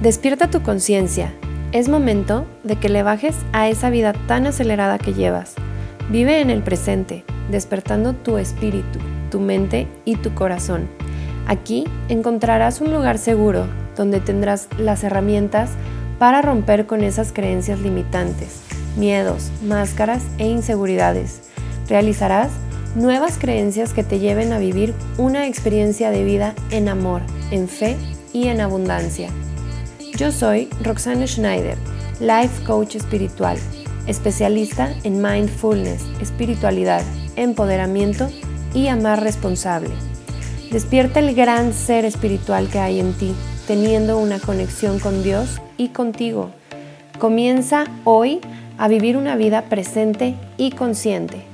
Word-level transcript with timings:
Despierta 0.00 0.48
tu 0.48 0.62
conciencia. 0.62 1.30
Es 1.72 1.90
momento 1.90 2.46
de 2.64 2.76
que 2.76 2.88
le 2.88 3.02
bajes 3.02 3.36
a 3.52 3.68
esa 3.68 3.90
vida 3.90 4.14
tan 4.26 4.46
acelerada 4.46 4.96
que 4.96 5.12
llevas. 5.12 5.56
Vive 6.08 6.40
en 6.40 6.48
el 6.48 6.62
presente, 6.62 7.22
despertando 7.50 8.14
tu 8.14 8.38
espíritu, 8.38 8.98
tu 9.30 9.40
mente 9.40 9.86
y 10.06 10.16
tu 10.16 10.34
corazón. 10.34 10.88
Aquí 11.46 11.84
encontrarás 12.08 12.80
un 12.80 12.94
lugar 12.94 13.18
seguro 13.18 13.66
donde 13.94 14.20
tendrás 14.20 14.68
las 14.78 15.04
herramientas 15.04 15.72
para 16.18 16.40
romper 16.40 16.86
con 16.86 17.04
esas 17.04 17.30
creencias 17.34 17.80
limitantes, 17.80 18.62
miedos, 18.96 19.50
máscaras 19.62 20.22
e 20.38 20.48
inseguridades. 20.48 21.42
Realizarás 21.88 22.48
nuevas 22.94 23.36
creencias 23.36 23.92
que 23.92 24.02
te 24.02 24.18
lleven 24.18 24.54
a 24.54 24.58
vivir 24.58 24.94
una 25.18 25.46
experiencia 25.46 26.10
de 26.10 26.24
vida 26.24 26.54
en 26.70 26.88
amor, 26.88 27.20
en 27.50 27.68
fe 27.68 27.98
y 28.32 28.48
en 28.48 28.62
abundancia. 28.62 29.28
Yo 30.20 30.30
soy 30.30 30.68
Roxana 30.82 31.26
Schneider, 31.26 31.78
Life 32.20 32.62
Coach 32.66 32.94
Espiritual, 32.94 33.56
especialista 34.06 34.94
en 35.02 35.22
mindfulness, 35.22 36.04
espiritualidad, 36.20 37.02
empoderamiento 37.36 38.28
y 38.74 38.88
amar 38.88 39.22
responsable. 39.22 39.88
Despierta 40.70 41.20
el 41.20 41.34
gran 41.34 41.72
ser 41.72 42.04
espiritual 42.04 42.68
que 42.68 42.80
hay 42.80 43.00
en 43.00 43.14
ti, 43.14 43.34
teniendo 43.66 44.18
una 44.18 44.38
conexión 44.38 44.98
con 44.98 45.22
Dios 45.22 45.58
y 45.78 45.88
contigo. 45.88 46.50
Comienza 47.18 47.86
hoy 48.04 48.40
a 48.76 48.88
vivir 48.88 49.16
una 49.16 49.36
vida 49.36 49.70
presente 49.70 50.34
y 50.58 50.72
consciente. 50.72 51.49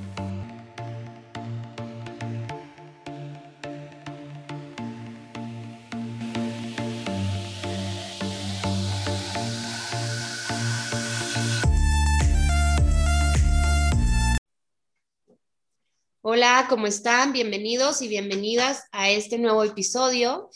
Hola, 16.37 16.67
¿cómo 16.69 16.87
están? 16.87 17.33
Bienvenidos 17.33 18.03
y 18.03 18.09
bienvenidas 18.09 18.85
a 18.93 19.09
este 19.09 19.39
nuevo 19.39 19.65
episodio. 19.65 20.51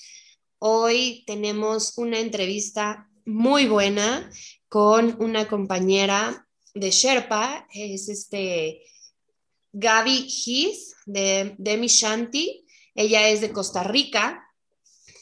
Hoy 0.59 1.25
tenemos 1.27 1.97
una 1.97 2.19
entrevista 2.19 3.09
muy 3.25 3.67
buena 3.67 4.31
con 4.69 5.17
una 5.23 5.49
compañera 5.49 6.47
de 6.75 6.91
Sherpa, 6.91 7.67
es 7.73 8.11
este 8.11 8.83
Gaby 9.73 10.29
Gis 10.29 10.97
de 11.07 11.55
Demi 11.57 11.87
Shanti. 11.87 12.67
Ella 12.95 13.31
es 13.31 13.41
de 13.41 13.51
Costa 13.51 13.83
Rica. 13.83 14.45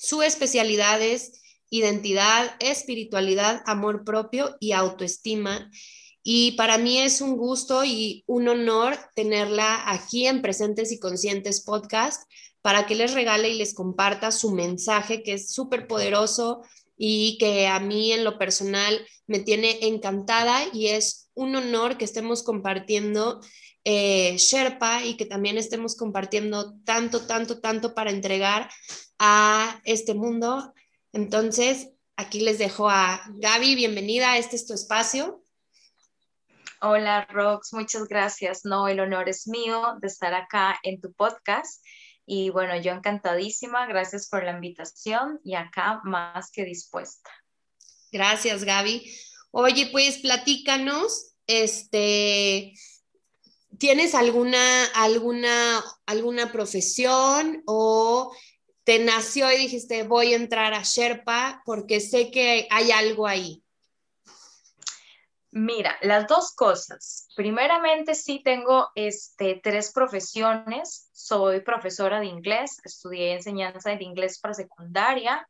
Su 0.01 0.23
especialidad 0.23 1.01
es 1.01 1.41
identidad, 1.71 2.57
espiritualidad, 2.59 3.63
amor 3.65 4.03
propio 4.03 4.57
y 4.59 4.73
autoestima. 4.73 5.71
Y 6.31 6.53
para 6.53 6.77
mí 6.77 6.99
es 6.99 7.23
un 7.23 7.39
gusto 7.39 7.87
y 7.87 8.23
un 8.27 8.49
honor 8.49 8.99
tenerla 9.15 9.91
aquí 9.91 10.27
en 10.27 10.43
Presentes 10.43 10.93
y 10.93 10.99
Conscientes 10.99 11.63
Podcast 11.63 12.31
para 12.61 12.85
que 12.85 12.95
les 12.95 13.15
regale 13.15 13.49
y 13.49 13.55
les 13.55 13.73
comparta 13.73 14.31
su 14.31 14.51
mensaje 14.51 15.23
que 15.23 15.33
es 15.33 15.51
súper 15.51 15.87
poderoso 15.87 16.61
y 16.99 17.39
que 17.39 17.67
a 17.67 17.81
mí 17.81 18.13
en 18.13 18.25
lo 18.25 18.37
personal 18.37 19.01
me 19.27 19.39
tiene 19.39 19.79
encantada 19.87 20.65
y 20.71 20.89
es 20.89 21.31
un 21.33 21.57
honor 21.57 21.97
que 21.97 22.05
estemos 22.05 22.43
compartiendo 22.43 23.41
eh, 23.85 24.37
Sherpa 24.37 25.07
y 25.07 25.17
que 25.17 25.25
también 25.25 25.57
estemos 25.57 25.97
compartiendo 25.97 26.75
tanto, 26.85 27.23
tanto, 27.27 27.61
tanto 27.63 27.95
para 27.95 28.11
entregar 28.11 28.69
a 29.19 29.81
este 29.87 30.13
mundo. 30.13 30.75
Entonces, 31.15 31.89
aquí 32.17 32.41
les 32.41 32.59
dejo 32.59 32.91
a 32.91 33.23
Gaby, 33.33 33.77
bienvenida, 33.77 34.37
este 34.37 34.57
es 34.57 34.67
tu 34.67 34.75
espacio. 34.75 35.43
Hola 36.81 37.27
Rox, 37.31 37.73
muchas 37.73 38.07
gracias. 38.07 38.65
No, 38.65 38.87
el 38.87 39.01
honor 39.01 39.29
es 39.29 39.49
mío 39.49 39.97
de 40.01 40.07
estar 40.07 40.33
acá 40.33 40.79
en 40.85 41.01
tu 41.01 41.13
podcast. 41.13 41.85
Y 42.25 42.51
bueno, 42.51 42.81
yo 42.81 42.93
encantadísima, 42.93 43.87
gracias 43.87 44.29
por 44.29 44.45
la 44.45 44.53
invitación 44.53 45.41
y 45.43 45.55
acá 45.55 46.01
más 46.05 46.53
que 46.53 46.65
dispuesta. 46.65 47.31
Gracias, 48.13 48.63
Gaby. 48.63 49.13
Oye, 49.51 49.89
pues 49.91 50.19
platícanos, 50.19 51.33
este, 51.49 52.75
¿tienes 53.79 54.15
alguna, 54.15 54.85
alguna, 54.95 55.83
alguna 56.07 56.53
profesión 56.53 57.65
o 57.67 58.33
te 58.85 59.01
nació 59.01 59.51
y 59.51 59.57
dijiste 59.57 60.05
voy 60.05 60.33
a 60.33 60.37
entrar 60.37 60.75
a 60.75 60.83
Sherpa 60.85 61.61
porque 61.65 61.99
sé 61.99 62.31
que 62.31 62.69
hay 62.71 62.93
algo 62.93 63.27
ahí? 63.27 63.65
Mira, 65.51 65.97
las 66.03 66.27
dos 66.27 66.55
cosas. 66.55 67.29
Primeramente, 67.35 68.15
sí 68.15 68.43
tengo 68.45 68.91
este, 68.95 69.61
tres 69.63 69.93
profesiones. 69.93 71.09
Soy 71.13 71.63
profesora 71.63 72.21
de 72.21 72.27
inglés, 72.27 72.79
estudié 72.85 73.33
enseñanza 73.33 73.91
de 73.91 74.05
inglés 74.05 74.39
para 74.41 74.53
secundaria, 74.53 75.49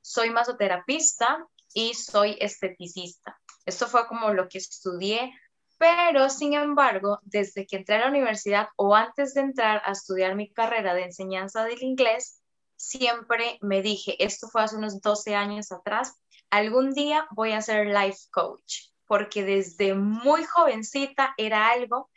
soy 0.00 0.30
masoterapista 0.30 1.46
y 1.72 1.94
soy 1.94 2.36
esteticista. 2.40 3.38
Esto 3.64 3.86
fue 3.86 4.08
como 4.08 4.32
lo 4.32 4.48
que 4.48 4.58
estudié, 4.58 5.32
pero 5.78 6.30
sin 6.30 6.54
embargo, 6.54 7.20
desde 7.22 7.64
que 7.64 7.76
entré 7.76 7.96
a 7.96 8.00
la 8.00 8.08
universidad 8.08 8.68
o 8.76 8.96
antes 8.96 9.34
de 9.34 9.42
entrar 9.42 9.82
a 9.84 9.92
estudiar 9.92 10.34
mi 10.34 10.52
carrera 10.52 10.94
de 10.94 11.04
enseñanza 11.04 11.64
del 11.64 11.82
inglés, 11.82 12.42
siempre 12.76 13.58
me 13.60 13.82
dije, 13.82 14.22
esto 14.24 14.48
fue 14.48 14.62
hace 14.62 14.76
unos 14.76 15.00
12 15.00 15.36
años 15.36 15.70
atrás, 15.70 16.14
algún 16.50 16.92
día 16.92 17.28
voy 17.30 17.52
a 17.52 17.62
ser 17.62 17.86
life 17.86 18.18
coach 18.32 18.88
porque 19.08 19.42
desde 19.42 19.94
muy 19.94 20.44
jovencita 20.44 21.34
era 21.36 21.70
algo, 21.70 22.10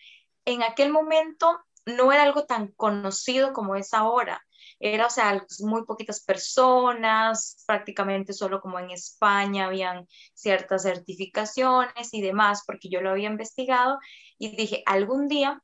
en 0.45 0.61
aquel 0.61 0.91
momento 0.91 1.59
no 1.85 2.11
era 2.11 2.23
algo 2.23 2.45
tan 2.45 2.67
conocido 2.73 3.53
como 3.53 3.75
es 3.75 3.95
ahora. 3.95 4.45
Era, 4.79 5.07
o 5.07 5.09
sea, 5.09 5.43
muy 5.59 5.85
poquitas 5.85 6.23
personas, 6.23 7.63
prácticamente 7.65 8.33
solo 8.33 8.61
como 8.61 8.79
en 8.79 8.91
España 8.91 9.65
habían 9.65 10.07
ciertas 10.33 10.83
certificaciones 10.83 12.13
y 12.13 12.21
demás, 12.21 12.63
porque 12.65 12.89
yo 12.89 13.01
lo 13.01 13.11
había 13.11 13.29
investigado 13.29 13.97
y 14.37 14.55
dije, 14.55 14.83
algún 14.85 15.27
día 15.27 15.61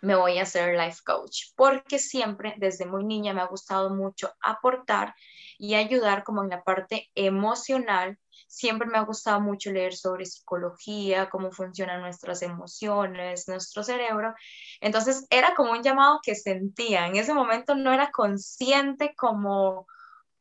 me 0.00 0.14
voy 0.14 0.38
a 0.38 0.44
hacer 0.44 0.76
life 0.78 1.00
coach, 1.04 1.52
porque 1.56 1.98
siempre 1.98 2.54
desde 2.56 2.86
muy 2.86 3.04
niña 3.04 3.34
me 3.34 3.42
ha 3.42 3.46
gustado 3.46 3.90
mucho 3.90 4.32
aportar 4.40 5.14
y 5.58 5.74
ayudar 5.74 6.24
como 6.24 6.42
en 6.42 6.50
la 6.50 6.62
parte 6.62 7.10
emocional 7.14 8.18
siempre 8.50 8.88
me 8.88 8.98
ha 8.98 9.02
gustado 9.02 9.40
mucho 9.40 9.70
leer 9.70 9.94
sobre 9.94 10.26
psicología, 10.26 11.30
cómo 11.30 11.52
funcionan 11.52 12.00
nuestras 12.00 12.42
emociones, 12.42 13.46
nuestro 13.46 13.84
cerebro. 13.84 14.34
Entonces 14.80 15.24
era 15.30 15.54
como 15.54 15.70
un 15.70 15.84
llamado 15.84 16.18
que 16.20 16.34
sentía. 16.34 17.06
En 17.06 17.14
ese 17.14 17.32
momento 17.32 17.76
no 17.76 17.92
era 17.92 18.10
consciente 18.10 19.14
como, 19.16 19.86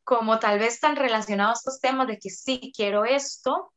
como 0.03 0.39
tal 0.39 0.57
vez 0.57 0.79
tan 0.79 0.95
relacionado 0.95 1.51
a 1.51 1.53
estos 1.53 1.79
temas 1.79 2.07
de 2.07 2.17
que 2.17 2.31
sí 2.31 2.73
quiero 2.75 3.05
esto, 3.05 3.71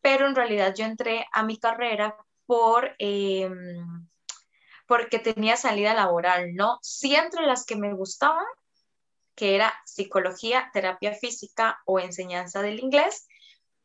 pero 0.00 0.26
en 0.26 0.34
realidad 0.34 0.74
yo 0.76 0.84
entré 0.84 1.24
a 1.32 1.44
mi 1.44 1.56
carrera 1.58 2.16
por... 2.44 2.96
Em, 2.98 4.08
porque 4.88 5.18
tenía 5.18 5.56
salida 5.56 5.94
laboral, 5.94 6.54
¿no? 6.54 6.78
Sí 6.80 7.14
entre 7.16 7.44
las 7.44 7.64
que 7.64 7.74
me 7.76 7.92
gustaban, 7.94 8.46
que 9.34 9.56
era 9.56 9.74
psicología, 9.84 10.70
terapia 10.72 11.12
física 11.12 11.80
o 11.86 11.98
enseñanza 11.98 12.62
del 12.62 12.78
inglés, 12.78 13.26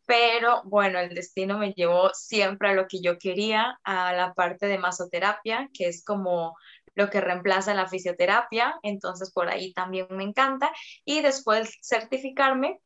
pero 0.06 0.62
bueno, 0.66 1.00
el 1.00 1.14
destino 1.14 1.58
me 1.58 1.74
llevó 1.74 2.12
siempre 2.14 2.70
a 2.70 2.74
lo 2.74 2.88
que 2.88 3.02
yo 3.02 3.18
quería, 3.18 3.80
a 3.84 4.14
la 4.14 4.34
parte 4.34 4.66
de 4.66 4.78
masoterapia, 4.78 5.70
que 5.74 5.88
es 5.88 6.04
como 6.04 6.56
lo 6.96 7.10
que 7.10 7.22
reemplaza 7.22 7.74
la 7.74 7.88
fisioterapia, 7.88 8.78
entonces 8.84 9.32
por 9.32 9.50
ahí 9.50 9.74
también 9.74 10.08
me 10.10 10.24
encanta, 10.24 10.72
y 11.06 11.22
después 11.22 11.78
certificarme 11.82 12.80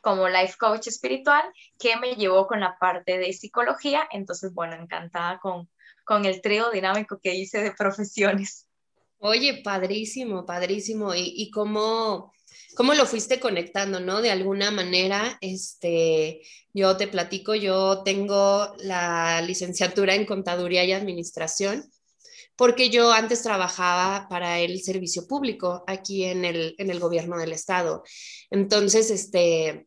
como 0.00 0.28
life 0.28 0.54
coach 0.58 0.86
espiritual, 0.86 1.42
que 1.78 1.96
me 1.96 2.14
llevó 2.14 2.46
con 2.46 2.60
la 2.60 2.78
parte 2.78 3.18
de 3.18 3.32
psicología, 3.32 4.08
entonces 4.10 4.54
bueno, 4.54 4.74
encantada 4.74 5.38
con, 5.38 5.68
con 6.04 6.24
el 6.24 6.40
trío 6.40 6.70
dinámico 6.70 7.18
que 7.22 7.34
hice 7.34 7.60
de 7.62 7.72
profesiones. 7.72 8.66
Oye, 9.18 9.60
padrísimo, 9.62 10.46
padrísimo, 10.46 11.14
y, 11.14 11.34
y 11.36 11.50
cómo 11.50 12.32
cómo 12.74 12.94
lo 12.94 13.06
fuiste 13.06 13.40
conectando, 13.40 14.00
¿no? 14.00 14.22
De 14.22 14.30
alguna 14.30 14.70
manera, 14.70 15.38
este, 15.40 16.42
yo 16.72 16.96
te 16.96 17.08
platico, 17.08 17.54
yo 17.54 18.02
tengo 18.04 18.74
la 18.78 19.42
licenciatura 19.42 20.14
en 20.14 20.26
contaduría 20.26 20.84
y 20.84 20.92
administración 20.92 21.90
porque 22.60 22.90
yo 22.90 23.10
antes 23.10 23.42
trabajaba 23.42 24.28
para 24.28 24.58
el 24.58 24.82
servicio 24.82 25.26
público 25.26 25.82
aquí 25.86 26.24
en 26.24 26.44
el, 26.44 26.74
en 26.76 26.90
el 26.90 27.00
gobierno 27.00 27.38
del 27.38 27.52
estado. 27.52 28.02
Entonces, 28.50 29.10
este, 29.10 29.86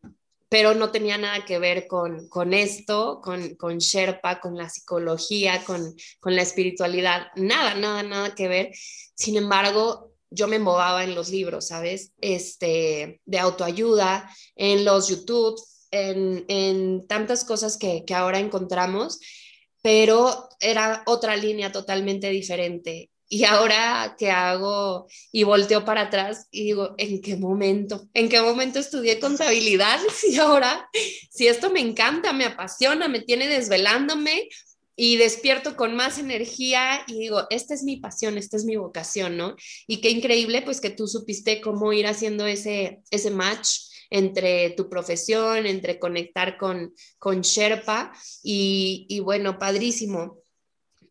pero 0.49 0.73
no 0.73 0.89
tenía 0.89 1.19
nada 1.19 1.45
que 1.45 1.59
ver 1.59 1.85
con, 1.85 2.27
con 2.29 2.51
esto, 2.51 3.21
con, 3.23 3.53
con 3.57 3.77
Sherpa, 3.77 4.39
con 4.39 4.57
la 4.57 4.69
psicología, 4.69 5.63
con, 5.65 5.95
con 6.19 6.35
la 6.35 6.41
espiritualidad, 6.41 7.27
nada, 7.35 7.75
nada, 7.75 8.01
nada 8.01 8.33
que 8.33 8.47
ver. 8.47 8.71
Sin 8.73 9.37
embargo, 9.37 10.12
yo 10.33 10.47
me 10.47 10.59
movaba 10.59 11.03
en 11.03 11.15
los 11.15 11.29
libros, 11.29 11.67
¿sabes? 11.67 12.11
Este, 12.19 13.21
de 13.25 13.39
autoayuda, 13.39 14.29
en 14.55 14.83
los 14.83 15.07
YouTube, 15.09 15.59
en, 15.91 17.05
tantas 17.07 17.45
cosas 17.45 17.77
que, 17.77 18.03
que 18.05 18.15
ahora 18.15 18.39
encontramos, 18.39 19.19
pero 19.81 20.49
era 20.59 21.03
otra 21.05 21.35
línea 21.35 21.71
totalmente 21.71 22.29
diferente. 22.29 23.11
Y 23.29 23.45
ahora 23.45 24.15
que 24.17 24.29
hago 24.29 25.07
y 25.31 25.43
volteo 25.43 25.83
para 25.85 26.01
atrás 26.01 26.47
y 26.51 26.65
digo, 26.65 26.93
¿en 26.97 27.19
qué 27.21 27.35
momento? 27.35 28.07
¿En 28.13 28.29
qué 28.29 28.41
momento 28.41 28.79
estudié 28.79 29.19
contabilidad? 29.19 29.99
Y 30.29 30.37
ahora, 30.37 30.87
si 31.31 31.47
esto 31.47 31.71
me 31.71 31.79
encanta, 31.79 32.31
me 32.31 32.45
apasiona, 32.45 33.07
me 33.07 33.21
tiene 33.21 33.47
desvelándome 33.47 34.49
y 34.95 35.17
despierto 35.17 35.75
con 35.75 35.95
más 35.95 36.19
energía 36.19 37.03
y 37.07 37.19
digo, 37.19 37.47
esta 37.49 37.73
es 37.73 37.83
mi 37.83 37.97
pasión, 37.97 38.37
esta 38.37 38.57
es 38.57 38.65
mi 38.65 38.75
vocación, 38.75 39.37
¿no? 39.37 39.55
Y 39.87 40.01
qué 40.01 40.09
increíble, 40.09 40.61
pues 40.61 40.79
que 40.79 40.91
tú 40.91 41.07
supiste 41.07 41.61
cómo 41.61 41.93
ir 41.93 42.07
haciendo 42.07 42.45
ese, 42.45 43.01
ese 43.09 43.31
match 43.31 43.69
entre 44.09 44.69
tu 44.71 44.89
profesión, 44.89 45.65
entre 45.65 45.97
conectar 45.97 46.57
con, 46.57 46.93
con 47.17 47.41
Sherpa 47.41 48.13
y, 48.43 49.07
y 49.09 49.19
bueno, 49.19 49.57
padrísimo. 49.57 50.37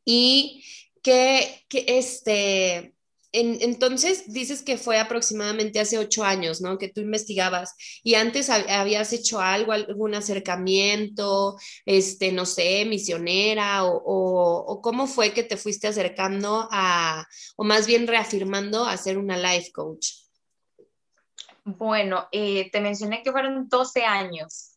Y 0.05 0.64
que, 1.02 1.64
que 1.69 1.84
este, 1.88 2.92
entonces 3.32 4.25
dices 4.32 4.62
que 4.62 4.76
fue 4.76 4.99
aproximadamente 4.99 5.81
hace 5.81 5.99
ocho 5.99 6.23
años, 6.25 6.61
¿no? 6.61 6.76
Que 6.76 6.88
tú 6.88 7.00
investigabas 7.00 7.75
y 8.02 8.14
antes 8.14 8.50
habías 8.50 9.12
hecho 9.12 9.40
algo, 9.40 9.73
algún 9.73 10.14
acercamiento, 10.14 11.56
este, 11.87 12.31
no 12.32 12.44
sé, 12.44 12.84
misionera 12.84 13.84
o, 13.84 14.81
cómo 14.82 15.06
fue 15.06 15.32
que 15.32 15.43
te 15.43 15.56
fuiste 15.56 15.88
acercando 15.88 16.69
a, 16.70 17.26
o 17.56 17.64
más 17.64 17.87
bien 17.87 18.06
reafirmando 18.06 18.84
a 18.84 18.96
ser 18.96 19.17
una 19.17 19.37
life 19.37 19.70
coach. 19.73 20.08
Bueno, 21.64 22.29
eh, 22.32 22.70
te 22.70 22.81
mencioné 22.81 23.23
que 23.23 23.31
fueron 23.31 23.69
12 23.69 24.05
años 24.05 24.72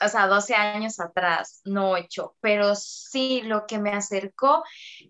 o 0.00 0.08
sea, 0.08 0.26
12 0.26 0.54
años 0.54 0.98
atrás, 1.00 1.60
no 1.64 1.90
8, 1.90 2.36
pero 2.40 2.74
sí 2.74 3.42
lo 3.42 3.66
que 3.66 3.78
me 3.78 3.90
acercó, 3.90 4.64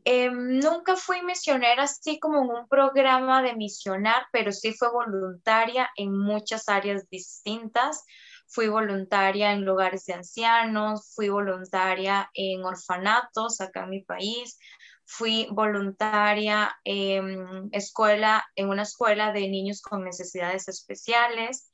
em, 0.04 0.58
nunca 0.58 0.96
fui 0.96 1.22
misionera 1.22 1.84
así 1.84 2.18
como 2.18 2.42
en 2.42 2.50
un 2.50 2.68
programa 2.68 3.42
de 3.42 3.54
misionar, 3.54 4.26
pero 4.32 4.52
sí 4.52 4.72
fue 4.72 4.90
voluntaria 4.90 5.88
en 5.96 6.16
muchas 6.18 6.68
áreas 6.68 7.08
distintas. 7.08 8.04
Fui 8.48 8.68
voluntaria 8.68 9.52
en 9.52 9.64
lugares 9.64 10.06
de 10.06 10.14
ancianos, 10.14 11.12
fui 11.14 11.28
voluntaria 11.28 12.28
en 12.34 12.64
orfanatos 12.64 13.60
acá 13.60 13.84
en 13.84 13.90
mi 13.90 14.02
país, 14.02 14.58
fui 15.04 15.46
voluntaria 15.50 16.76
en 16.84 17.68
escuela, 17.72 18.44
en 18.56 18.68
una 18.68 18.82
escuela 18.82 19.32
de 19.32 19.48
niños 19.48 19.82
con 19.82 20.04
necesidades 20.04 20.68
especiales. 20.68 21.70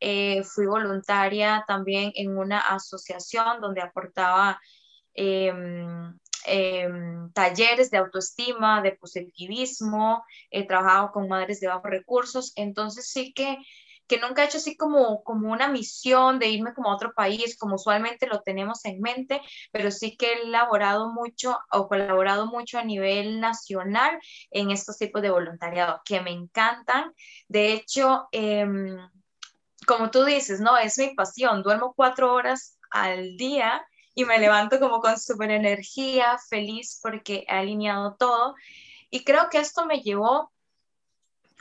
Eh, 0.00 0.44
fui 0.44 0.66
voluntaria 0.66 1.64
también 1.66 2.12
en 2.14 2.36
una 2.38 2.60
asociación 2.60 3.60
donde 3.60 3.80
aportaba 3.80 4.60
em, 5.14 6.16
em, 6.46 7.32
talleres 7.32 7.90
de 7.90 7.98
autoestima, 7.98 8.80
de 8.80 8.92
positivismo, 8.92 10.24
he 10.50 10.66
trabajado 10.66 11.10
con 11.12 11.28
madres 11.28 11.60
de 11.60 11.66
bajos 11.66 11.90
recursos, 11.90 12.52
entonces 12.56 13.08
sí 13.10 13.32
que, 13.34 13.58
que 14.06 14.18
nunca 14.20 14.42
he 14.42 14.46
hecho 14.46 14.58
así 14.58 14.76
como, 14.76 15.22
como 15.24 15.50
una 15.52 15.68
misión 15.68 16.38
de 16.38 16.48
irme 16.48 16.74
como 16.74 16.90
a 16.90 16.94
otro 16.94 17.12
país, 17.12 17.58
como 17.58 17.74
usualmente 17.74 18.28
lo 18.28 18.40
tenemos 18.42 18.84
en 18.84 19.00
mente, 19.00 19.40
pero 19.72 19.90
sí 19.90 20.16
que 20.16 20.32
he 20.32 20.42
elaborado 20.44 21.12
mucho 21.12 21.58
o 21.72 21.88
colaborado 21.88 22.46
mucho 22.46 22.78
a 22.78 22.84
nivel 22.84 23.40
nacional 23.40 24.18
en 24.52 24.70
estos 24.70 24.96
tipos 24.96 25.22
de 25.22 25.30
voluntariado 25.30 26.00
que 26.04 26.20
me 26.20 26.30
encantan. 26.30 27.12
De 27.48 27.72
hecho, 27.72 28.28
eh, 28.32 28.66
como 29.88 30.10
tú 30.10 30.24
dices, 30.24 30.60
no, 30.60 30.76
es 30.76 30.98
mi 30.98 31.14
pasión, 31.14 31.62
duermo 31.62 31.94
cuatro 31.96 32.34
horas 32.34 32.78
al 32.90 33.38
día 33.38 33.82
y 34.14 34.26
me 34.26 34.38
levanto 34.38 34.78
como 34.78 35.00
con 35.00 35.18
súper 35.18 35.50
energía, 35.50 36.38
feliz 36.50 37.00
porque 37.02 37.46
he 37.48 37.52
alineado 37.52 38.14
todo. 38.16 38.54
Y 39.08 39.24
creo 39.24 39.48
que 39.48 39.58
esto 39.58 39.86
me 39.86 40.02
llevó, 40.02 40.52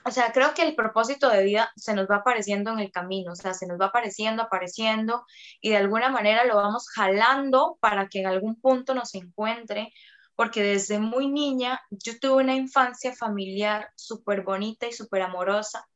o 0.03 0.11
sea, 0.11 0.33
creo 0.33 0.53
que 0.53 0.63
el 0.63 0.75
propósito 0.75 1.29
de 1.29 1.43
vida 1.45 1.71
se 1.77 1.93
nos 1.93 2.07
va 2.09 2.17
apareciendo 2.17 2.71
en 2.71 2.79
el 2.79 2.91
camino, 2.91 3.31
o 3.31 3.35
sea, 3.35 3.53
se 3.53 3.65
nos 3.65 3.79
va 3.79 3.85
apareciendo, 3.87 4.43
apareciendo 4.43 5.25
y 5.61 5.69
de 5.69 5.77
alguna 5.77 6.09
manera 6.09 6.43
lo 6.43 6.57
vamos 6.57 6.89
jalando 6.89 7.77
para 7.79 8.09
que 8.09 8.19
en 8.19 8.27
algún 8.27 8.59
punto 8.59 8.93
nos 8.93 9.15
encuentre, 9.15 9.93
porque 10.35 10.63
desde 10.63 10.99
muy 10.99 11.29
niña 11.29 11.79
yo 11.91 12.19
tuve 12.19 12.43
una 12.43 12.55
infancia 12.55 13.15
familiar 13.15 13.89
súper 13.95 14.41
bonita 14.41 14.85
y 14.85 14.91
súper 14.91 15.21
amorosa 15.21 15.87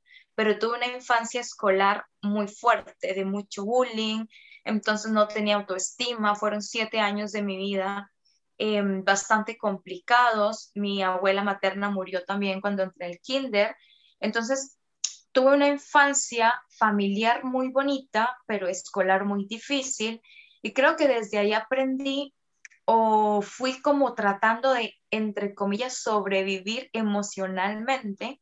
pero 0.42 0.58
tuve 0.58 0.78
una 0.78 0.88
infancia 0.88 1.40
escolar 1.40 2.04
muy 2.24 2.48
fuerte, 2.48 3.14
de 3.14 3.26
mucho 3.26 3.64
bullying, 3.64 4.26
entonces 4.64 5.12
no 5.12 5.28
tenía 5.28 5.58
autoestima, 5.58 6.34
fueron 6.34 6.64
siete 6.64 7.00
años 7.00 7.32
de 7.32 7.44
mi 7.44 7.58
vida 7.58 8.12
em, 8.58 9.04
bastante 9.04 9.56
complicados, 9.56 10.72
mi 10.74 11.04
abuela 11.04 11.44
materna 11.44 11.92
murió 11.92 12.26
también 12.26 12.60
cuando 12.60 12.82
entré 12.82 13.06
al 13.06 13.20
kinder, 13.20 13.76
entonces 14.20 14.80
tuve 15.32 15.54
una 15.54 15.68
infancia 15.68 16.60
familiar 16.76 17.44
muy 17.44 17.70
bonita, 17.70 18.36
pero 18.48 18.68
escolar 18.68 19.26
muy 19.26 19.46
difícil, 19.46 20.24
y 20.64 20.74
creo 20.74 20.96
que 20.96 21.08
desde 21.08 21.38
ahí 21.38 21.54
aprendí 21.54 22.34
o 22.86 23.44
fui 23.44 23.80
como 23.80 24.16
tratando 24.16 24.74
de, 24.74 24.96
entre 25.12 25.54
comillas, 25.54 26.02
sobrevivir 26.02 26.90
emocionalmente 26.94 28.42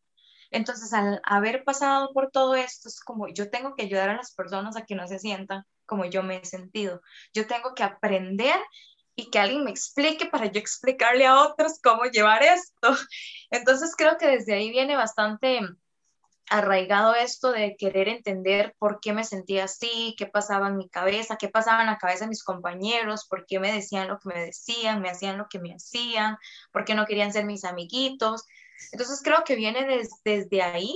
entonces, 0.51 0.93
al 0.93 1.21
haber 1.23 1.63
pasado 1.63 2.11
por 2.13 2.31
todo 2.31 2.55
esto, 2.55 2.89
es 2.89 2.99
como 3.01 3.27
yo 3.27 3.49
tengo 3.49 3.75
que 3.75 3.83
ayudar 3.83 4.09
a 4.09 4.17
las 4.17 4.33
personas 4.33 4.75
a 4.75 4.85
que 4.85 4.95
no 4.95 5.07
se 5.07 5.19
sientan 5.19 5.63
como 5.85 6.05
yo 6.05 6.23
me 6.23 6.37
he 6.37 6.45
sentido. 6.45 7.01
Yo 7.33 7.47
tengo 7.47 7.73
que 7.75 7.83
aprender 7.83 8.59
y 9.15 9.29
que 9.29 9.39
alguien 9.39 9.63
me 9.63 9.71
explique 9.71 10.27
para 10.27 10.45
yo 10.45 10.59
explicarle 10.59 11.25
a 11.25 11.41
otros 11.41 11.79
cómo 11.83 12.05
llevar 12.05 12.43
esto. 12.43 12.95
Entonces, 13.51 13.93
creo 13.97 14.17
que 14.17 14.27
desde 14.27 14.53
ahí 14.53 14.69
viene 14.69 14.95
bastante 14.95 15.59
arraigado 16.49 17.13
esto 17.13 17.51
de 17.51 17.75
querer 17.77 18.07
entender 18.07 18.75
por 18.79 18.99
qué 18.99 19.13
me 19.13 19.23
sentía 19.23 19.65
así, 19.65 20.15
qué 20.17 20.25
pasaba 20.25 20.67
en 20.67 20.77
mi 20.77 20.89
cabeza, 20.89 21.37
qué 21.37 21.47
pasaba 21.47 21.81
en 21.81 21.87
la 21.87 21.97
cabeza 21.97 22.25
de 22.25 22.29
mis 22.29 22.43
compañeros, 22.43 23.27
por 23.27 23.45
qué 23.45 23.59
me 23.59 23.71
decían 23.71 24.07
lo 24.07 24.19
que 24.19 24.29
me 24.29 24.45
decían, 24.45 25.01
me 25.01 25.09
hacían 25.09 25.37
lo 25.37 25.47
que 25.47 25.59
me 25.59 25.73
hacían, 25.75 26.37
por 26.71 26.85
qué 26.85 26.95
no 26.95 27.05
querían 27.05 27.31
ser 27.31 27.45
mis 27.45 27.65
amiguitos. 27.65 28.45
Entonces 28.91 29.21
creo 29.23 29.43
que 29.45 29.55
viene 29.55 29.85
desde 30.23 30.61
ahí 30.61 30.95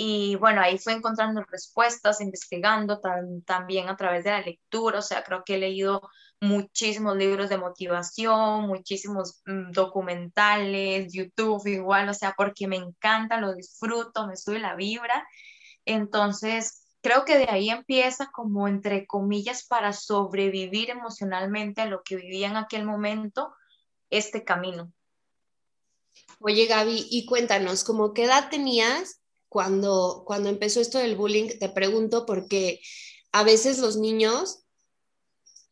y 0.00 0.36
bueno, 0.36 0.60
ahí 0.60 0.78
fue 0.78 0.92
encontrando 0.92 1.42
respuestas, 1.50 2.20
investigando 2.20 3.00
también 3.44 3.88
a 3.88 3.96
través 3.96 4.22
de 4.22 4.30
la 4.30 4.40
lectura, 4.40 5.00
o 5.00 5.02
sea, 5.02 5.24
creo 5.24 5.42
que 5.44 5.56
he 5.56 5.58
leído 5.58 6.08
muchísimos 6.40 7.16
libros 7.16 7.48
de 7.48 7.58
motivación, 7.58 8.68
muchísimos 8.68 9.42
mm, 9.46 9.72
documentales, 9.72 11.12
YouTube 11.12 11.66
igual, 11.66 12.08
o 12.08 12.14
sea, 12.14 12.32
porque 12.36 12.68
me 12.68 12.76
encanta, 12.76 13.40
lo 13.40 13.54
disfruto, 13.54 14.28
me 14.28 14.36
sube 14.36 14.60
la 14.60 14.76
vibra. 14.76 15.26
Entonces, 15.84 16.86
creo 17.02 17.24
que 17.24 17.36
de 17.38 17.48
ahí 17.50 17.70
empieza 17.70 18.30
como 18.32 18.68
entre 18.68 19.04
comillas 19.04 19.66
para 19.66 19.92
sobrevivir 19.92 20.90
emocionalmente 20.90 21.80
a 21.80 21.86
lo 21.86 22.02
que 22.04 22.14
vivía 22.14 22.46
en 22.48 22.56
aquel 22.56 22.84
momento 22.84 23.52
este 24.10 24.44
camino. 24.44 24.92
Oye, 26.40 26.66
Gaby, 26.66 27.08
y 27.10 27.26
cuéntanos, 27.26 27.82
¿cómo 27.82 28.14
qué 28.14 28.24
edad 28.24 28.48
tenías 28.48 29.20
cuando, 29.48 30.22
cuando 30.24 30.48
empezó 30.48 30.80
esto 30.80 30.98
del 30.98 31.16
bullying? 31.16 31.58
Te 31.58 31.68
pregunto 31.68 32.26
porque 32.26 32.80
a 33.32 33.42
veces 33.42 33.78
los 33.78 33.96
niños 33.96 34.60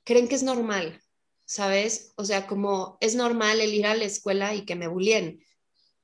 creen 0.03 0.27
que 0.27 0.35
es 0.35 0.43
normal, 0.43 1.01
¿sabes? 1.45 2.13
O 2.17 2.25
sea, 2.25 2.49
como 2.49 2.99
es 3.01 3.15
normal 3.15 3.61
el 3.61 3.75
ir 3.75 3.87
a 3.87 3.95
la 3.95 4.07
escuela 4.07 4.57
y 4.57 4.65
que 4.65 4.75
me 4.75 4.89
bullyeen, 4.89 5.41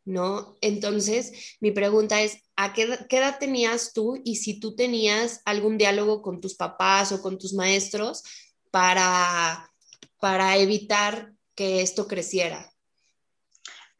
¿no? 0.05 0.57
Entonces, 0.61 1.57
mi 1.61 1.73
pregunta 1.73 2.23
es, 2.23 2.39
¿a 2.55 2.73
qué, 2.73 2.99
qué, 3.09 3.19
edad 3.19 3.39
tenías 3.41 3.93
tú 3.93 4.21
y 4.25 4.37
si 4.37 4.61
tú 4.61 4.77
tenías 4.77 5.41
algún 5.45 5.77
diálogo 5.77 6.23
con 6.23 6.41
tus 6.41 6.55
papás 6.55 7.11
o 7.11 7.21
con 7.21 7.37
tus 7.37 7.53
maestros 7.53 8.23
para, 8.71 9.73
para 10.21 10.57
evitar 10.57 11.33
que 11.57 11.83
esto 11.83 12.07
creciera? 12.07 12.72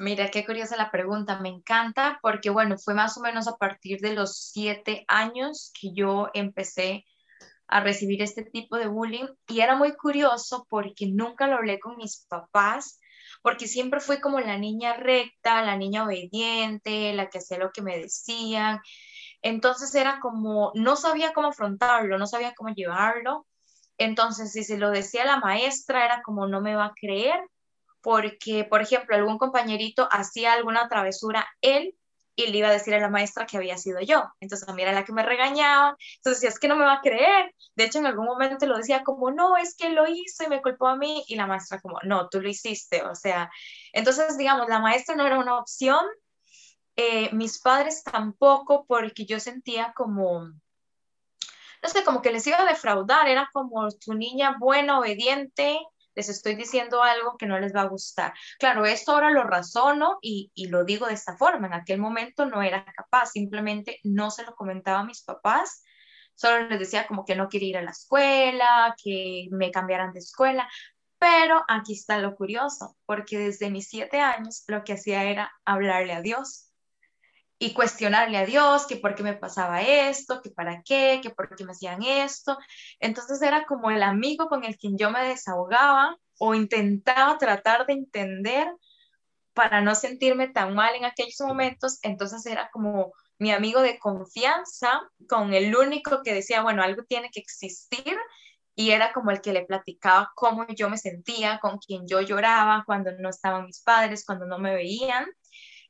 Mira, 0.03 0.33
qué 0.33 0.45
curiosa 0.45 0.77
la 0.77 0.91
pregunta, 0.91 1.39
me 1.39 1.49
encanta 1.49 2.19
porque, 2.23 2.51
bueno, 2.51 2.77
fue 2.77 2.93
más 2.93 3.17
o 3.19 3.21
menos 3.21 3.47
a 3.47 3.55
partir 3.57 4.01
de 4.01 4.15
los 4.15 4.37
siete 4.37 5.05
años 5.07 5.71
que 5.81 5.95
yo 5.95 6.29
empecé 6.35 7.05
a 7.69 7.79
recibir 7.79 8.21
este 8.21 8.43
tipo 8.43 8.79
de 8.79 8.89
bullying 8.89 9.29
y 9.47 9.61
era 9.61 9.77
muy 9.77 9.95
curioso 9.95 10.67
porque 10.69 11.07
nunca 11.07 11.47
lo 11.47 11.55
hablé 11.55 11.79
con 11.79 11.97
mis 11.99 12.27
papás, 12.29 12.99
porque 13.43 13.69
siempre 13.69 14.01
fui 14.01 14.19
como 14.21 14.41
la 14.41 14.59
niña 14.59 14.95
recta, 14.95 15.63
la 15.63 15.77
niña 15.77 16.05
obediente, 16.05 17.13
la 17.13 17.31
que 17.31 17.39
hacía 17.39 17.59
lo 17.59 17.71
que 17.71 17.83
me 17.83 17.97
decían. 17.99 18.81
Entonces 19.41 19.95
era 19.95 20.19
como, 20.19 20.73
no 20.75 20.97
sabía 20.97 21.33
cómo 21.33 21.51
afrontarlo, 21.51 22.19
no 22.19 22.27
sabía 22.27 22.55
cómo 22.57 22.75
llevarlo. 22.75 23.47
Entonces, 23.99 24.51
si 24.51 24.65
se 24.65 24.79
lo 24.79 24.91
decía 24.91 25.25
la 25.25 25.39
maestra, 25.39 26.05
era 26.05 26.23
como, 26.23 26.49
no 26.49 26.61
me 26.61 26.75
va 26.75 26.87
a 26.87 26.95
creer 27.01 27.41
porque, 28.03 28.65
por 28.65 28.83
ejemplo, 28.83 29.17
algún 29.17 29.39
compañerito 29.39 30.09
hacía 30.11 30.53
alguna 30.53 30.89
travesura, 30.89 31.49
él 31.61 31.95
y 32.35 32.47
le 32.47 32.59
iba 32.59 32.69
a 32.69 32.73
decir 32.73 32.95
a 32.95 32.99
la 32.99 33.11
maestra 33.11 33.47
que 33.47 33.57
había 33.57 33.77
sido 33.77 34.01
yo. 34.01 34.25
Entonces 34.41 34.69
a 34.69 34.73
mí 34.73 34.83
era 34.83 34.93
la 34.93 35.05
que 35.05 35.13
me 35.13 35.23
regañaba. 35.23 35.97
Entonces 36.17 36.41
decía, 36.41 36.49
es 36.49 36.59
que 36.59 36.69
no 36.69 36.77
me 36.77 36.85
va 36.85 36.95
a 36.95 37.01
creer. 37.01 37.55
De 37.75 37.85
hecho, 37.85 37.99
en 37.99 38.07
algún 38.07 38.27
momento 38.27 38.67
lo 38.67 38.77
decía 38.77 39.03
como, 39.05 39.31
no, 39.31 39.57
es 39.57 39.77
que 39.77 39.91
lo 39.91 40.07
hizo 40.09 40.45
y 40.45 40.49
me 40.49 40.63
culpó 40.63 40.89
a 40.89 40.97
mí. 40.97 41.25
Y 41.29 41.37
la 41.37 41.47
maestra 41.47 41.81
como, 41.81 41.99
no, 42.05 42.29
tú 42.29 42.41
lo 42.41 42.49
hiciste. 42.49 43.03
O 43.03 43.15
sea, 43.15 43.51
entonces, 43.93 44.39
digamos, 44.39 44.69
la 44.69 44.81
maestra 44.81 45.15
no 45.15 45.27
era 45.27 45.39
una 45.39 45.59
opción. 45.59 46.05
Eh, 46.97 47.31
mis 47.33 47.61
padres 47.61 48.03
tampoco, 48.03 48.85
porque 48.87 49.25
yo 49.25 49.41
sentía 49.41 49.93
como, 49.95 50.45
no 51.83 51.89
sé, 51.89 52.05
como 52.05 52.23
que 52.23 52.33
les 52.33 52.47
iba 52.47 52.61
a 52.61 52.67
defraudar. 52.67 53.29
Era 53.29 53.49
como 53.53 53.91
tu 53.91 54.15
niña 54.15 54.57
buena, 54.59 54.99
obediente, 54.99 55.79
les 56.15 56.29
estoy 56.29 56.55
diciendo 56.55 57.03
algo 57.03 57.37
que 57.37 57.47
no 57.47 57.59
les 57.59 57.75
va 57.75 57.83
a 57.83 57.89
gustar. 57.89 58.33
Claro, 58.59 58.85
esto 58.85 59.13
ahora 59.13 59.31
lo 59.31 59.45
razono 59.45 60.19
y, 60.21 60.51
lo 60.69 60.85
digo 60.85 61.07
de 61.07 61.15
esta 61.15 61.37
forma. 61.37 61.67
En 61.67 61.75
aquel 61.75 61.99
momento 61.99 62.47
no 62.47 62.63
era 62.63 62.85
capaz, 62.85 63.33
simplemente 63.33 63.99
no 64.05 64.31
se 64.31 64.45
lo 64.45 64.55
comentaba 64.55 65.01
a 65.01 65.05
mis 65.05 65.23
papás. 65.23 65.83
Solo 66.35 66.69
les 66.69 66.79
decía 66.79 67.07
como 67.07 67.25
que 67.25 67.37
no 67.37 67.49
quería 67.49 67.69
ir 67.69 67.77
a 67.79 67.83
la 67.83 67.91
escuela, 67.91 68.95
que 69.03 69.49
me 69.51 69.71
cambiaran 69.71 70.13
de 70.13 70.21
escuela. 70.21 70.69
Pero 71.19 71.65
aquí 71.69 71.93
está 71.93 72.19
lo 72.19 72.35
curioso, 72.35 72.97
porque 73.07 73.39
desde 73.39 73.71
mis 73.71 73.89
siete 73.89 74.21
años 74.21 74.65
lo 74.67 74.83
que 74.83 74.95
hacía 74.95 75.25
era 75.25 75.53
hablarle 75.65 76.15
a 76.15 76.21
Dios 76.21 76.72
y 77.63 77.73
cuestionarle 77.75 78.39
a 78.39 78.45
Dios 78.45 78.89
que 78.89 78.97
por 78.97 79.15
qué 79.15 79.23
me 79.23 79.35
pasaba 79.35 79.83
esto, 79.83 80.43
que 80.43 80.51
para 80.51 80.83
qué, 80.83 81.21
que 81.23 81.31
por 81.31 81.55
qué 81.55 81.65
me 81.65 81.71
hacían 81.71 82.03
esto. 82.03 82.59
Entonces 82.99 83.41
era 83.41 83.67
como 83.67 83.93
el 83.93 84.03
amigo 84.03 84.49
con 84.49 84.65
el 84.65 84.77
quien 84.77 84.99
yo 84.99 85.13
me 85.13 85.23
desahogaba 85.23 86.17
o 86.41 86.57
intentaba 86.57 87.39
tratar 87.39 87.87
de 87.87 87.93
entender 87.93 88.67
para 89.53 89.81
no 89.81 89.95
sentirme 89.95 90.49
tan 90.49 90.75
mal 90.75 90.97
en 90.97 91.05
aquellos 91.05 91.41
momentos. 91.41 92.01
Entonces 92.03 92.45
era 92.47 92.69
como 92.73 93.13
mi 93.39 93.53
amigo 93.53 93.81
de 93.81 94.01
confianza, 94.01 95.01
con 95.29 95.55
el 95.55 95.77
único 95.77 96.23
que 96.25 96.35
decía, 96.35 96.63
bueno, 96.63 96.83
algo 96.83 97.05
tiene 97.05 97.31
que 97.31 97.39
existir. 97.39 98.19
Y 98.75 98.91
era 98.91 99.13
como 99.13 99.31
el 99.31 99.41
que 99.41 99.53
le 99.53 99.67
platicaba 99.67 100.33
cómo 100.35 100.67
yo 100.67 100.91
me 100.91 100.99
sentía, 100.99 101.61
con 101.61 101.79
quien 101.79 102.09
yo 102.09 102.23
lloraba 102.23 102.83
cuando 102.85 103.13
no 103.13 103.29
estaban 103.31 103.67
mis 103.67 103.83
padres, 103.83 104.25
cuando 104.27 104.47
no 104.47 104.59
me 104.59 104.75
veían. 104.75 105.27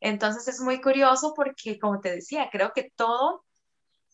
Entonces 0.05 0.49
es 0.49 0.61
muy 0.61 0.81
curioso 0.81 1.33
porque, 1.35 1.79
como 1.79 2.01
te 2.01 2.11
decía, 2.11 2.49
creo 2.51 2.73
que 2.75 2.91
todo 2.97 3.45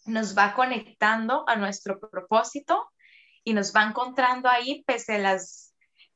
nos 0.04 0.36
va 0.36 0.54
conectando 0.54 1.44
a 1.48 1.56
nuestro 1.56 1.98
propósito 1.98 2.90
y 3.42 3.54
nos 3.54 3.74
va 3.74 3.84
encontrando 3.84 4.50
ahí 4.50 4.84
pese 4.86 5.14
a 5.14 5.18
las 5.18 5.67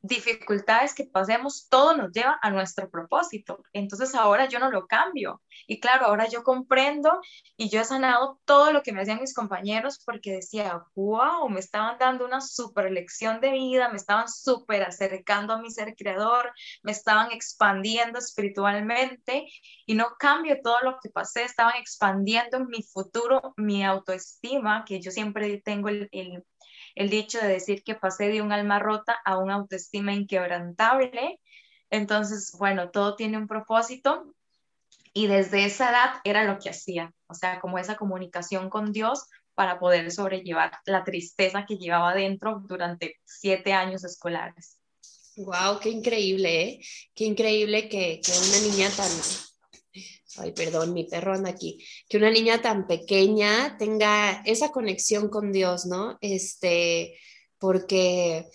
dificultades 0.03 0.95
que 0.95 1.05
pasemos, 1.05 1.69
todo 1.69 1.97
nos 1.97 2.13
lleva 2.13 2.39
a 2.43 2.51
nuestro 2.51 2.91
propósito. 2.91 3.63
Entonces 3.73 4.15
ahora 4.15 4.49
yo 4.49 4.59
no 4.59 4.71
lo 4.71 4.87
cambio. 4.87 5.41
Y 5.67 5.81
claro, 5.81 6.07
ahora 6.07 6.29
yo 6.29 6.43
comprendo 6.43 7.21
y 7.57 7.69
yo 7.71 7.81
he 7.81 7.85
sanado 7.85 8.41
todo 8.45 8.73
lo 8.73 8.83
que 8.83 8.93
me 8.93 9.01
hacían 9.03 9.21
mis 9.21 9.35
compañeros 9.35 10.01
porque 10.05 10.33
decía, 10.33 10.83
wow, 10.97 11.49
me 11.49 11.61
estaban 11.61 11.99
dando 11.99 12.25
una 12.25 12.41
super 12.41 12.91
lección 12.91 13.41
de 13.41 13.53
vida, 13.53 13.89
me 13.89 13.97
estaban 13.97 14.29
súper 14.29 14.83
acercando 14.83 15.55
a 15.55 15.63
mi 15.63 15.71
ser 15.71 15.95
creador, 15.97 16.53
me 16.83 16.93
estaban 16.93 17.31
expandiendo 17.31 18.19
espiritualmente 18.19 19.47
y 19.87 19.95
no 19.95 20.17
cambio 20.19 20.59
todo 20.63 20.81
lo 20.83 20.99
que 21.01 21.11
pasé, 21.11 21.45
estaban 21.45 21.75
expandiendo 21.77 22.57
en 22.57 22.67
mi 22.67 22.83
futuro, 22.83 23.55
mi 23.57 23.85
autoestima, 23.85 24.85
que 24.85 25.01
yo 25.01 25.13
siempre 25.13 25.63
tengo 25.65 25.89
el, 25.89 26.09
el 26.11 26.43
el 26.95 27.11
dicho 27.11 27.39
de 27.39 27.49
decir 27.49 27.83
que 27.83 27.95
pasé 27.95 28.29
de 28.29 28.43
un 28.43 28.53
alma 28.53 28.79
rota 28.79 29.19
a 29.25 29.39
una 29.39 29.55
autoestima 29.55 30.13
inquebrantable. 30.13 31.41
Entonces, 31.91 32.53
bueno, 32.59 32.91
todo 32.91 33.17
tiene 33.17 33.39
un 33.39 33.47
propósito 33.47 34.35
y 35.13 35.27
desde 35.27 35.65
esa 35.65 35.91
edad 35.91 36.15
era 36.25 36.45
lo 36.45 36.59
que 36.59 36.71
hacía, 36.71 37.13
o 37.27 37.35
sea, 37.35 37.61
como 37.61 37.79
esa 37.79 37.97
comunicación 37.97 38.71
con 38.71 38.93
Dios 38.93 39.27
para 39.55 39.79
poder 39.79 40.11
sobrellevar 40.11 40.79
la 40.87 41.05
tristeza 41.05 41.67
que 41.67 41.77
llevaba 41.77 42.15
dentro 42.15 42.63
durante 42.67 43.17
siete 43.25 43.73
años 43.73 44.05
escolares. 44.05 44.79
Wow, 45.37 45.81
qué 45.81 45.91
increíble, 45.91 46.63
¿eh? 46.63 46.81
Qué 47.15 47.25
increíble 47.25 47.89
que, 47.89 48.21
que 48.25 48.33
una 48.33 48.71
niña 48.71 48.91
tan, 48.91 49.09
ay, 50.39 50.53
perdón, 50.53 50.93
mi 50.93 51.05
perro 51.05 51.35
anda 51.35 51.51
aquí, 51.51 51.79
que 52.09 52.17
una 52.17 52.31
niña 52.31 52.63
tan 52.63 52.87
pequeña 52.87 53.77
tenga 53.79 54.43
esa 54.45 54.71
conexión 54.71 55.29
con 55.29 55.53
Dios, 55.53 55.87
¿no? 55.87 56.19
Este, 56.21 57.19
porque 57.59 58.49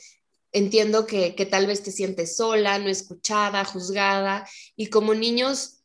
entiendo 0.52 1.06
que, 1.06 1.32
tal 1.50 1.68
vez 1.68 1.84
te 1.84 1.92
sientes 1.92 2.38
sola, 2.38 2.80
no 2.80 2.90
escuchada, 2.90 3.64
juzgada, 3.66 4.48
y 4.76 4.88
como 4.88 5.14
niños 5.14 5.84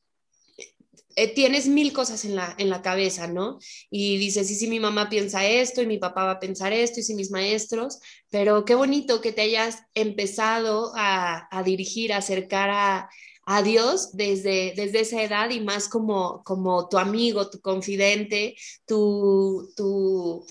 eh, 1.14 1.28
tienes 1.34 1.66
mil 1.66 1.92
cosas 1.92 2.24
en 2.24 2.36
la, 2.36 2.54
en 2.58 2.70
la 2.70 2.80
cabeza, 2.80 3.26
¿no? 3.26 3.58
Y 3.90 4.16
dices, 4.16 4.48
sí, 4.48 4.54
sí, 4.54 4.68
mi 4.68 4.80
mamá 4.80 5.10
piensa 5.10 5.46
esto 5.46 5.82
y 5.82 5.86
mi 5.86 5.98
papá 5.98 6.24
va 6.24 6.30
a 6.32 6.40
pensar 6.40 6.72
esto 6.72 7.00
y 7.00 7.02
sí, 7.02 7.14
mis 7.14 7.30
maestros, 7.30 7.98
pero 8.30 8.64
qué 8.64 8.74
bonito 8.74 9.20
que 9.20 9.32
te 9.32 9.42
hayas 9.42 9.82
empezado 9.94 10.92
a, 10.96 11.48
a 11.50 11.62
dirigir, 11.62 12.14
a 12.14 12.18
acercar 12.18 12.70
a, 12.70 13.10
a 13.44 13.62
Dios 13.62 14.16
desde, 14.16 14.72
desde 14.76 15.00
esa 15.00 15.22
edad 15.22 15.50
y 15.50 15.60
más 15.60 15.88
como, 15.88 16.42
como 16.44 16.88
tu 16.88 16.98
amigo, 16.98 17.50
tu 17.50 17.60
confidente, 17.60 18.56
tu, 18.86 19.72
tu 19.76 20.46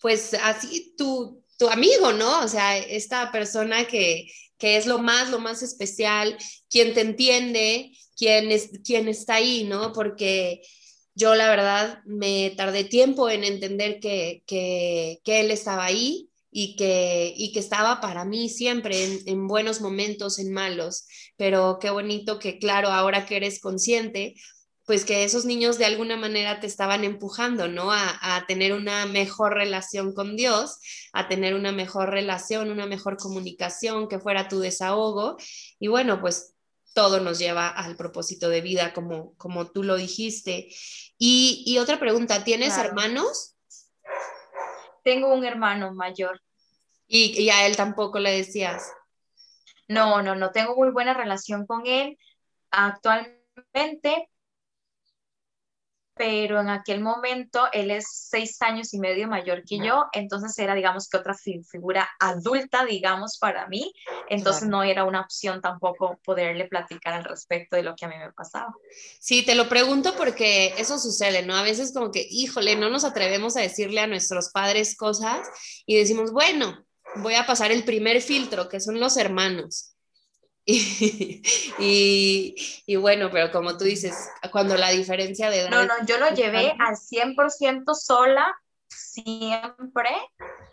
pues 0.00 0.34
así, 0.34 0.94
tu, 0.96 1.42
tu 1.58 1.68
amigo, 1.68 2.12
¿no? 2.12 2.40
O 2.40 2.48
sea, 2.48 2.78
esta 2.78 3.32
persona 3.32 3.86
que, 3.86 4.28
que 4.58 4.76
es 4.76 4.86
lo 4.86 4.98
más, 4.98 5.30
lo 5.30 5.40
más 5.40 5.62
especial, 5.62 6.36
quien 6.70 6.94
te 6.94 7.00
entiende, 7.00 7.92
quien, 8.16 8.50
es, 8.52 8.70
quien 8.84 9.08
está 9.08 9.36
ahí, 9.36 9.64
¿no? 9.64 9.92
Porque 9.92 10.62
yo 11.14 11.34
la 11.34 11.48
verdad 11.50 12.00
me 12.06 12.50
tardé 12.56 12.84
tiempo 12.84 13.28
en 13.28 13.42
entender 13.42 13.98
que, 13.98 14.44
que, 14.46 15.20
que 15.24 15.40
él 15.40 15.50
estaba 15.50 15.84
ahí 15.84 16.27
y 16.50 16.76
que, 16.76 17.34
y 17.36 17.52
que 17.52 17.60
estaba 17.60 18.00
para 18.00 18.24
mí 18.24 18.48
siempre 18.48 19.22
en, 19.26 19.46
buenos 19.46 19.80
momentos, 19.80 20.38
en 20.38 20.52
malos, 20.52 21.06
pero 21.36 21.78
qué 21.80 21.90
bonito 21.90 22.38
que, 22.38 22.58
claro, 22.58 22.88
ahora 22.88 23.26
que 23.26 23.36
eres 23.36 23.60
consciente, 23.60 24.34
pues 24.86 25.04
que 25.04 25.24
esos 25.24 25.44
niños 25.44 25.76
de 25.76 25.84
alguna 25.84 26.16
manera 26.16 26.60
te 26.60 26.66
estaban 26.66 27.04
empujando, 27.04 27.68
¿no? 27.68 27.92
A, 27.92 28.36
a, 28.36 28.46
tener 28.46 28.72
una 28.72 29.04
mejor 29.04 29.52
relación 29.52 30.14
con 30.14 30.34
Dios, 30.34 30.78
a 31.12 31.28
tener 31.28 31.54
una 31.54 31.72
mejor 31.72 32.08
relación, 32.08 32.70
una 32.70 32.86
mejor 32.86 33.18
comunicación, 33.18 34.08
que 34.08 34.18
fuera 34.18 34.48
tu 34.48 34.60
desahogo. 34.60 35.36
Y 35.78 35.88
bueno, 35.88 36.22
pues 36.22 36.54
todo 36.94 37.20
nos 37.20 37.38
lleva 37.38 37.68
al 37.68 37.96
propósito 37.96 38.48
de 38.48 38.62
vida, 38.62 38.94
como, 38.94 39.34
como 39.36 39.70
tú 39.70 39.82
lo 39.82 39.96
dijiste. 39.96 40.68
Y, 41.18 41.62
y 41.66 41.78
otra 41.78 42.00
pregunta, 42.00 42.42
¿tienes 42.42 42.78
hermanos? 42.78 43.57
Tengo 45.04 45.32
un 45.32 45.44
hermano 45.44 45.92
mayor. 45.92 46.40
¿Y, 47.06 47.48
a 47.50 47.66
él 47.66 47.76
tampoco 47.76 48.18
le 48.18 48.32
decías? 48.32 48.92
No, 49.86 50.22
no, 50.22 50.34
no 50.34 50.50
tengo 50.50 50.76
muy 50.76 50.90
buena 50.90 51.14
relación 51.14 51.66
con 51.66 51.86
él 51.86 52.18
actualmente, 52.70 54.28
pero 56.18 56.60
en 56.60 56.68
aquel 56.68 57.00
momento 57.00 57.68
él 57.72 57.90
es 57.90 58.06
seis 58.10 58.60
años 58.60 58.92
y 58.92 58.98
medio 58.98 59.28
mayor 59.28 59.62
que 59.64 59.78
yo, 59.78 60.06
entonces 60.12 60.58
era, 60.58 60.74
digamos, 60.74 61.08
que 61.08 61.16
otra 61.16 61.34
figura 61.34 62.08
adulta, 62.18 62.84
digamos, 62.84 63.38
para 63.38 63.68
mí, 63.68 63.92
entonces 64.28 64.68
no 64.68 64.82
era 64.82 65.04
una 65.04 65.20
opción 65.20 65.62
tampoco 65.62 66.18
poderle 66.24 66.66
platicar 66.66 67.14
al 67.14 67.24
respecto 67.24 67.76
de 67.76 67.84
lo 67.84 67.94
que 67.94 68.04
a 68.04 68.08
mí 68.08 68.16
me 68.18 68.32
pasaba. 68.32 68.74
Sí, 69.20 69.44
te 69.44 69.54
lo 69.54 69.68
pregunto 69.68 70.14
porque 70.16 70.74
eso 70.76 70.98
sucede, 70.98 71.42
¿no? 71.46 71.54
A 71.54 71.62
veces 71.62 71.92
como 71.94 72.10
que, 72.10 72.26
híjole, 72.28 72.76
no 72.76 72.90
nos 72.90 73.04
atrevemos 73.04 73.56
a 73.56 73.60
decirle 73.60 74.00
a 74.00 74.06
nuestros 74.06 74.50
padres 74.50 74.96
cosas 74.96 75.48
y 75.86 75.96
decimos, 75.96 76.32
bueno, 76.32 76.84
voy 77.16 77.34
a 77.34 77.46
pasar 77.46 77.70
el 77.70 77.84
primer 77.84 78.20
filtro, 78.20 78.68
que 78.68 78.80
son 78.80 78.98
los 78.98 79.16
hermanos. 79.16 79.94
Y, 81.80 82.96
bueno, 82.96 83.30
pero 83.30 83.50
como 83.50 83.78
tú 83.78 83.84
dices, 83.84 84.30
cuando 84.52 84.76
la 84.76 84.90
diferencia 84.90 85.48
de 85.48 85.60
edad... 85.60 85.70
No, 85.70 85.86
no, 85.86 85.94
yo 86.04 86.18
lo 86.18 86.28
llevé 86.34 86.74
al 86.78 86.96
100% 86.96 87.94
sola, 87.94 88.54
siempre. 88.86 90.10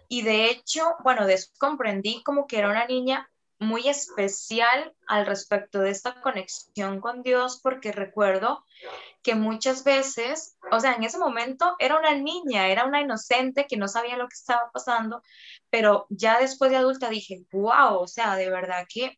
Y 0.10 0.24
de 0.24 0.50
hecho, 0.50 0.96
bueno, 1.04 1.25
comprendí 1.58 2.22
como 2.24 2.46
que 2.46 2.58
era 2.58 2.70
una 2.70 2.86
niña 2.86 3.30
muy 3.58 3.88
especial 3.88 4.94
al 5.08 5.25
respecto 5.25 5.80
de 5.80 5.92
esta 5.92 6.20
conexión 6.22 7.00
con 7.00 7.24
Dios, 7.24 7.62
porque 7.64 7.94
recuerdo 7.94 8.66
que 9.24 9.34
muchas 9.36 9.86
veces, 9.86 10.58
o 10.74 10.80
sea, 10.82 10.96
en 10.96 11.06
ese 11.06 11.18
momento 11.18 11.74
era 11.80 11.98
una 11.98 12.14
niña, 12.16 12.68
era 12.68 12.84
una 12.84 13.00
inocente 13.00 13.66
que 13.66 13.78
no 13.78 13.88
sabía 13.88 14.18
lo 14.18 14.28
que 14.28 14.36
estaba 14.36 14.70
pasando, 14.74 15.22
pero 15.70 16.06
ya 16.10 16.38
después 16.38 16.70
de 16.70 16.78
adulta 16.78 17.10
dije, 17.10 17.46
wow, 17.54 17.98
o 17.98 18.08
sea, 18.08 18.36
de 18.36 18.50
verdad 18.50 18.86
que 18.94 19.18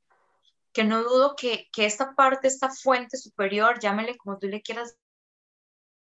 que 0.77 0.83
no 0.83 1.01
dudo 1.01 1.35
que, 1.35 1.67
que 1.73 1.87
esta 1.87 2.13
parte, 2.13 2.47
esta 2.47 2.69
fuente 2.69 3.17
superior, 3.17 3.79
llámele 3.79 4.15
como 4.15 4.37
tú 4.37 4.45
le 4.45 4.61
quieras, 4.61 4.95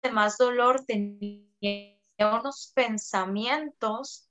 de 0.02 0.10
más 0.10 0.40
dolor, 0.40 0.84
tenía 0.88 1.46
unos 2.18 2.72
pensamientos 2.74 4.28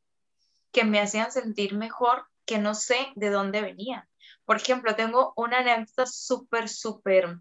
que 0.73 0.83
me 0.83 1.01
hacían 1.01 1.31
sentir 1.31 1.77
mejor, 1.77 2.27
que 2.45 2.59
no 2.59 2.75
sé 2.75 3.13
de 3.15 3.31
dónde 3.31 3.61
venían. 3.61 4.03
Por 4.45 4.57
ejemplo, 4.57 4.97
tengo 4.97 5.33
una 5.37 5.59
anécdota 5.59 6.07
súper, 6.07 6.69
súper 6.69 7.39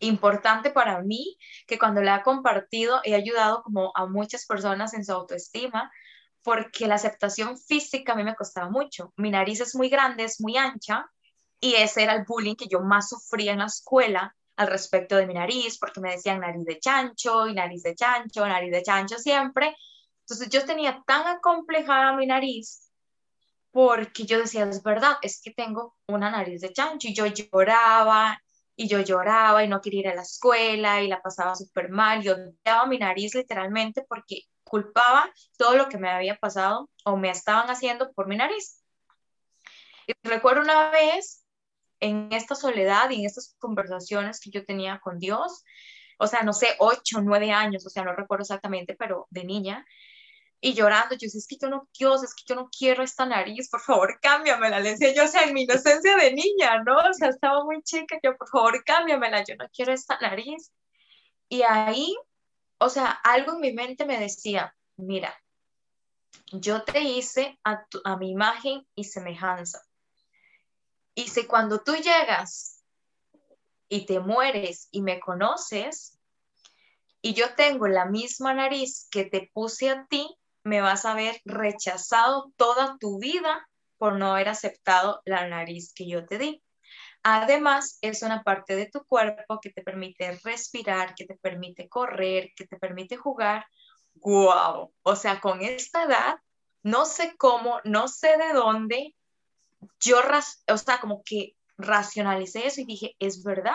importante 0.00 0.72
para 0.72 1.00
mí, 1.00 1.38
que 1.68 1.78
cuando 1.78 2.02
la 2.02 2.16
he 2.16 2.22
compartido 2.24 3.02
he 3.04 3.14
ayudado 3.14 3.62
como 3.62 3.92
a 3.94 4.06
muchas 4.06 4.46
personas 4.46 4.94
en 4.94 5.04
su 5.04 5.12
autoestima, 5.12 5.92
porque 6.42 6.88
la 6.88 6.96
aceptación 6.96 7.56
física 7.56 8.14
a 8.14 8.16
mí 8.16 8.24
me 8.24 8.34
costaba 8.34 8.68
mucho. 8.68 9.12
Mi 9.16 9.30
nariz 9.30 9.60
es 9.60 9.76
muy 9.76 9.88
grande, 9.88 10.24
es 10.24 10.40
muy 10.40 10.56
ancha, 10.56 11.08
y 11.66 11.74
ese 11.74 12.04
era 12.04 12.14
el 12.14 12.24
bullying 12.24 12.54
que 12.54 12.68
yo 12.68 12.80
más 12.80 13.08
sufría 13.08 13.52
en 13.52 13.58
la 13.58 13.66
escuela 13.66 14.36
al 14.54 14.68
respecto 14.68 15.16
de 15.16 15.26
mi 15.26 15.34
nariz, 15.34 15.78
porque 15.78 16.00
me 16.00 16.12
decían 16.12 16.40
nariz 16.40 16.64
de 16.64 16.78
chancho 16.78 17.48
y 17.48 17.54
nariz 17.54 17.82
de 17.82 17.96
chancho, 17.96 18.46
nariz 18.46 18.70
de 18.70 18.82
chancho 18.82 19.18
siempre. 19.18 19.76
Entonces 20.20 20.48
yo 20.48 20.64
tenía 20.64 21.02
tan 21.04 21.26
acomplejada 21.26 22.16
mi 22.16 22.26
nariz 22.26 22.88
porque 23.72 24.24
yo 24.24 24.38
decía, 24.38 24.64
es 24.64 24.82
verdad, 24.82 25.18
es 25.22 25.42
que 25.42 25.50
tengo 25.50 25.96
una 26.06 26.30
nariz 26.30 26.60
de 26.60 26.72
chancho 26.72 27.08
y 27.08 27.14
yo 27.14 27.26
lloraba 27.26 28.40
y 28.76 28.86
yo 28.86 29.00
lloraba 29.00 29.64
y 29.64 29.68
no 29.68 29.80
quería 29.80 30.00
ir 30.00 30.08
a 30.08 30.14
la 30.14 30.22
escuela 30.22 31.02
y 31.02 31.08
la 31.08 31.20
pasaba 31.20 31.56
súper 31.56 31.90
mal. 31.90 32.22
Yo 32.22 32.34
odiaba 32.34 32.86
mi 32.86 32.98
nariz 32.98 33.34
literalmente 33.34 34.04
porque 34.08 34.42
culpaba 34.62 35.28
todo 35.58 35.76
lo 35.76 35.88
que 35.88 35.98
me 35.98 36.10
había 36.10 36.36
pasado 36.36 36.88
o 37.04 37.16
me 37.16 37.30
estaban 37.30 37.68
haciendo 37.68 38.12
por 38.12 38.28
mi 38.28 38.36
nariz. 38.36 38.82
Y 40.06 40.12
recuerdo 40.22 40.62
una 40.62 40.90
vez 40.90 41.45
en 42.00 42.32
esta 42.32 42.54
soledad 42.54 43.10
y 43.10 43.20
en 43.20 43.26
estas 43.26 43.54
conversaciones 43.58 44.40
que 44.40 44.50
yo 44.50 44.64
tenía 44.64 45.00
con 45.00 45.18
Dios, 45.18 45.64
o 46.18 46.26
sea, 46.26 46.42
no 46.42 46.52
sé, 46.52 46.76
ocho, 46.78 47.20
nueve 47.22 47.52
años, 47.52 47.86
o 47.86 47.90
sea, 47.90 48.04
no 48.04 48.14
recuerdo 48.14 48.42
exactamente, 48.42 48.96
pero 48.98 49.26
de 49.30 49.44
niña, 49.44 49.86
y 50.60 50.74
llorando, 50.74 51.14
yo 51.14 51.26
decía, 51.26 51.38
es 51.38 51.46
que 51.46 51.58
yo 51.60 51.68
no, 51.68 51.88
Dios, 51.96 52.22
es 52.24 52.34
que 52.34 52.44
yo 52.46 52.54
no 52.54 52.70
quiero 52.76 53.02
esta 53.02 53.26
nariz, 53.26 53.68
por 53.68 53.80
favor, 53.80 54.18
cámbiamela, 54.20 54.80
le 54.80 54.90
decía 54.90 55.14
yo, 55.14 55.24
o 55.24 55.28
sea, 55.28 55.42
en 55.42 55.54
mi 55.54 55.62
inocencia 55.62 56.16
de 56.16 56.32
niña, 56.32 56.82
¿no? 56.82 56.96
O 56.96 57.12
sea, 57.12 57.28
estaba 57.28 57.62
muy 57.64 57.82
chica, 57.82 58.18
yo, 58.22 58.36
por 58.36 58.48
favor, 58.48 58.82
cámbiamela, 58.84 59.44
yo 59.44 59.54
no 59.56 59.68
quiero 59.72 59.92
esta 59.92 60.18
nariz. 60.18 60.72
Y 61.48 61.62
ahí, 61.62 62.14
o 62.78 62.88
sea, 62.88 63.10
algo 63.10 63.52
en 63.52 63.60
mi 63.60 63.72
mente 63.72 64.06
me 64.06 64.18
decía, 64.18 64.74
mira, 64.96 65.34
yo 66.52 66.82
te 66.82 67.00
hice 67.00 67.58
a, 67.64 67.84
a 68.04 68.16
mi 68.16 68.30
imagen 68.30 68.86
y 68.94 69.04
semejanza. 69.04 69.82
Y 71.16 71.28
si 71.28 71.46
cuando 71.46 71.80
tú 71.80 71.96
llegas 71.96 72.84
y 73.88 74.04
te 74.04 74.20
mueres 74.20 74.88
y 74.90 75.00
me 75.00 75.18
conoces, 75.18 76.18
y 77.22 77.32
yo 77.32 77.54
tengo 77.54 77.88
la 77.88 78.04
misma 78.04 78.52
nariz 78.52 79.08
que 79.10 79.24
te 79.24 79.50
puse 79.54 79.88
a 79.88 80.06
ti, 80.08 80.28
me 80.62 80.82
vas 80.82 81.06
a 81.06 81.12
haber 81.12 81.40
rechazado 81.46 82.52
toda 82.56 82.98
tu 83.00 83.18
vida 83.18 83.66
por 83.96 84.18
no 84.18 84.34
haber 84.34 84.50
aceptado 84.50 85.22
la 85.24 85.48
nariz 85.48 85.94
que 85.94 86.06
yo 86.06 86.26
te 86.26 86.36
di. 86.36 86.62
Además, 87.22 87.96
es 88.02 88.22
una 88.22 88.42
parte 88.42 88.76
de 88.76 88.90
tu 88.90 89.02
cuerpo 89.06 89.58
que 89.60 89.70
te 89.70 89.82
permite 89.82 90.38
respirar, 90.44 91.14
que 91.14 91.24
te 91.24 91.36
permite 91.36 91.88
correr, 91.88 92.50
que 92.54 92.66
te 92.66 92.76
permite 92.76 93.16
jugar. 93.16 93.66
¡Guau! 94.12 94.92
O 95.02 95.16
sea, 95.16 95.40
con 95.40 95.62
esta 95.62 96.04
edad, 96.04 96.36
no 96.82 97.06
sé 97.06 97.36
cómo, 97.38 97.80
no 97.84 98.06
sé 98.06 98.36
de 98.36 98.52
dónde, 98.52 99.16
yo, 100.00 100.20
o 100.68 100.78
sea, 100.78 101.00
como 101.00 101.22
que 101.24 101.56
racionalicé 101.78 102.66
eso 102.66 102.80
y 102.80 102.84
dije, 102.84 103.16
es 103.18 103.42
verdad. 103.42 103.74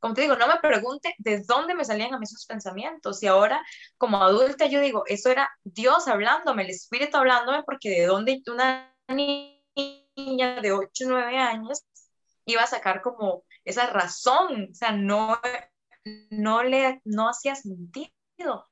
Como 0.00 0.14
te 0.14 0.22
digo, 0.22 0.36
no 0.36 0.48
me 0.48 0.58
pregunte 0.60 1.14
de 1.18 1.42
dónde 1.46 1.74
me 1.74 1.84
salían 1.84 2.12
a 2.14 2.18
mí 2.18 2.24
esos 2.24 2.46
pensamientos. 2.46 3.22
Y 3.22 3.28
ahora, 3.28 3.64
como 3.98 4.22
adulta, 4.22 4.66
yo 4.66 4.80
digo, 4.80 5.04
eso 5.06 5.30
era 5.30 5.48
Dios 5.62 6.08
hablándome, 6.08 6.64
el 6.64 6.70
Espíritu 6.70 7.16
hablándome, 7.16 7.62
porque 7.64 7.90
de 7.90 8.06
dónde 8.06 8.42
una 8.48 8.92
niña 9.08 10.60
de 10.60 10.72
8, 10.72 11.04
9 11.06 11.38
años 11.38 11.84
iba 12.46 12.62
a 12.62 12.66
sacar 12.66 13.02
como 13.02 13.44
esa 13.64 13.86
razón, 13.86 14.70
o 14.72 14.74
sea, 14.74 14.92
no, 14.92 15.40
no 16.30 16.62
le, 16.64 17.00
no 17.04 17.28
hacía 17.28 17.54
sentido. 17.54 18.68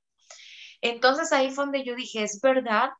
Entonces 0.81 1.33
ahí 1.33 1.51
fue 1.51 1.65
donde 1.65 1.85
yo 1.85 1.95
dije, 1.95 2.23
es 2.23 2.41
verdad, 2.41 2.91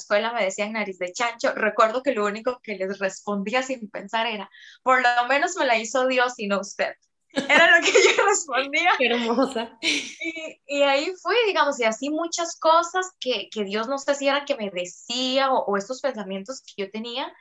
escuela 0.00 0.32
me 0.32 0.44
decían 0.44 0.72
nariz 0.72 0.98
de 0.98 1.12
chancho. 1.12 1.52
Recuerdo 1.54 2.02
que 2.02 2.14
lo 2.14 2.26
único 2.26 2.60
que 2.62 2.76
les 2.76 2.98
respondía 2.98 3.62
sin 3.62 3.88
pensar 3.90 4.26
era, 4.26 4.50
por 4.82 5.00
lo 5.00 5.28
menos 5.28 5.56
me 5.56 5.66
la 5.66 5.78
hizo 5.78 6.06
Dios 6.06 6.34
y 6.38 6.48
no 6.48 6.60
usted. 6.60 6.94
Era 7.48 7.78
lo 7.78 7.84
que 7.84 7.92
yo 7.92 8.26
respondía. 8.26 8.90
Qué 8.98 9.06
hermosa. 9.06 9.78
Y, 9.80 10.60
y, 10.66 10.82
ahí 10.82 11.12
fui, 11.22 11.36
digamos, 11.46 11.78
y 11.78 11.84
así 11.84 12.10
muchas 12.10 12.58
cosas 12.58 13.12
que, 13.20 13.48
que 13.50 13.64
Dios 13.64 13.86
no 13.86 13.98
sé 13.98 14.14
si 14.16 14.26
era 14.26 14.44
que 14.44 14.56
me 14.56 14.70
decía 14.70 15.52
o, 15.52 15.64
o, 15.64 15.76
estos 15.76 16.00
pensamientos 16.00 16.60
que 16.60 16.82
yo 16.82 16.90
tenía 16.90 17.32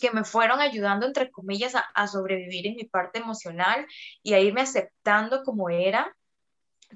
que 0.00 0.10
me 0.10 0.24
fueron 0.24 0.60
ayudando, 0.60 1.06
entre 1.06 1.30
comillas, 1.30 1.74
a, 1.74 1.80
a 1.80 2.06
sobrevivir 2.06 2.66
en 2.66 2.76
mi 2.76 2.84
parte 2.84 3.18
emocional 3.18 3.86
y 4.22 4.34
a 4.34 4.40
irme 4.40 4.62
aceptando 4.62 5.42
como 5.42 5.70
era. 5.70 6.16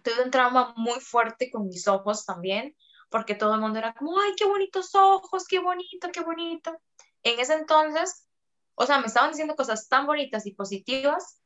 Tuve 0.03 0.25
un 0.25 0.31
trauma 0.31 0.73
muy 0.77 1.01
fuerte 1.01 1.51
con 1.51 1.67
mis 1.67 1.89
ojos 1.89 2.25
también 2.25 2.75
porque 3.09 3.35
todo 3.35 3.55
el 3.55 3.61
mundo 3.61 3.79
era 3.79 3.95
como, 3.95 4.19
ay, 4.21 4.33
qué 4.37 4.47
bonitos 4.47 4.95
ojos, 4.95 5.47
qué 5.49 5.59
bonito, 5.59 6.09
qué 6.13 6.21
bonito. 6.21 6.77
En 7.23 7.41
ese 7.41 7.55
entonces, 7.55 8.27
o 8.75 8.87
sea, 8.87 8.99
me 8.99 9.07
estaban 9.07 9.31
diciendo 9.31 9.57
cosas 9.57 9.89
tan 9.89 10.07
bonitas 10.07 10.47
y 10.47 10.55
positivas, 10.55 11.41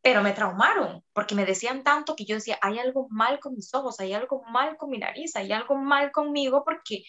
pero 0.00 0.22
me 0.22 0.32
traumaron, 0.32 1.04
porque 1.12 1.34
me 1.34 1.44
decían 1.44 1.84
tanto 1.84 2.16
que 2.16 2.24
yo 2.24 2.34
decía, 2.34 2.58
hay 2.60 2.78
algo 2.78 3.06
mal 3.10 3.38
con 3.38 3.54
mis 3.54 3.72
ojos, 3.74 4.00
hay 4.00 4.12
algo 4.12 4.42
mal 4.44 4.76
con 4.76 4.90
mi 4.90 4.98
nariz, 4.98 5.36
hay 5.36 5.52
algo 5.52 5.76
mal 5.76 6.10
conmigo 6.10 6.64
porque 6.64 7.04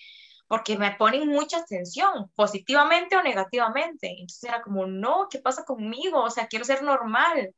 porque 0.47 0.77
me 0.77 0.91
ponen 0.91 1.29
mucha 1.29 1.57
atención, 1.57 2.29
positivamente 2.35 3.15
o 3.15 3.23
negativamente. 3.23 4.07
Entonces 4.07 4.43
era 4.43 4.61
como, 4.61 4.85
no, 4.85 5.27
¿qué 5.27 5.39
pasa 5.39 5.65
conmigo? 5.65 6.21
O 6.21 6.29
sea, 6.29 6.45
quiero 6.45 6.63
ser 6.63 6.83
normal. 6.83 7.55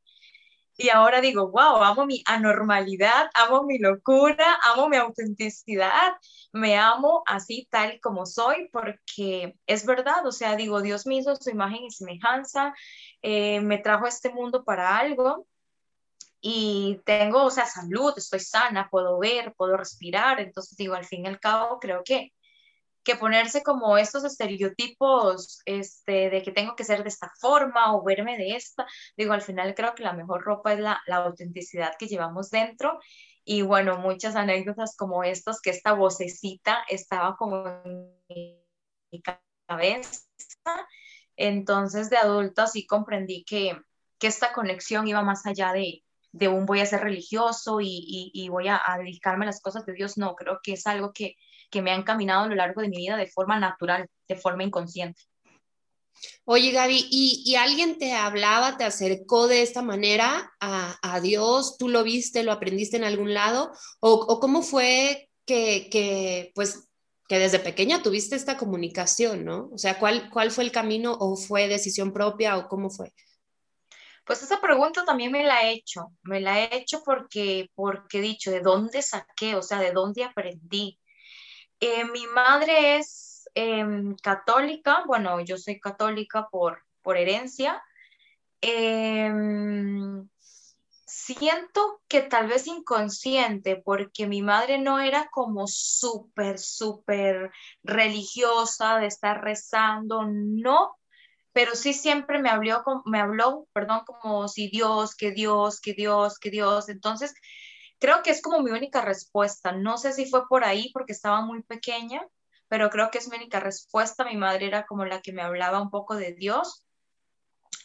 Y 0.76 0.90
ahora 0.90 1.20
digo, 1.20 1.48
wow, 1.50 1.82
amo 1.82 2.04
mi 2.04 2.22
anormalidad, 2.26 3.30
amo 3.34 3.62
mi 3.64 3.78
locura, 3.78 4.58
amo 4.62 4.88
mi 4.88 4.96
autenticidad, 4.96 6.12
me 6.52 6.76
amo 6.76 7.22
así 7.26 7.66
tal 7.70 7.98
como 8.00 8.26
soy, 8.26 8.68
porque 8.72 9.56
es 9.66 9.86
verdad, 9.86 10.26
o 10.26 10.32
sea, 10.32 10.54
digo, 10.56 10.82
Dios 10.82 11.06
me 11.06 11.16
hizo 11.16 11.34
su 11.36 11.50
imagen 11.50 11.84
y 11.84 11.90
semejanza, 11.90 12.74
eh, 13.22 13.60
me 13.60 13.78
trajo 13.78 14.04
a 14.04 14.08
este 14.08 14.30
mundo 14.30 14.64
para 14.64 14.98
algo 14.98 15.46
y 16.40 17.00
tengo, 17.04 17.44
o 17.44 17.50
sea, 17.50 17.66
salud, 17.66 18.12
estoy 18.16 18.40
sana, 18.40 18.88
puedo 18.90 19.18
ver, 19.18 19.54
puedo 19.56 19.76
respirar, 19.76 20.40
entonces 20.40 20.76
digo, 20.76 20.94
al 20.94 21.06
fin 21.06 21.24
y 21.24 21.28
al 21.28 21.40
cabo, 21.40 21.80
creo 21.80 22.04
que 22.04 22.32
que 23.06 23.14
ponerse 23.14 23.62
como 23.62 23.96
estos 23.96 24.24
estereotipos 24.24 25.60
este, 25.64 26.28
de 26.28 26.42
que 26.42 26.50
tengo 26.50 26.74
que 26.74 26.82
ser 26.82 27.04
de 27.04 27.08
esta 27.08 27.30
forma 27.40 27.94
o 27.94 28.02
verme 28.02 28.36
de 28.36 28.56
esta. 28.56 28.84
Digo, 29.16 29.32
al 29.32 29.42
final 29.42 29.76
creo 29.76 29.94
que 29.94 30.02
la 30.02 30.12
mejor 30.12 30.42
ropa 30.42 30.72
es 30.72 30.80
la, 30.80 31.00
la 31.06 31.18
autenticidad 31.18 31.94
que 31.96 32.08
llevamos 32.08 32.50
dentro. 32.50 32.98
Y 33.44 33.62
bueno, 33.62 33.98
muchas 33.98 34.34
anécdotas 34.34 34.96
como 34.96 35.22
estas, 35.22 35.60
que 35.60 35.70
esta 35.70 35.92
vocecita 35.92 36.84
estaba 36.88 37.36
como 37.36 37.64
en 38.28 38.58
mi 39.12 39.22
cabeza. 39.22 40.22
Entonces, 41.36 42.10
de 42.10 42.16
adulta 42.16 42.66
sí 42.66 42.86
comprendí 42.88 43.44
que, 43.44 43.78
que 44.18 44.26
esta 44.26 44.52
conexión 44.52 45.06
iba 45.06 45.22
más 45.22 45.46
allá 45.46 45.72
de, 45.72 46.02
de 46.32 46.48
un 46.48 46.66
voy 46.66 46.80
a 46.80 46.86
ser 46.86 47.02
religioso 47.02 47.80
y, 47.80 47.86
y, 47.86 48.32
y 48.34 48.48
voy 48.48 48.66
a, 48.66 48.80
a, 48.84 48.98
dedicarme 48.98 49.44
a 49.44 49.46
las 49.46 49.60
cosas 49.60 49.86
de 49.86 49.92
Dios. 49.92 50.18
No, 50.18 50.34
creo 50.34 50.58
que 50.60 50.72
es 50.72 50.88
algo 50.88 51.12
que, 51.12 51.36
que 51.70 51.82
me 51.82 51.90
ha 51.90 51.96
encaminado 51.96 52.44
a 52.44 52.48
lo 52.48 52.54
largo 52.54 52.80
de 52.80 52.88
mi 52.88 52.96
vida 52.96 53.16
de 53.16 53.26
forma 53.26 53.58
natural, 53.58 54.08
de 54.28 54.36
forma 54.36 54.64
inconsciente. 54.64 55.22
Oye, 56.44 56.70
Gaby, 56.70 57.08
¿y, 57.10 57.42
¿y, 57.44 57.56
alguien 57.56 57.98
te 57.98 58.14
hablaba, 58.14 58.76
te 58.76 58.84
acercó 58.84 59.48
de 59.48 59.62
esta 59.62 59.82
manera 59.82 60.50
a, 60.60 60.96
a, 61.02 61.20
Dios? 61.20 61.76
¿Tú 61.78 61.88
lo 61.88 62.02
viste, 62.04 62.42
lo 62.42 62.52
aprendiste 62.52 62.96
en 62.96 63.04
algún 63.04 63.34
lado? 63.34 63.72
¿O, 64.00 64.12
o 64.12 64.40
cómo 64.40 64.62
fue 64.62 65.28
que, 65.44 65.88
que, 65.90 66.52
pues, 66.54 66.88
que 67.28 67.38
desde 67.38 67.58
pequeña 67.58 68.02
tuviste 68.02 68.36
esta 68.36 68.56
comunicación, 68.56 69.44
¿no? 69.44 69.68
O 69.72 69.78
sea, 69.78 69.98
¿cuál, 69.98 70.30
¿cuál 70.30 70.50
fue 70.50 70.64
el 70.64 70.72
camino 70.72 71.16
o 71.18 71.36
fue 71.36 71.68
decisión 71.68 72.12
propia 72.12 72.56
o 72.56 72.68
cómo 72.68 72.90
fue? 72.90 73.12
Pues 74.24 74.42
esa 74.42 74.60
pregunta 74.60 75.04
también 75.04 75.30
me 75.30 75.44
la 75.44 75.62
he 75.62 75.72
hecho, 75.72 76.12
me 76.22 76.40
la 76.40 76.60
he 76.60 76.76
hecho 76.76 77.02
porque, 77.04 77.70
porque 77.74 78.18
he 78.18 78.22
dicho, 78.22 78.50
¿de 78.50 78.60
dónde 78.60 79.02
saqué? 79.02 79.54
O 79.54 79.62
sea, 79.62 79.78
¿de 79.80 79.92
dónde 79.92 80.24
aprendí? 80.24 80.98
Eh, 81.80 82.04
mi 82.04 82.26
madre 82.28 82.96
es 82.96 83.48
eh, 83.54 83.84
católica, 84.22 85.04
bueno, 85.06 85.40
yo 85.40 85.56
soy 85.58 85.78
católica 85.80 86.48
por, 86.50 86.82
por 87.02 87.16
herencia. 87.16 87.82
Eh, 88.60 89.30
siento 91.06 92.02
que 92.08 92.22
tal 92.22 92.48
vez 92.48 92.66
inconsciente, 92.66 93.76
porque 93.76 94.26
mi 94.26 94.42
madre 94.42 94.78
no 94.78 95.00
era 95.00 95.28
como 95.30 95.66
súper, 95.66 96.58
súper 96.58 97.50
religiosa 97.82 98.98
de 98.98 99.06
estar 99.06 99.42
rezando, 99.42 100.24
no, 100.26 100.96
pero 101.52 101.74
sí 101.74 101.94
siempre 101.94 102.38
me 102.40 102.50
habló, 102.50 102.82
me 103.06 103.20
habló, 103.20 103.66
perdón, 103.72 104.02
como 104.06 104.46
si 104.48 104.68
Dios, 104.68 105.14
que 105.14 105.30
Dios, 105.30 105.80
que 105.80 105.94
Dios, 105.94 106.38
que 106.38 106.50
Dios. 106.50 106.88
Entonces, 106.88 107.34
Creo 107.98 108.22
que 108.22 108.30
es 108.30 108.42
como 108.42 108.60
mi 108.60 108.70
única 108.70 109.00
respuesta. 109.02 109.72
No 109.72 109.98
sé 109.98 110.12
si 110.12 110.26
fue 110.26 110.46
por 110.48 110.64
ahí 110.64 110.90
porque 110.92 111.12
estaba 111.12 111.40
muy 111.42 111.62
pequeña, 111.62 112.22
pero 112.68 112.90
creo 112.90 113.10
que 113.10 113.18
es 113.18 113.28
mi 113.28 113.36
única 113.36 113.60
respuesta. 113.60 114.24
Mi 114.24 114.36
madre 114.36 114.66
era 114.66 114.86
como 114.86 115.04
la 115.04 115.20
que 115.20 115.32
me 115.32 115.42
hablaba 115.42 115.80
un 115.80 115.90
poco 115.90 116.16
de 116.16 116.32
Dios. 116.32 116.84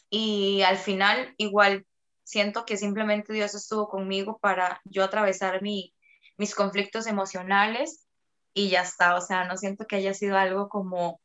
Y 0.10 0.62
al 0.63 0.78
final, 0.78 1.34
igual, 1.38 1.86
siento 2.24 2.65
que 2.65 2.78
simplemente 2.78 3.34
Dios 3.34 3.56
estuvo 3.56 3.88
conmigo 3.88 4.38
para 4.39 4.82
yo 4.84 5.04
atravesar 5.04 5.62
mi, 5.62 5.93
mis 6.38 6.56
conflictos 6.56 7.08
emocionales 7.08 8.06
y 8.54 8.69
ya 8.69 8.82
está, 8.82 9.15
o 9.15 9.21
sea, 9.21 9.45
no 9.45 9.56
siento 9.58 9.86
que 9.86 9.95
haya 9.95 10.13
sido 10.13 10.38
algo 10.38 10.67
como 10.67 11.21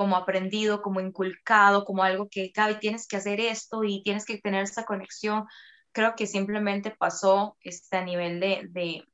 como 0.00 0.16
aprendido, 0.16 0.80
como 0.80 1.02
inculcado, 1.02 1.84
como 1.84 2.02
algo 2.02 2.26
que, 2.30 2.52
Gaby, 2.54 2.78
tienes 2.78 3.06
que 3.06 3.18
hacer 3.18 3.38
esto 3.38 3.84
y 3.84 4.02
tienes 4.02 4.24
que 4.24 4.38
tener 4.38 4.62
esta 4.62 4.86
conexión. 4.86 5.44
Creo 5.92 6.14
que 6.16 6.26
simplemente 6.26 6.90
pasó 6.90 7.56
este 7.62 7.96
a 7.96 8.04
nivel 8.04 8.40
de, 8.40 8.66
de, 8.70 9.04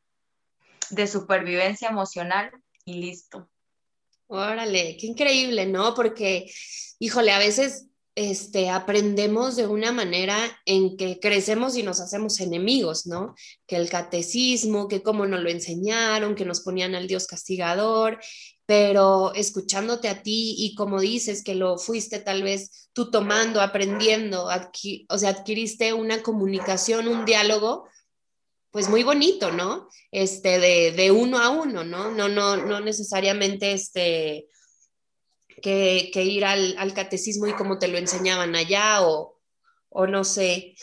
de 0.90 1.06
supervivencia 1.06 1.88
emocional 1.88 2.50
y 2.84 2.94
listo. 2.94 3.48
Órale, 4.28 4.96
qué 4.98 5.06
increíble, 5.06 5.66
¿no? 5.66 5.94
Porque, 5.94 6.50
híjole, 6.98 7.32
a 7.32 7.38
veces 7.38 7.86
este, 8.16 8.70
aprendemos 8.70 9.56
de 9.56 9.66
una 9.66 9.92
manera 9.92 10.36
en 10.64 10.96
que 10.96 11.20
crecemos 11.20 11.76
y 11.76 11.82
nos 11.82 12.00
hacemos 12.00 12.40
enemigos, 12.40 13.06
¿no? 13.06 13.34
Que 13.66 13.76
el 13.76 13.90
catecismo, 13.90 14.88
que 14.88 15.02
cómo 15.02 15.26
nos 15.26 15.40
lo 15.40 15.50
enseñaron, 15.50 16.34
que 16.34 16.46
nos 16.46 16.62
ponían 16.62 16.94
al 16.94 17.06
Dios 17.06 17.26
castigador, 17.26 18.18
pero 18.66 19.33
escuchándote 19.35 20.09
a 20.09 20.22
ti 20.22 20.57
y 20.59 20.74
como 20.74 21.00
dices 21.00 21.44
que 21.44 21.55
lo 21.55 21.79
fuiste 21.79 22.18
tal 22.18 22.42
vez 22.42 22.90
tú 22.92 23.11
tomando, 23.12 23.61
aprendiendo, 23.61 24.48
o 25.09 25.18
sea, 25.18 25.31
adquiriste 25.31 25.92
una 25.92 26.22
comunicación, 26.22 27.07
un 27.07 27.24
diálogo, 27.24 27.88
pues 28.72 28.88
muy 28.88 29.05
bonito, 29.05 29.52
¿no? 29.52 29.88
Este, 30.11 30.59
de, 30.59 31.11
uno 31.12 31.38
a 31.38 31.50
uno, 31.50 31.85
¿no? 31.85 32.11
No, 32.11 32.29
no, 32.29 32.57
no 32.57 32.81
necesariamente 32.81 33.72
este, 33.72 34.48
que, 35.62 36.11
ir 36.14 36.44
al, 36.44 36.74
al, 36.76 36.92
catecismo 36.92 37.46
y 37.46 37.55
como 37.55 37.79
te 37.79 37.88
lo 37.88 37.98
enseñaban 37.98 38.57
allá 38.57 39.07
o, 39.07 39.40
o 39.90 40.07
no 40.09 40.24
sé. 40.24 40.74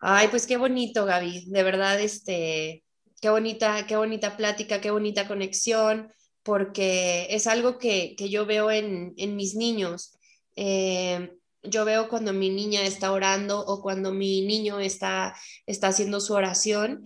Ay, 0.00 0.28
pues 0.28 0.46
qué 0.46 0.56
bonito, 0.56 1.04
Gaby, 1.04 1.46
de 1.46 1.62
verdad, 1.64 2.00
este, 2.00 2.84
qué 3.20 3.30
bonita, 3.30 3.86
qué 3.86 3.96
bonita 3.96 4.36
plática, 4.36 4.80
qué 4.80 4.92
bonita 4.92 5.26
conexión 5.26 6.12
porque 6.44 7.26
es 7.30 7.48
algo 7.48 7.78
que, 7.78 8.14
yo 8.16 8.46
veo 8.46 8.70
en, 8.70 9.14
mis 9.34 9.56
niños. 9.56 10.12
Eh, 10.54 11.32
yo 11.64 11.84
veo 11.84 12.08
cuando 12.08 12.32
mi 12.32 12.50
niña 12.50 12.82
está 12.82 13.10
orando 13.10 13.60
o 13.60 13.82
cuando 13.82 14.12
mi 14.12 14.42
niño 14.42 14.78
está, 14.78 15.34
está 15.66 15.88
haciendo 15.88 16.20
su 16.20 16.34
oración 16.34 17.04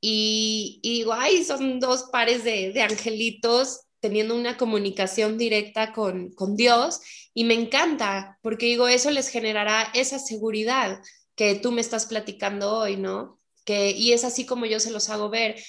y, 0.00 0.80
y 0.82 0.98
digo, 0.98 1.12
ay, 1.12 1.44
son 1.44 1.78
dos 1.78 2.08
pares 2.10 2.42
de, 2.44 2.74
angelitos 2.82 3.82
teniendo 4.00 4.34
una 4.34 4.56
comunicación 4.56 5.38
directa 5.38 5.92
con, 5.92 6.32
con 6.32 6.56
Dios 6.56 7.00
y 7.32 7.44
me 7.44 7.54
encanta 7.54 8.38
porque 8.42 8.66
digo, 8.66 8.88
eso 8.88 9.10
les 9.10 9.28
generará 9.28 9.90
esa 9.94 10.18
seguridad 10.18 11.00
que 11.36 11.54
tú 11.54 11.70
me 11.70 11.80
estás 11.80 12.06
platicando 12.06 12.78
hoy, 12.78 12.96
¿no? 12.96 13.38
Que, 13.64 13.90
y 13.90 14.12
es 14.12 14.24
así 14.24 14.46
como 14.46 14.66
yo 14.66 14.80
se 14.80 14.90
los 14.90 15.10
hago 15.10 15.28
ver 15.28 15.62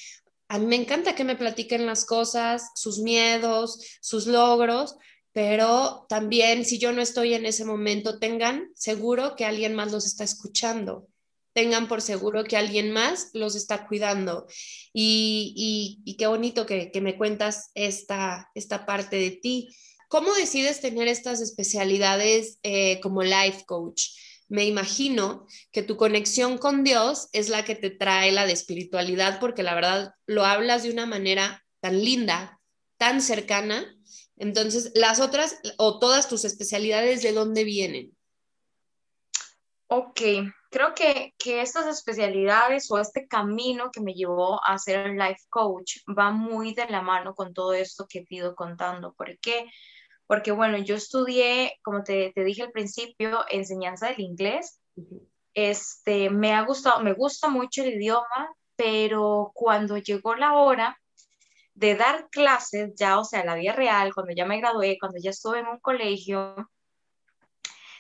a 0.52 0.60
mí 0.60 0.66
me 0.66 0.76
encanta 0.76 1.16
que 1.16 1.24
me 1.24 1.38
platiquen 1.38 1.86
las 1.86 2.04
cosas, 2.04 2.72
sus 2.76 3.00
miedos, 3.00 3.80
sus 4.02 4.28
logros, 4.28 4.98
pero 5.32 6.06
también 6.10 6.66
si 6.66 6.78
yo 6.78 6.92
no 6.92 7.02
estoy 7.02 7.36
en 7.36 7.46
ese 7.46 7.64
momento, 7.64 8.20
tengan 8.20 8.70
seguro 8.76 9.38
que 9.38 9.46
alguien 9.46 9.76
más 9.76 9.94
los 9.94 10.06
está 10.06 10.26
escuchando, 10.26 11.08
tengan 11.54 11.88
por 11.88 12.02
seguro 12.02 12.44
que 12.44 12.58
alguien 12.58 12.92
más 12.92 13.30
los 13.32 13.56
está 13.56 13.88
cuidando. 13.88 14.46
Y, 14.92 16.04
qué 16.20 16.28
bonito 16.28 16.66
que, 16.66 16.92
me 17.02 17.16
cuentas 17.16 17.72
esta, 17.74 18.52
esta 18.54 18.86
parte 18.86 19.16
de 19.16 19.32
ti. 19.32 19.70
¿Cómo 20.10 20.34
decides 20.34 20.82
tener 20.82 21.08
estas 21.08 21.40
especialidades 21.40 22.60
eh, 22.64 23.00
como 23.00 23.24
life 23.24 23.64
coach? 23.66 24.08
Me 24.52 24.66
imagino 24.66 25.48
que 25.72 25.82
tu 25.82 25.96
conexión 25.96 26.58
con 26.58 26.84
Dios 26.84 27.30
es 27.32 27.48
la 27.48 27.64
que 27.64 27.74
te 27.74 27.90
trae 27.90 28.34
la 28.34 28.46
de 28.46 28.52
espiritualidad, 28.52 29.40
porque 29.40 29.64
la 29.64 29.74
verdad 29.74 30.14
lo 30.26 30.44
hablas 30.44 30.84
de 30.84 30.92
una 30.92 31.06
manera 31.06 31.64
tan 31.80 32.04
linda, 32.04 32.60
tan 32.98 33.22
cercana. 33.22 33.96
Entonces, 34.36 34.92
las 34.94 35.22
otras 35.22 35.62
o 35.78 36.00
todas 36.00 36.28
tus 36.28 36.44
especialidades, 36.44 37.22
¿de 37.22 37.32
dónde 37.32 37.64
vienen? 37.64 38.14
Ok, 39.88 40.20
creo 40.70 40.94
que, 40.96 41.34
que 41.38 41.62
estas 41.62 41.88
especialidades 41.88 42.92
o 42.92 43.00
este 43.00 43.30
camino 43.30 43.90
que 43.90 44.02
me 44.02 44.14
llevó 44.14 44.60
a 44.66 44.78
ser 44.78 45.12
life 45.12 45.44
coach 45.50 46.00
va 46.08 46.32
muy 46.32 46.74
de 46.74 46.88
la 46.90 47.02
mano 47.02 47.36
con 47.36 47.54
todo 47.54 47.74
esto 47.74 48.06
que 48.06 48.26
te 48.26 48.36
he 48.36 48.38
ido 48.40 48.54
contando. 48.54 49.14
¿Por 49.14 49.40
qué? 49.40 49.64
porque 49.64 49.70
bueno, 50.56 50.78
yo 50.78 50.96
estudié, 50.96 51.78
como 51.84 52.04
te, 52.04 52.32
te 52.34 52.44
dije 52.44 52.64
al 52.64 52.72
principio, 52.72 53.44
enseñanza 53.50 54.08
del 54.08 54.22
inglés. 54.22 54.80
Este, 55.54 56.30
me 56.30 56.54
ha 56.54 56.62
gustado, 56.62 57.04
me 57.04 57.14
gusta 57.14 57.50
mucho 57.50 57.84
el 57.84 57.96
idioma, 57.96 58.56
pero 58.78 59.52
cuando 59.54 59.98
llegó 59.98 60.36
la 60.36 60.54
hora 60.54 60.98
de 61.74 61.96
dar 61.96 62.30
clases, 62.30 62.94
ya, 62.96 63.20
o 63.20 63.26
sea, 63.26 63.44
la 63.44 63.56
vida 63.56 63.74
real, 63.74 64.14
cuando 64.14 64.34
ya 64.34 64.46
me 64.46 64.60
gradué, 64.60 64.98
cuando 65.00 65.20
ya 65.20 65.32
estuve 65.32 65.60
en 65.60 65.68
un 65.68 65.80
colegio, 65.80 66.56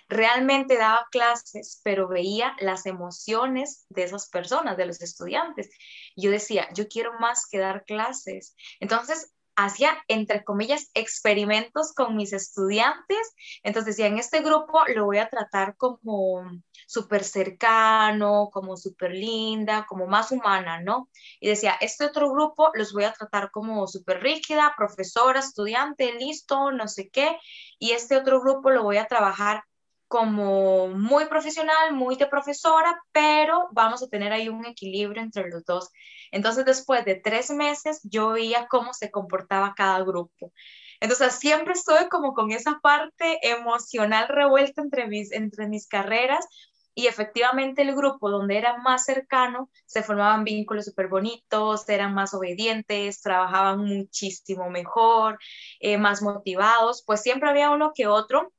realmente 0.08 0.78
daba 0.78 1.08
clases, 1.12 1.82
pero 1.84 2.08
veía 2.08 2.56
las 2.60 2.86
emociones 2.86 3.86
de 3.89 4.04
esas 4.04 4.30
personas, 4.30 4.78
de 4.78 4.86
los 4.86 5.02
estudiantes. 5.02 5.70
Yo 6.15 6.32
decía, 6.32 6.67
yo 6.74 6.88
quiero 6.88 7.13
más 7.20 7.48
que 7.50 7.60
dar 7.60 7.84
clases. 7.86 8.56
Entonces, 8.80 9.34
hacía, 9.65 9.97
entre 10.08 10.43
comillas, 10.43 10.89
experimentos 10.93 11.93
con 11.93 12.15
mis 12.15 12.34
estudiantes. 12.34 13.34
Entonces 13.63 13.95
decía, 13.95 14.08
en 14.08 14.17
este 14.17 14.41
grupo 14.41 14.82
lo 14.93 15.06
voy 15.06 15.17
a 15.17 15.30
tratar 15.30 15.76
como 15.78 16.43
súper 16.88 17.24
cercano, 17.24 18.50
como 18.52 18.78
súper 18.78 19.12
linda, 19.12 19.86
como 19.88 20.08
más 20.08 20.32
humana, 20.32 20.82
¿no? 20.82 21.10
Y 21.39 21.47
decía, 21.47 21.76
este 21.80 22.06
otro 22.06 22.32
grupo 22.32 22.71
los 22.74 22.93
voy 22.93 23.06
a 23.06 23.13
tratar 23.13 23.52
como 23.52 23.88
súper 23.88 24.21
rígida, 24.21 24.74
profesora, 24.78 25.39
estudiante, 25.39 26.13
listo, 26.13 26.71
no 26.71 26.88
sé 26.88 27.10
qué. 27.10 27.38
Y 27.80 27.91
este 27.91 28.17
otro 28.17 28.41
grupo 28.41 28.69
lo 28.69 28.84
voy 28.84 28.97
a 28.97 29.08
trabajar 29.08 29.63
como 30.12 30.89
muy 30.89 31.26
profesional, 31.28 31.93
muy 31.93 32.17
de 32.17 32.28
profesora, 32.28 33.02
pero 33.13 33.69
vamos 33.71 34.04
a 34.04 34.10
tener 34.10 34.34
ahí 34.34 34.50
un 34.50 34.65
equilibrio 34.65 35.21
entre 35.21 35.50
los 35.50 35.63
dos. 35.63 35.89
Entonces, 36.32 36.65
después 36.65 37.06
de 37.06 37.15
tres 37.15 37.50
meses, 37.50 38.02
yo 38.04 38.32
veía 38.32 38.67
cómo 38.67 38.93
se 38.93 39.10
comportaba 39.10 39.74
cada 39.74 40.04
grupo. 40.04 40.52
Entonces, 41.00 41.36
siempre 41.36 41.74
estuve 41.74 42.10
como 42.10 42.34
con 42.34 42.52
esa 42.52 42.80
parte 42.84 43.39
emocional 43.41 44.28
revuelta 44.28 44.82
entre 44.82 45.08
mis, 45.08 45.32
entre 45.32 45.69
mis 45.69 45.88
carreras 45.88 46.45
y 46.93 47.08
efectivamente 47.08 47.82
el 47.82 47.95
grupo 47.95 48.30
donde 48.30 48.58
era 48.58 48.80
más 48.80 49.06
cercano 49.06 49.69
se 49.86 50.04
formaban 50.04 50.43
vínculos 50.43 50.84
súper 50.86 51.08
bonitos, 51.08 51.88
eran 51.88 52.13
más 52.13 52.34
obedientes, 52.34 53.21
trabajaban 53.21 53.80
muchísimo 53.80 54.69
mejor, 54.69 55.39
eh, 55.80 55.97
más 55.97 56.21
motivados, 56.21 57.02
pues 57.08 57.21
siempre 57.21 57.50
había 57.50 57.69
uno 57.71 57.93
que 57.95 58.08
otro 58.08 58.52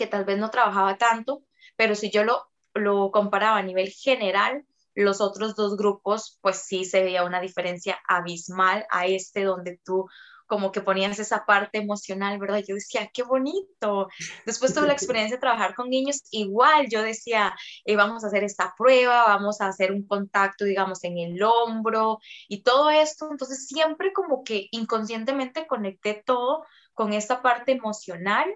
que 0.00 0.06
tal 0.06 0.24
vez 0.24 0.38
no 0.38 0.50
trabajaba 0.50 0.96
tanto, 0.96 1.42
pero 1.76 1.94
si 1.94 2.10
yo 2.10 2.24
lo, 2.24 2.48
lo 2.72 3.10
comparaba 3.10 3.58
a 3.58 3.62
nivel 3.62 3.90
general, 3.90 4.64
los 4.94 5.20
otros 5.20 5.54
dos 5.54 5.76
grupos, 5.76 6.38
pues 6.40 6.56
sí 6.56 6.86
se 6.86 7.02
veía 7.02 7.22
una 7.22 7.38
diferencia 7.38 8.00
abismal 8.08 8.86
a 8.88 9.04
este 9.06 9.44
donde 9.44 9.78
tú 9.84 10.06
como 10.46 10.72
que 10.72 10.80
ponías 10.80 11.18
esa 11.18 11.44
parte 11.44 11.78
emocional, 11.78 12.38
¿verdad? 12.38 12.62
Yo 12.66 12.74
decía, 12.74 13.10
qué 13.12 13.22
bonito. 13.22 14.08
Después 14.46 14.72
tuve 14.72 14.86
la 14.86 14.94
experiencia 14.98 15.36
de 15.36 15.40
trabajar 15.40 15.74
con 15.74 15.90
niños, 15.90 16.22
igual 16.30 16.88
yo 16.88 17.02
decía, 17.02 17.54
eh, 17.84 17.94
vamos 17.94 18.24
a 18.24 18.28
hacer 18.28 18.42
esta 18.42 18.74
prueba, 18.76 19.24
vamos 19.26 19.60
a 19.60 19.68
hacer 19.68 19.92
un 19.92 20.06
contacto, 20.06 20.64
digamos, 20.64 21.04
en 21.04 21.18
el 21.18 21.42
hombro 21.42 22.20
y 22.48 22.62
todo 22.62 22.88
esto. 22.88 23.28
Entonces 23.30 23.66
siempre 23.66 24.14
como 24.14 24.44
que 24.44 24.66
inconscientemente 24.72 25.66
conecté 25.66 26.22
todo 26.24 26.64
con 26.94 27.12
esta 27.12 27.42
parte 27.42 27.72
emocional 27.72 28.48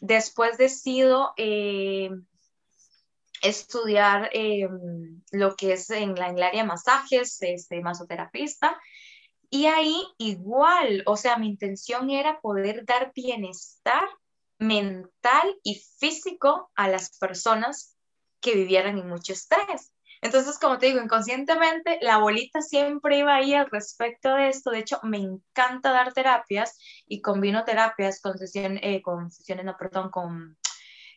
Después 0.00 0.58
decido 0.58 1.32
eh, 1.36 2.10
estudiar 3.42 4.30
eh, 4.32 4.68
lo 5.30 5.56
que 5.56 5.74
es 5.74 5.90
en, 5.90 6.14
la, 6.14 6.28
en 6.28 6.36
el 6.36 6.42
área 6.42 6.62
de 6.62 6.68
masajes, 6.68 7.40
este, 7.42 7.80
masoterapista. 7.80 8.78
Y 9.50 9.66
ahí 9.66 10.02
igual, 10.18 11.02
o 11.06 11.16
sea, 11.16 11.36
mi 11.36 11.48
intención 11.48 12.10
era 12.10 12.40
poder 12.40 12.84
dar 12.84 13.12
bienestar 13.14 14.08
mental 14.58 15.56
y 15.62 15.82
físico 15.98 16.70
a 16.74 16.88
las 16.88 17.18
personas 17.18 17.96
que 18.40 18.54
vivieran 18.54 18.98
en 18.98 19.08
mucho 19.08 19.32
estrés. 19.32 19.92
Entonces, 20.22 20.58
como 20.58 20.78
te 20.78 20.86
digo, 20.86 21.00
inconscientemente 21.00 21.98
la 22.02 22.18
bolita 22.18 22.60
siempre 22.60 23.18
iba 23.18 23.34
ahí 23.34 23.54
al 23.54 23.70
respecto 23.70 24.34
de 24.34 24.48
esto. 24.48 24.70
De 24.70 24.80
hecho, 24.80 25.00
me 25.02 25.18
encanta 25.18 25.92
dar 25.92 26.12
terapias 26.12 26.78
y 27.06 27.22
combino 27.22 27.64
terapias 27.64 28.20
con, 28.20 28.34
eh, 28.54 29.00
con 29.02 29.30
sesiones, 29.30 29.64
no, 29.64 29.76
perdón, 29.78 30.10
con 30.10 30.58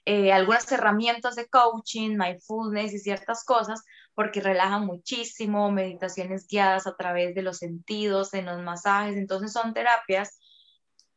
eh, 0.05 0.31
algunas 0.31 0.71
herramientas 0.71 1.35
de 1.35 1.49
coaching, 1.49 2.17
mindfulness 2.17 2.93
y 2.93 2.99
ciertas 2.99 3.43
cosas, 3.43 3.83
porque 4.13 4.39
relajan 4.41 4.85
muchísimo, 4.85 5.69
meditaciones 5.71 6.47
guiadas 6.47 6.87
a 6.87 6.95
través 6.95 7.35
de 7.35 7.41
los 7.41 7.57
sentidos, 7.57 8.33
en 8.33 8.45
los 8.45 8.61
masajes. 8.61 9.17
Entonces, 9.17 9.51
son 9.51 9.73
terapias 9.73 10.39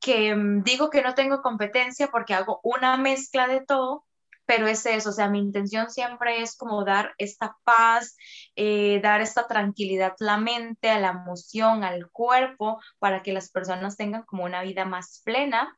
que 0.01 0.35
mm, 0.35 0.63
digo 0.65 0.91
que 0.91 1.03
no 1.03 1.15
tengo 1.15 1.41
competencia 1.43 2.09
porque 2.09 2.35
hago 2.35 2.61
una 2.65 2.97
mezcla 2.97 3.47
de 3.49 3.65
todo 3.65 4.05
pero 4.47 4.69
es 4.69 4.87
eso, 4.87 5.11
o 5.11 5.13
sea, 5.13 5.29
mi 5.29 5.41
intención 5.41 5.91
siempre 5.91 6.41
es 6.41 6.57
como 6.57 6.85
dar 6.85 7.15
esta 7.19 7.57
paz, 7.65 8.17
eh, 8.55 9.01
dar 9.03 9.21
esta 9.21 9.47
tranquilidad 9.47 10.15
a 10.21 10.25
la 10.25 10.37
mente, 10.39 10.89
a 10.89 11.01
la 11.01 11.11
emoción, 11.11 11.83
al 11.83 12.11
cuerpo, 12.11 12.81
para 12.99 13.23
que 13.23 13.33
las 13.33 13.51
personas 13.51 13.97
tengan 13.97 14.23
como 14.23 14.45
una 14.45 14.63
vida 14.63 14.85
más 14.85 15.21
plena. 15.25 15.77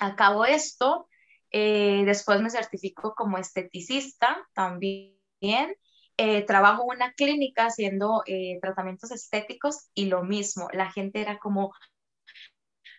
Acabo 0.00 0.46
esto, 0.46 1.06
eh, 1.50 2.02
después 2.06 2.40
me 2.40 2.50
certifico 2.50 3.14
como 3.14 3.38
esteticista 3.38 4.38
también. 4.54 5.12
Eh, 6.18 6.42
trabajo 6.42 6.82
en 6.84 6.96
una 6.96 7.12
clínica 7.14 7.66
haciendo 7.66 8.22
tratamientos 8.60 9.10
estéticos 9.10 9.88
y 9.94 10.06
lo 10.06 10.22
mismo, 10.24 10.68
la 10.72 10.90
gente 10.92 11.20
era 11.20 11.38
como, 11.38 11.72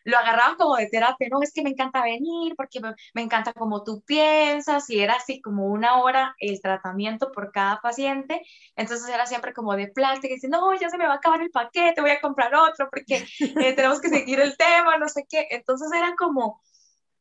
lo 0.03 0.17
agarraban 0.17 0.55
como 0.55 0.75
de 0.75 0.87
terapia, 0.87 1.27
no, 1.31 1.41
es 1.41 1.53
que 1.53 1.63
me 1.63 1.71
encanta 1.71 2.03
venir 2.03 2.55
porque 2.55 2.79
me, 2.79 3.21
encanta 3.21 3.53
como 3.53 3.83
tú 3.83 4.01
piensas 4.05 4.89
y 4.89 4.99
era 4.99 5.15
así 5.15 5.41
como 5.41 5.67
una 5.67 5.99
hora 6.01 6.35
el 6.39 6.61
tratamiento 6.61 7.31
por 7.31 7.51
cada 7.51 7.79
paciente, 7.81 8.41
entonces 8.75 9.07
era 9.09 9.25
siempre 9.25 9.53
como 9.53 9.75
de 9.75 9.87
plática, 9.87 10.27
y 10.27 10.33
diciendo, 10.35 10.59
no, 10.59 10.79
ya 10.79 10.89
se 10.89 10.97
me 10.97 11.05
va 11.07 11.13
a 11.13 11.17
acabar 11.17 11.41
el 11.41 11.51
paquete, 11.51 12.01
voy 12.01 12.11
a 12.11 12.21
comprar 12.21 12.53
otro 12.55 12.89
porque 12.89 13.25
eh, 13.39 13.73
tenemos 13.75 14.01
que 14.01 14.09
seguir 14.09 14.39
el 14.39 14.57
tema, 14.57 14.97
no 14.97 15.07
sé 15.07 15.25
qué, 15.29 15.47
entonces 15.51 15.91
era 15.93 16.15
como 16.15 16.61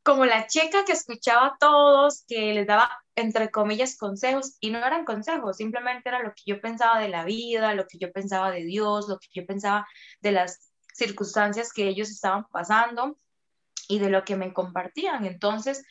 como 0.02 0.24
la 0.24 0.46
chica 0.46 0.84
que 0.84 0.92
escuchaba 0.92 1.46
a 1.46 1.56
todos, 1.60 2.24
que 2.26 2.52
les 2.54 2.66
daba, 2.66 2.90
entre 3.14 3.50
comillas, 3.50 3.96
consejos, 3.96 4.56
y 4.60 4.70
no 4.70 4.78
eran 4.78 5.04
consejos, 5.04 5.56
simplemente 5.56 6.08
era 6.08 6.22
lo 6.22 6.30
que 6.30 6.42
yo 6.46 6.60
pensaba 6.60 6.98
de 7.00 7.08
la 7.08 7.24
vida, 7.24 7.74
lo 7.74 7.86
que 7.86 7.98
yo 7.98 8.12
pensaba 8.12 8.50
de 8.50 8.64
Dios, 8.64 9.08
lo 9.08 9.18
que 9.18 9.28
yo 9.32 9.46
pensaba 9.46 9.86
de 10.20 10.32
las 10.32 10.71
circunstancias 10.92 11.72
que 11.72 11.88
ellos 11.88 12.10
estaban 12.10 12.46
pasando 12.50 13.16
y 13.88 13.98
de 13.98 14.10
lo 14.10 14.24
que 14.24 14.36
me 14.36 14.52
compartían. 14.52 15.26
Entonces 15.26 15.84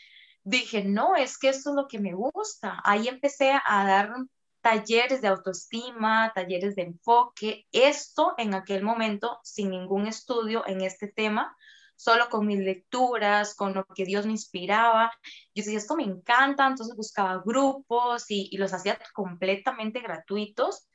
dije, 0.44 0.84
no, 0.84 1.16
es 1.16 1.38
que 1.38 1.50
esto 1.50 1.72
es 1.72 1.76
lo 1.76 1.88
que 1.88 2.00
me 2.00 2.14
gusta. 2.14 2.80
Ahí 2.84 3.08
empecé 3.08 3.52
a 3.52 3.86
dar 3.86 4.14
talleres 4.62 5.22
de 5.22 5.28
autoestima, 5.28 6.32
talleres 6.34 6.76
de 6.76 6.84
enfoque, 6.84 7.66
esto 7.72 8.34
en 8.38 8.54
aquel 8.54 8.84
momento 8.84 9.40
sin 9.44 9.72
ningún 9.72 10.08
estudio 10.08 10.64
en 10.68 10.82
este 10.82 11.08
tema, 11.08 11.56
solo 11.96 12.30
con 12.30 12.46
mis 12.46 12.60
lecturas, 12.60 13.56
con 13.56 13.74
lo 13.74 13.86
que 13.86 14.06
Dios 14.06 14.26
me 14.26 14.32
inspiraba. 14.34 15.12
Yo 15.56 15.64
decía, 15.64 15.78
esto 15.78 15.96
me 15.96 16.04
encanta, 16.04 16.68
entonces 16.68 16.96
buscaba 16.96 17.42
grupos 17.44 18.26
y, 18.30 18.50
y 18.52 18.58
los 18.58 18.74
hacía 18.74 19.00
completamente 19.14 20.00
gratuitos 20.00 20.88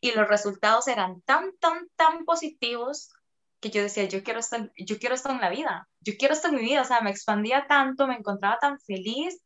y 0.00 0.12
los 0.12 0.28
resultados 0.28 0.86
eran 0.88 1.22
tan, 1.22 1.56
tan, 1.58 1.88
tan 1.96 2.24
positivos 2.26 3.10
que 3.64 3.78
yo 3.78 3.82
decía, 3.82 4.04
yo 4.04 4.22
quiero, 4.22 4.40
estar, 4.40 4.70
yo 4.76 4.98
quiero 4.98 5.14
esto 5.14 5.30
en 5.30 5.40
la 5.40 5.48
vida, 5.48 5.88
yo 6.00 6.12
quiero 6.18 6.34
esto 6.34 6.48
en 6.48 6.56
mi 6.56 6.62
vida, 6.62 6.82
o 6.82 6.84
sea, 6.84 7.00
me 7.00 7.10
expandía 7.10 7.66
tanto, 7.66 8.06
me 8.06 8.16
encontraba 8.16 8.58
tan 8.60 8.78
feliz 8.78 9.40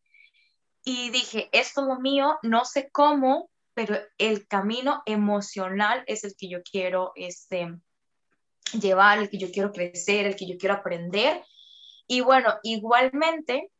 y 0.85 1.11
dije, 1.11 1.49
esto 1.53 1.83
es 1.83 1.87
lo 1.87 2.01
mío, 2.01 2.37
no 2.43 2.65
sé 2.65 2.91
cómo, 2.91 3.49
pero 3.75 3.97
el 4.19 4.49
camino 4.49 5.03
emocional 5.07 6.03
es 6.09 6.25
el 6.25 6.35
que 6.37 6.49
yo 6.49 6.59
quiero 6.69 7.13
este, 7.15 7.77
llevar, 8.73 9.19
el 9.19 9.31
que 9.31 9.39
yo 9.39 9.53
quiero 9.53 9.71
crecer, 9.71 10.27
el 10.27 10.35
que 10.35 10.49
yo 10.49 10.59
quiero 10.59 10.75
aprender. 10.75 11.45
Y 12.09 12.21
bueno, 12.21 12.55
igualmente, 12.65 13.71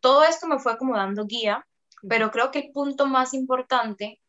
todo 0.00 0.24
esto 0.24 0.48
me 0.48 0.58
fue 0.58 0.76
como 0.76 0.96
dando 0.96 1.24
guía, 1.24 1.64
pero 2.08 2.32
creo 2.32 2.50
que 2.50 2.58
el 2.58 2.72
punto 2.72 3.06
más 3.06 3.32
importante 3.32 4.20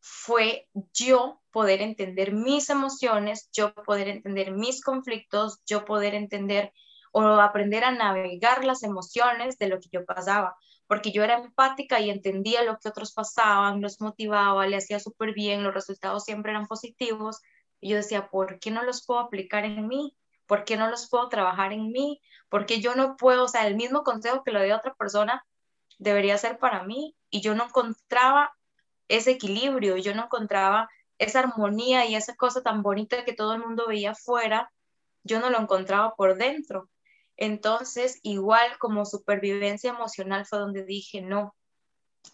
fue 0.00 0.68
yo 0.92 1.40
poder 1.50 1.82
entender 1.82 2.32
mis 2.32 2.70
emociones, 2.70 3.50
yo 3.52 3.74
poder 3.74 4.08
entender 4.08 4.52
mis 4.52 4.82
conflictos, 4.82 5.60
yo 5.66 5.84
poder 5.84 6.14
entender 6.14 6.72
o 7.12 7.22
aprender 7.22 7.84
a 7.84 7.90
navegar 7.90 8.64
las 8.64 8.82
emociones 8.82 9.58
de 9.58 9.68
lo 9.68 9.80
que 9.80 9.88
yo 9.92 10.04
pasaba, 10.04 10.56
porque 10.86 11.12
yo 11.12 11.22
era 11.24 11.38
empática 11.38 12.00
y 12.00 12.10
entendía 12.10 12.62
lo 12.62 12.78
que 12.78 12.88
otros 12.88 13.12
pasaban, 13.12 13.80
los 13.80 14.00
motivaba, 14.00 14.66
le 14.66 14.76
hacía 14.76 15.00
súper 15.00 15.34
bien, 15.34 15.62
los 15.62 15.74
resultados 15.74 16.24
siempre 16.24 16.52
eran 16.52 16.66
positivos, 16.66 17.40
y 17.80 17.90
yo 17.90 17.96
decía, 17.96 18.28
¿por 18.28 18.60
qué 18.60 18.70
no 18.70 18.82
los 18.82 19.04
puedo 19.04 19.20
aplicar 19.20 19.64
en 19.64 19.88
mí? 19.88 20.16
¿Por 20.46 20.64
qué 20.64 20.76
no 20.76 20.88
los 20.88 21.08
puedo 21.08 21.28
trabajar 21.28 21.72
en 21.72 21.90
mí? 21.90 22.20
Porque 22.48 22.80
yo 22.80 22.94
no 22.94 23.16
puedo, 23.16 23.44
o 23.44 23.48
sea, 23.48 23.66
el 23.66 23.76
mismo 23.76 24.02
consejo 24.02 24.42
que 24.44 24.52
lo 24.52 24.62
dio 24.62 24.76
otra 24.76 24.94
persona 24.94 25.44
debería 25.98 26.38
ser 26.38 26.58
para 26.58 26.84
mí, 26.84 27.16
y 27.28 27.40
yo 27.40 27.54
no 27.54 27.64
encontraba 27.64 28.52
ese 29.10 29.32
equilibrio, 29.32 29.96
yo 29.96 30.14
no 30.14 30.24
encontraba 30.24 30.88
esa 31.18 31.40
armonía 31.40 32.06
y 32.06 32.14
esa 32.14 32.34
cosa 32.36 32.62
tan 32.62 32.82
bonita 32.82 33.24
que 33.24 33.34
todo 33.34 33.54
el 33.54 33.60
mundo 33.60 33.86
veía 33.88 34.12
afuera, 34.12 34.72
yo 35.24 35.40
no 35.40 35.50
lo 35.50 35.58
encontraba 35.58 36.14
por 36.14 36.36
dentro. 36.36 36.88
Entonces, 37.36 38.20
igual 38.22 38.78
como 38.78 39.04
supervivencia 39.04 39.90
emocional 39.90 40.46
fue 40.46 40.60
donde 40.60 40.84
dije, 40.84 41.20
no, 41.20 41.54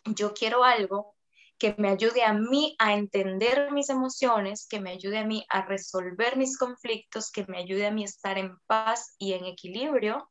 yo 0.05 0.35
quiero 0.35 0.65
algo 0.65 1.15
que 1.59 1.75
me 1.79 1.89
ayude 1.89 2.23
a 2.23 2.35
mí 2.35 2.77
a 2.79 2.95
entender 2.95 3.73
mis 3.73 3.89
emociones, 3.89 4.67
que 4.69 4.79
me 4.79 4.91
ayude 4.91 5.19
a 5.19 5.25
mí 5.25 5.47
a 5.49 5.63
resolver 5.63 6.37
mis 6.37 6.59
conflictos, 6.59 7.33
que 7.33 7.47
me 7.49 7.59
ayude 7.59 7.87
a 7.87 7.91
mí 7.91 8.03
a 8.03 8.07
estar 8.07 8.37
en 8.37 8.59
paz 8.67 9.15
y 9.19 9.33
en 9.33 9.47
equilibrio 9.47 10.29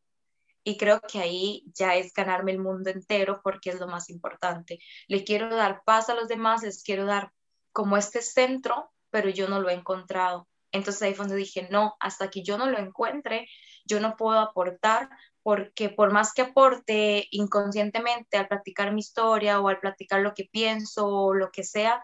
y 0.66 0.78
creo 0.78 1.00
que 1.00 1.20
ahí 1.20 1.64
ya 1.76 1.96
es 1.96 2.12
ganarme 2.12 2.52
el 2.52 2.60
mundo 2.60 2.90
entero 2.90 3.40
porque 3.44 3.70
es 3.70 3.80
lo 3.80 3.88
más 3.88 4.10
importante. 4.10 4.80
Le 5.08 5.24
quiero 5.24 5.56
dar 5.56 5.84
paz 5.86 6.10
a 6.10 6.16
los 6.16 6.28
demás, 6.28 6.64
les 6.64 6.82
quiero 6.82 7.06
dar 7.06 7.32
como 7.72 7.98
este 7.98 8.24
centro, 8.24 8.92
pero 9.12 9.30
yo 9.30 9.48
no 9.48 9.62
lo 9.62 9.70
he 9.70 9.74
encontrado. 9.74 10.48
Entonces 10.72 11.04
ahí 11.04 11.14
fue 11.14 11.28
donde 11.28 11.38
dije, 11.38 11.68
no, 11.70 11.96
hasta 12.00 12.32
que 12.32 12.42
yo 12.42 12.58
no 12.58 12.66
lo 12.66 12.80
encuentre, 12.80 13.48
yo 13.86 14.00
no 14.00 14.18
puedo 14.18 14.40
aportar 14.40 15.08
porque 15.44 15.90
por 15.90 16.12
más 16.12 16.34
que 16.34 16.42
aporte 16.42 17.28
inconscientemente 17.30 18.38
al 18.38 18.48
practicar 18.48 18.92
mi 18.92 19.02
historia 19.02 19.62
o 19.62 19.68
al 19.68 19.80
platicar 19.80 20.22
lo 20.22 20.34
que 20.34 20.50
pienso 20.52 21.08
o 21.08 21.36
lo 21.36 21.52
que 21.52 21.64
sea, 21.64 22.04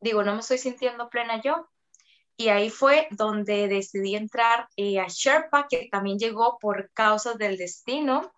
digo, 0.00 0.22
no 0.22 0.34
me 0.34 0.40
estoy 0.40 0.58
sintiendo 0.58 1.10
plena 1.10 1.42
yo. 1.42 1.68
Y 2.40 2.48
ahí 2.48 2.70
fue 2.70 3.06
donde 3.10 3.68
decidí 3.68 4.16
entrar 4.16 4.66
eh, 4.74 4.98
a 4.98 5.08
Sherpa, 5.08 5.66
que 5.68 5.90
también 5.92 6.18
llegó 6.18 6.56
por 6.58 6.90
causas 6.94 7.36
del 7.36 7.58
destino, 7.58 8.32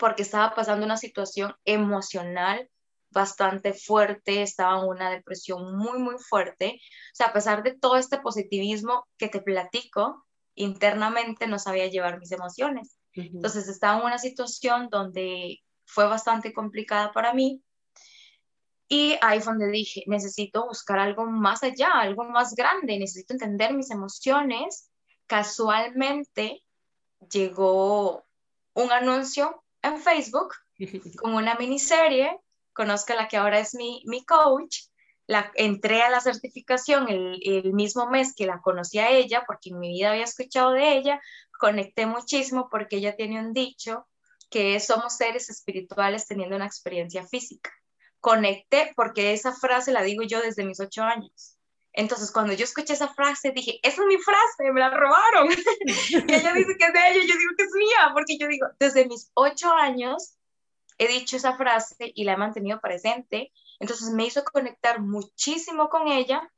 porque 0.00 0.22
estaba 0.22 0.52
pasando 0.56 0.84
una 0.84 0.96
situación 0.96 1.54
emocional 1.64 2.68
bastante 3.10 3.72
fuerte, 3.72 4.42
estaba 4.42 4.80
en 4.80 4.88
una 4.88 5.10
depresión 5.10 5.76
muy, 5.78 6.00
muy 6.00 6.16
fuerte. 6.18 6.80
O 6.80 7.14
sea, 7.14 7.28
a 7.28 7.32
pesar 7.32 7.62
de 7.62 7.78
todo 7.78 7.98
este 7.98 8.18
positivismo 8.18 9.06
que 9.16 9.28
te 9.28 9.40
platico, 9.40 10.26
internamente 10.56 11.46
no 11.46 11.60
sabía 11.60 11.86
llevar 11.86 12.18
mis 12.18 12.32
emociones. 12.32 12.98
Entonces 13.14 13.68
estaba 13.68 14.00
en 14.00 14.06
una 14.06 14.18
situación 14.18 14.88
donde 14.90 15.60
fue 15.84 16.04
bastante 16.06 16.52
complicada 16.52 17.12
para 17.12 17.32
mí 17.32 17.62
y 18.92 19.16
ahí 19.20 19.40
fue 19.40 19.52
donde 19.52 19.70
dije, 19.70 20.02
necesito 20.08 20.66
buscar 20.66 20.98
algo 20.98 21.24
más 21.24 21.62
allá, 21.62 21.92
algo 21.92 22.24
más 22.24 22.56
grande, 22.56 22.98
necesito 22.98 23.34
entender 23.34 23.72
mis 23.72 23.92
emociones. 23.92 24.90
Casualmente 25.28 26.64
llegó 27.32 28.26
un 28.74 28.90
anuncio 28.90 29.62
en 29.82 29.96
Facebook 29.98 30.54
con 31.22 31.34
una 31.34 31.54
miniserie, 31.54 32.36
conozco 32.72 33.14
la 33.14 33.28
que 33.28 33.36
ahora 33.36 33.60
es 33.60 33.76
mi, 33.76 34.02
mi 34.06 34.24
coach, 34.24 34.78
la, 35.28 35.52
entré 35.54 36.02
a 36.02 36.10
la 36.10 36.20
certificación 36.20 37.08
el, 37.08 37.38
el, 37.44 37.72
mismo 37.72 38.10
mes 38.10 38.34
que 38.34 38.46
la 38.46 38.60
conocí 38.60 38.98
a 38.98 39.10
ella, 39.10 39.44
porque 39.46 39.70
en 39.70 39.78
mi 39.78 39.90
vida 39.90 40.10
había 40.10 40.24
escuchado 40.24 40.72
de 40.72 40.96
ella, 40.96 41.20
conecté 41.60 42.06
muchísimo 42.06 42.68
porque 42.68 42.96
ella 42.96 43.14
tiene 43.14 43.38
un 43.38 43.52
dicho 43.52 44.08
que 44.50 44.80
somos 44.80 45.16
seres 45.16 45.48
espirituales 45.48 46.26
teniendo 46.26 46.56
una 46.56 46.66
experiencia 46.66 47.24
física 47.24 47.70
conecté 48.20 48.92
porque 48.94 49.32
esa 49.32 49.52
frase 49.52 49.92
la 49.92 50.02
digo 50.02 50.22
yo 50.22 50.40
desde 50.40 50.64
mis 50.64 50.80
ocho 50.80 51.02
años. 51.02 51.56
Entonces, 51.92 52.30
cuando 52.30 52.52
yo 52.52 52.64
escuché 52.64 52.92
esa 52.92 53.08
frase, 53.08 53.50
dije, 53.50 53.80
esa 53.82 54.02
es 54.02 54.06
mi 54.06 54.18
frase, 54.18 54.72
me 54.72 54.80
la 54.80 54.90
robaron. 54.90 55.48
y 55.84 56.16
ella 56.16 56.52
dice 56.52 56.76
que 56.78 56.84
es 56.84 56.92
de 56.92 57.08
ella, 57.08 57.20
yo 57.20 57.38
digo 57.38 57.52
que 57.56 57.64
es 57.64 57.72
mía, 57.74 58.10
porque 58.12 58.38
yo 58.38 58.46
digo, 58.46 58.68
desde 58.78 59.06
mis 59.06 59.30
ocho 59.34 59.72
años 59.72 60.36
he 60.98 61.08
dicho 61.08 61.36
esa 61.36 61.56
frase 61.56 62.12
y 62.14 62.24
la 62.24 62.34
he 62.34 62.36
mantenido 62.36 62.80
presente. 62.80 63.52
Entonces, 63.80 64.10
me 64.10 64.26
hizo 64.26 64.44
conectar 64.44 65.00
muchísimo 65.00 65.88
con 65.88 66.08
ella 66.08 66.48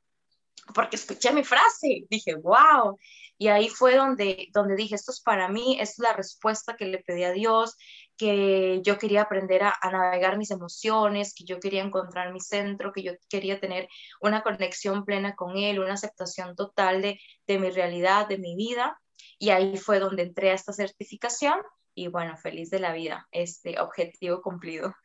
porque 0.73 0.95
escuché 0.95 1.31
mi 1.33 1.43
frase. 1.43 2.05
Dije, 2.09 2.35
wow. 2.35 2.97
Y 3.37 3.47
ahí 3.47 3.69
fue 3.69 3.95
donde, 3.95 4.47
donde 4.53 4.75
dije, 4.75 4.95
esto 4.95 5.11
es 5.11 5.21
para 5.21 5.49
mí, 5.49 5.77
esta 5.79 5.93
es 5.93 5.99
la 5.99 6.13
respuesta 6.13 6.75
que 6.77 6.85
le 6.85 6.99
pedí 6.99 7.23
a 7.23 7.31
Dios, 7.31 7.75
que 8.15 8.79
yo 8.83 8.97
quería 8.97 9.23
aprender 9.23 9.63
a, 9.63 9.77
navegar 9.91 10.37
mis 10.37 10.51
emociones, 10.51 11.33
que 11.33 11.43
yo 11.43 11.59
quería 11.59 11.83
encontrar 11.83 12.31
mi 12.31 12.39
centro, 12.39 12.93
que 12.93 13.03
yo 13.03 13.13
quería 13.29 13.59
tener 13.59 13.89
una 14.21 14.43
conexión 14.43 15.03
plena 15.03 15.35
con 15.35 15.57
Él, 15.57 15.79
una 15.79 15.93
aceptación 15.93 16.55
total 16.55 17.01
de, 17.01 17.19
de 17.47 17.59
mi 17.59 17.69
realidad, 17.69 18.27
de 18.27 18.37
mi 18.37 18.55
vida. 18.55 18.97
Y 19.39 19.49
ahí 19.49 19.77
fue 19.77 19.99
donde 19.99 20.23
entré 20.23 20.51
a 20.51 20.53
esta 20.53 20.71
certificación 20.71 21.55
y 21.95 22.07
bueno, 22.07 22.37
feliz 22.37 22.69
de 22.69 22.79
la 22.79 22.93
vida, 22.93 23.27
este 23.31 23.79
objetivo 23.79 24.41
cumplido. 24.41 24.95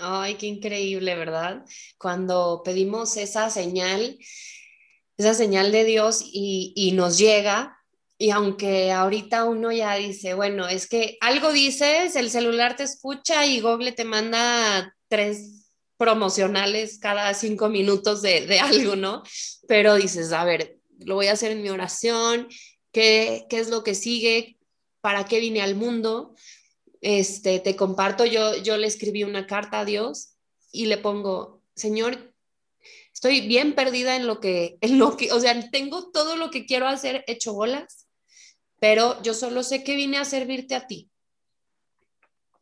Ay, 0.00 0.36
qué 0.36 0.46
increíble, 0.46 1.16
¿verdad? 1.16 1.64
Cuando 1.98 2.62
pedimos 2.64 3.16
esa 3.16 3.50
señal, 3.50 4.16
esa 5.18 5.34
señal 5.34 5.72
de 5.72 5.84
Dios 5.84 6.22
y, 6.24 6.92
nos 6.94 7.18
llega, 7.18 7.76
y 8.16 8.30
aunque 8.30 8.92
ahorita 8.92 9.44
uno 9.44 9.70
ya 9.72 9.96
dice, 9.96 10.34
bueno, 10.34 10.68
es 10.68 10.88
que 10.88 11.18
algo 11.20 11.52
dices, 11.52 12.16
el 12.16 12.30
celular 12.30 12.76
te 12.76 12.84
escucha 12.84 13.44
y 13.44 13.60
Google 13.60 13.92
te 13.92 14.04
manda 14.04 14.94
tres 15.08 15.72
promocionales 15.96 16.98
cada 17.00 17.34
cinco 17.34 17.68
minutos 17.68 18.22
de, 18.22 18.46
de 18.46 18.60
algo, 18.60 18.94
¿no? 18.94 19.24
Pero 19.66 19.96
dices, 19.96 20.32
a 20.32 20.44
ver, 20.44 20.78
lo 21.00 21.16
voy 21.16 21.26
a 21.26 21.32
hacer 21.32 21.50
en 21.50 21.62
mi 21.62 21.68
oración, 21.68 22.48
¿qué, 22.92 23.46
qué 23.48 23.58
es 23.58 23.68
lo 23.68 23.82
que 23.82 23.96
sigue? 23.96 24.56
¿Para 25.00 25.24
qué 25.24 25.40
vine 25.40 25.62
al 25.62 25.74
mundo? 25.74 26.34
Este, 27.00 27.58
te 27.58 27.74
comparto, 27.74 28.24
yo, 28.24 28.56
yo 28.62 28.76
le 28.76 28.86
escribí 28.86 29.24
una 29.24 29.46
carta 29.46 29.80
a 29.80 29.84
Dios 29.84 30.34
y 30.70 30.86
le 30.86 30.98
pongo, 30.98 31.62
Señor, 31.74 32.34
estoy 33.18 33.40
bien 33.48 33.74
perdida 33.74 34.14
en 34.14 34.28
lo 34.28 34.38
que, 34.38 34.78
en 34.80 34.96
lo 34.96 35.16
que, 35.16 35.32
o 35.32 35.40
sea, 35.40 35.70
tengo 35.70 36.12
todo 36.12 36.36
lo 36.36 36.50
que 36.50 36.66
quiero 36.66 36.86
hacer 36.86 37.24
hecho 37.26 37.52
bolas, 37.52 38.06
pero 38.78 39.20
yo 39.24 39.34
solo 39.34 39.64
sé 39.64 39.82
que 39.82 39.96
vine 39.96 40.18
a 40.18 40.24
servirte 40.24 40.76
a 40.76 40.86
ti. 40.86 41.10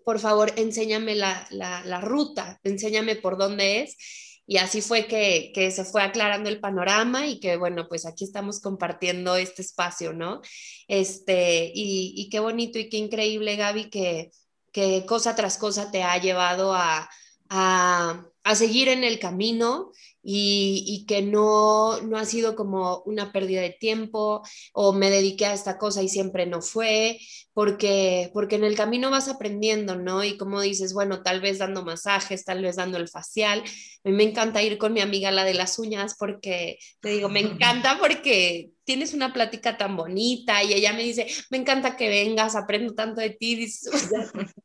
Por 0.03 0.19
favor, 0.19 0.55
enséñame 0.57 1.15
la, 1.15 1.47
la, 1.51 2.01
ruta, 2.01 2.59
enséñame 2.65 3.17
por 3.17 3.37
dónde 3.37 3.83
es 3.83 3.99
y 4.47 4.57
así 4.57 4.81
fue 4.81 5.07
que, 5.07 5.53
que, 5.55 5.71
se 5.71 5.85
fue 5.85 6.03
aclarando 6.03 6.49
el 6.49 6.59
panorama 6.59 7.27
y 7.27 7.39
que, 7.39 7.59
bueno, 7.59 7.87
pues 7.87 8.07
aquí 8.07 8.25
estamos 8.25 8.59
compartiendo 8.61 9.37
este 9.37 9.61
espacio, 9.61 10.15
¿no? 10.15 10.41
Este, 10.89 11.71
y, 11.75 12.15
y 12.17 12.31
qué 12.31 12.41
bonito 12.41 12.79
y 12.79 12.89
qué 12.89 12.97
increíble, 12.97 13.57
Gaby, 13.57 13.91
que, 13.91 14.31
que 14.73 15.05
cosa 15.05 15.37
tras 15.37 15.59
cosa 15.59 15.91
te 15.91 16.03
ha 16.03 16.17
llevado 16.17 16.73
a, 16.73 17.11
a, 17.51 18.25
a 18.43 18.55
seguir 18.55 18.89
en 18.89 19.05
el 19.05 19.19
camino 19.19 19.93
y, 20.29 20.83
y, 20.85 21.07
que 21.07 21.23
no, 21.23 22.01
no 22.03 22.19
ha 22.19 22.25
sido 22.25 22.57
como 22.57 23.03
una 23.07 23.31
pérdida 23.31 23.61
de 23.61 23.71
tiempo 23.71 24.43
o 24.73 24.93
me 24.93 25.09
dediqué 25.09 25.47
a 25.47 25.55
esta 25.55 25.79
cosa 25.79 26.03
y 26.03 26.09
siempre 26.09 26.47
no 26.47 26.63
fue, 26.63 27.21
porque, 27.53 28.29
porque 28.35 28.57
en 28.57 28.65
el 28.65 28.75
camino 28.75 29.09
vas 29.09 29.29
aprendiendo, 29.29 29.95
¿no? 29.95 30.25
Y 30.25 30.37
como 30.37 30.61
dices, 30.61 30.95
bueno, 30.95 31.23
tal 31.23 31.41
vez 31.41 31.59
dando 31.59 31.85
masajes, 31.85 32.45
tal 32.45 32.61
vez 32.61 32.75
dando 32.75 32.99
el 32.99 33.09
facial. 33.09 33.61
A 34.05 34.09
mí 34.09 34.17
me 34.17 34.25
encanta 34.25 34.65
ir 34.65 34.79
con 34.79 34.93
mi 34.93 35.01
amiga 35.01 35.31
la 35.31 35.45
de 35.45 35.55
las 35.55 35.79
uñas 35.79 36.17
porque, 36.19 36.81
te 37.01 37.11
digo, 37.11 37.29
me 37.29 37.41
encanta 37.53 37.97
porque 38.01 38.71
tienes 38.83 39.15
una 39.15 39.33
plática 39.33 39.79
tan 39.79 39.97
bonita 39.97 40.65
y 40.65 40.73
ella 40.73 40.93
me 40.93 41.05
dice, 41.05 41.29
me 41.51 41.59
encanta 41.59 41.97
que 41.97 42.09
vengas, 42.09 42.57
aprendo 42.57 42.95
tanto 42.95 43.21
de 43.21 43.31
ti. 43.31 43.65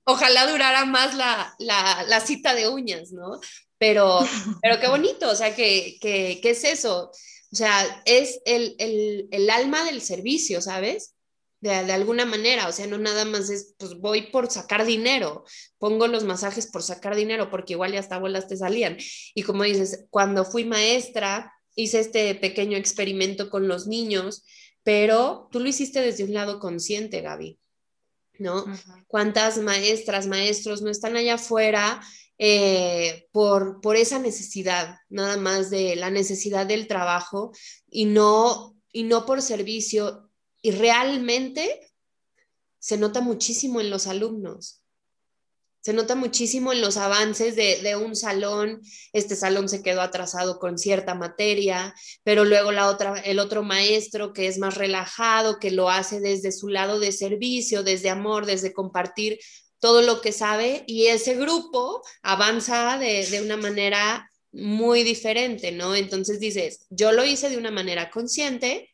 Ojalá 0.05 0.47
durara 0.47 0.85
más 0.85 1.13
la, 1.13 1.53
la, 1.59 2.03
la 2.07 2.19
cita 2.19 2.55
de 2.55 2.67
uñas, 2.67 3.11
¿no? 3.11 3.39
Pero, 3.81 4.19
pero 4.61 4.79
qué 4.79 4.87
bonito, 4.87 5.27
o 5.27 5.35
sea, 5.35 5.55
¿qué, 5.55 5.97
qué, 5.99 6.39
qué 6.39 6.51
es 6.51 6.63
eso? 6.63 7.09
O 7.51 7.55
sea, 7.55 8.03
es 8.05 8.39
el, 8.45 8.75
el, 8.77 9.27
el 9.31 9.49
alma 9.49 9.83
del 9.83 10.01
servicio, 10.01 10.61
¿sabes? 10.61 11.15
de, 11.61 11.83
de, 11.85 11.93
alguna 11.93 12.25
manera, 12.25 12.67
o 12.67 12.71
sea, 12.71 12.85
no 12.85 12.97
nada 12.97 13.25
más 13.25 13.49
es, 13.49 13.75
pues 13.77 13.95
voy 13.95 14.31
por 14.31 14.49
sacar 14.49 14.85
dinero, 14.85 15.45
pongo 15.79 16.07
los 16.07 16.23
masajes 16.23 16.67
por 16.67 16.83
sacar 16.83 17.15
dinero, 17.15 17.49
porque 17.49 17.73
igual 17.73 17.93
ya 17.93 17.99
hasta 17.99 18.19
bolas 18.19 18.47
te 18.47 18.57
salían. 18.57 18.97
Y 19.35 19.43
como 19.43 19.63
dices, 19.63 20.05
cuando 20.09 20.45
fui 20.45 20.63
maestra, 20.63 21.53
hice 21.75 21.99
este 21.99 22.35
pequeño 22.35 22.77
experimento 22.77 23.49
con 23.49 23.67
los 23.67 23.87
niños, 23.87 24.43
pero 24.83 25.49
tú 25.51 25.59
lo 25.59 25.69
hiciste 25.69 26.01
desde 26.01 26.23
un 26.23 26.33
lado 26.33 26.59
consciente, 26.59 27.21
Gaby, 27.21 27.59
¿no? 28.39 28.65
¿Cuántas 29.07 29.59
maestras, 29.59 30.25
maestros 30.27 30.81
no 30.81 30.89
están 30.89 31.15
allá 31.15 31.35
afuera? 31.35 32.01
Eh, 32.43 33.27
por, 33.31 33.81
por 33.81 33.95
esa 33.95 34.17
necesidad, 34.17 34.97
nada 35.09 35.37
más 35.37 35.69
de 35.69 35.95
la 35.95 36.09
necesidad 36.09 36.65
del 36.65 36.87
trabajo 36.87 37.51
y 37.87 38.05
no, 38.05 38.75
y 38.91 39.03
no 39.03 39.27
por 39.27 39.43
servicio 39.43 40.27
y 40.59 40.71
realmente 40.71 41.93
se 42.79 42.97
nota 42.97 43.21
muchísimo 43.21 43.79
en 43.79 43.91
los 43.91 44.07
alumnos. 44.07 44.81
Se 45.81 45.93
nota 45.93 46.15
muchísimo 46.15 46.73
en 46.73 46.81
los 46.81 46.97
avances 46.97 47.55
de, 47.55 47.79
de, 47.83 47.95
un 47.95 48.15
salón. 48.15 48.81
Este 49.13 49.35
salón 49.35 49.69
se 49.69 49.83
quedó 49.83 50.01
atrasado 50.01 50.57
con 50.57 50.79
cierta 50.79 51.13
materia, 51.13 51.93
pero 52.23 52.43
luego 52.43 52.71
la 52.71 52.87
otra, 52.87 53.19
el 53.19 53.37
otro 53.37 53.61
maestro 53.61 54.33
que 54.33 54.47
es 54.47 54.57
más 54.57 54.73
relajado, 54.73 55.59
que 55.59 55.69
lo 55.69 55.91
hace 55.91 56.19
desde 56.19 56.51
su 56.51 56.69
lado 56.69 56.99
de 56.99 57.11
servicio, 57.11 57.83
desde 57.83 58.09
amor, 58.09 58.47
desde 58.47 58.73
compartir 58.73 59.37
todo 59.81 60.01
lo 60.01 60.21
que 60.21 60.31
sabe, 60.31 60.85
y 60.87 61.07
ese 61.07 61.35
grupo 61.35 62.01
avanza 62.21 62.97
de, 62.97 63.25
de 63.25 63.41
una 63.41 63.57
manera 63.57 64.31
muy 64.53 65.03
diferente, 65.03 65.71
¿no? 65.71 65.95
Entonces 65.95 66.39
dices, 66.39 66.85
yo 66.89 67.11
lo 67.11 67.25
hice 67.25 67.49
de 67.49 67.57
una 67.57 67.71
manera 67.71 68.11
consciente, 68.11 68.89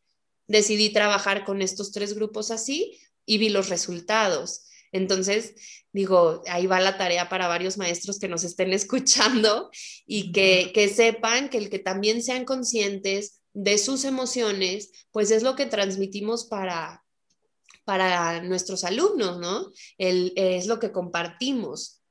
decidí 0.47 0.89
trabajar 0.91 1.43
con 1.45 1.62
estos 1.62 1.91
tres 1.91 2.15
grupos 2.15 2.52
así 2.52 2.97
y 3.26 3.38
vi 3.38 3.50
los 3.50 3.69
resultados. 3.69 4.63
Entonces, 4.93 5.56
digo, 5.91 6.41
ahí 6.47 6.67
va 6.67 6.80
la 6.80 6.97
tarea 6.97 7.28
para 7.28 7.47
varios 7.47 7.78
maestros 7.78 8.17
que 8.17 8.30
nos 8.30 8.43
estén 8.43 8.71
escuchando 8.82 9.69
y 10.06 10.32
que, 10.32 10.71
que 10.73 10.88
sepan 10.88 11.50
que 11.50 11.58
el 11.58 11.69
que 11.69 11.80
también 11.80 12.23
sean 12.23 12.45
conscientes 12.45 13.41
de 13.54 13.78
sus 13.78 14.06
emociones, 14.06 14.91
pues 15.12 15.32
es 15.32 15.43
lo 15.43 15.56
que 15.56 15.65
transmitimos 15.65 16.45
para, 16.45 17.04
para 17.88 18.43
nuestros 18.43 18.84
alumnos, 18.84 19.39
¿no? 19.39 19.71
El, 19.97 20.34
es 20.36 20.67
lo 20.67 20.78
que 20.78 20.91
compartimos. 20.91 22.04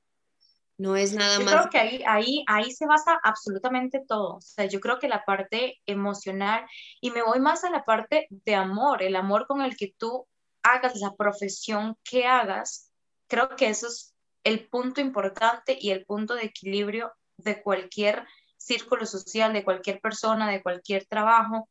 No 0.79 0.97
es 0.97 1.13
nada 1.13 1.39
yo 1.39 1.45
más. 1.45 1.53
Yo 1.53 1.59
creo 1.59 1.71
que 1.71 1.79
ahí, 1.79 2.03
ahí, 2.07 2.45
ahí 2.47 2.71
se 2.73 2.87
basa 2.87 3.21
absolutamente 3.23 4.03
todo. 4.09 4.37
O 4.37 4.41
sea, 4.41 4.65
yo 4.65 4.81
creo 4.81 4.99
que 4.99 5.07
la 5.07 5.23
parte 5.27 5.79
emocional, 5.85 6.65
y 7.03 7.11
me 7.11 7.23
voy 7.23 7.41
más 7.41 7.63
a 7.65 7.71
la 7.71 7.85
parte 7.85 8.27
de 8.31 8.55
amor, 8.55 9.03
el 9.03 9.17
amor 9.17 9.47
con 9.47 9.61
el 9.61 9.77
que 9.77 9.93
tú 9.99 10.27
hagas 10.63 10.97
la 10.97 11.15
profesión 11.15 11.99
que 12.03 12.25
hagas, 12.25 12.91
creo 13.27 13.51
que 13.51 13.69
eso 13.69 13.89
es 13.89 14.15
el 14.45 14.71
punto 14.71 15.03
importante 15.03 15.77
y 15.79 15.91
el 15.91 16.07
punto 16.07 16.37
de 16.37 16.45
equilibrio 16.45 17.13
de 17.37 17.63
cualquier 17.63 18.25
círculo 18.57 19.05
social, 19.05 19.53
de 19.53 19.63
cualquier 19.63 20.01
persona, 20.01 20.51
de 20.51 20.63
cualquier 20.63 21.05
trabajo, 21.05 21.69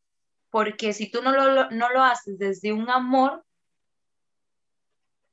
porque 0.52 0.94
si 0.94 1.10
tú 1.10 1.24
no 1.24 1.32
lo, 1.32 1.72
no 1.72 1.90
lo 1.90 2.04
haces 2.04 2.38
desde 2.38 2.72
un 2.72 2.92
amor, 2.92 3.44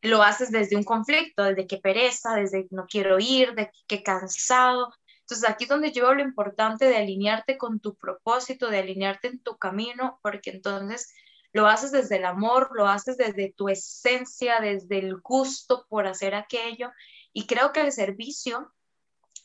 lo 0.02 0.22
haces 0.22 0.50
desde 0.50 0.76
un 0.76 0.84
conflicto, 0.84 1.44
desde 1.44 1.66
que 1.66 1.78
pereza, 1.78 2.34
desde 2.34 2.66
no 2.70 2.86
quiero 2.86 3.18
ir, 3.20 3.54
de 3.54 3.70
que 3.86 4.02
cansado. 4.02 4.92
Entonces 5.20 5.48
aquí 5.48 5.64
es 5.64 5.70
donde 5.70 5.92
yo 5.92 6.02
veo 6.02 6.14
lo 6.14 6.22
importante 6.22 6.86
de 6.86 6.96
alinearte 6.96 7.56
con 7.56 7.80
tu 7.80 7.94
propósito, 7.94 8.68
de 8.68 8.80
alinearte 8.80 9.28
en 9.28 9.40
tu 9.40 9.56
camino, 9.56 10.18
porque 10.22 10.50
entonces 10.50 11.14
lo 11.52 11.68
haces 11.68 11.92
desde 11.92 12.16
el 12.16 12.24
amor, 12.24 12.70
lo 12.74 12.88
haces 12.88 13.16
desde 13.16 13.52
tu 13.56 13.68
esencia, 13.68 14.60
desde 14.60 14.98
el 14.98 15.20
gusto 15.20 15.86
por 15.88 16.06
hacer 16.06 16.34
aquello. 16.34 16.90
Y 17.32 17.46
creo 17.46 17.72
que 17.72 17.82
el 17.82 17.92
servicio, 17.92 18.72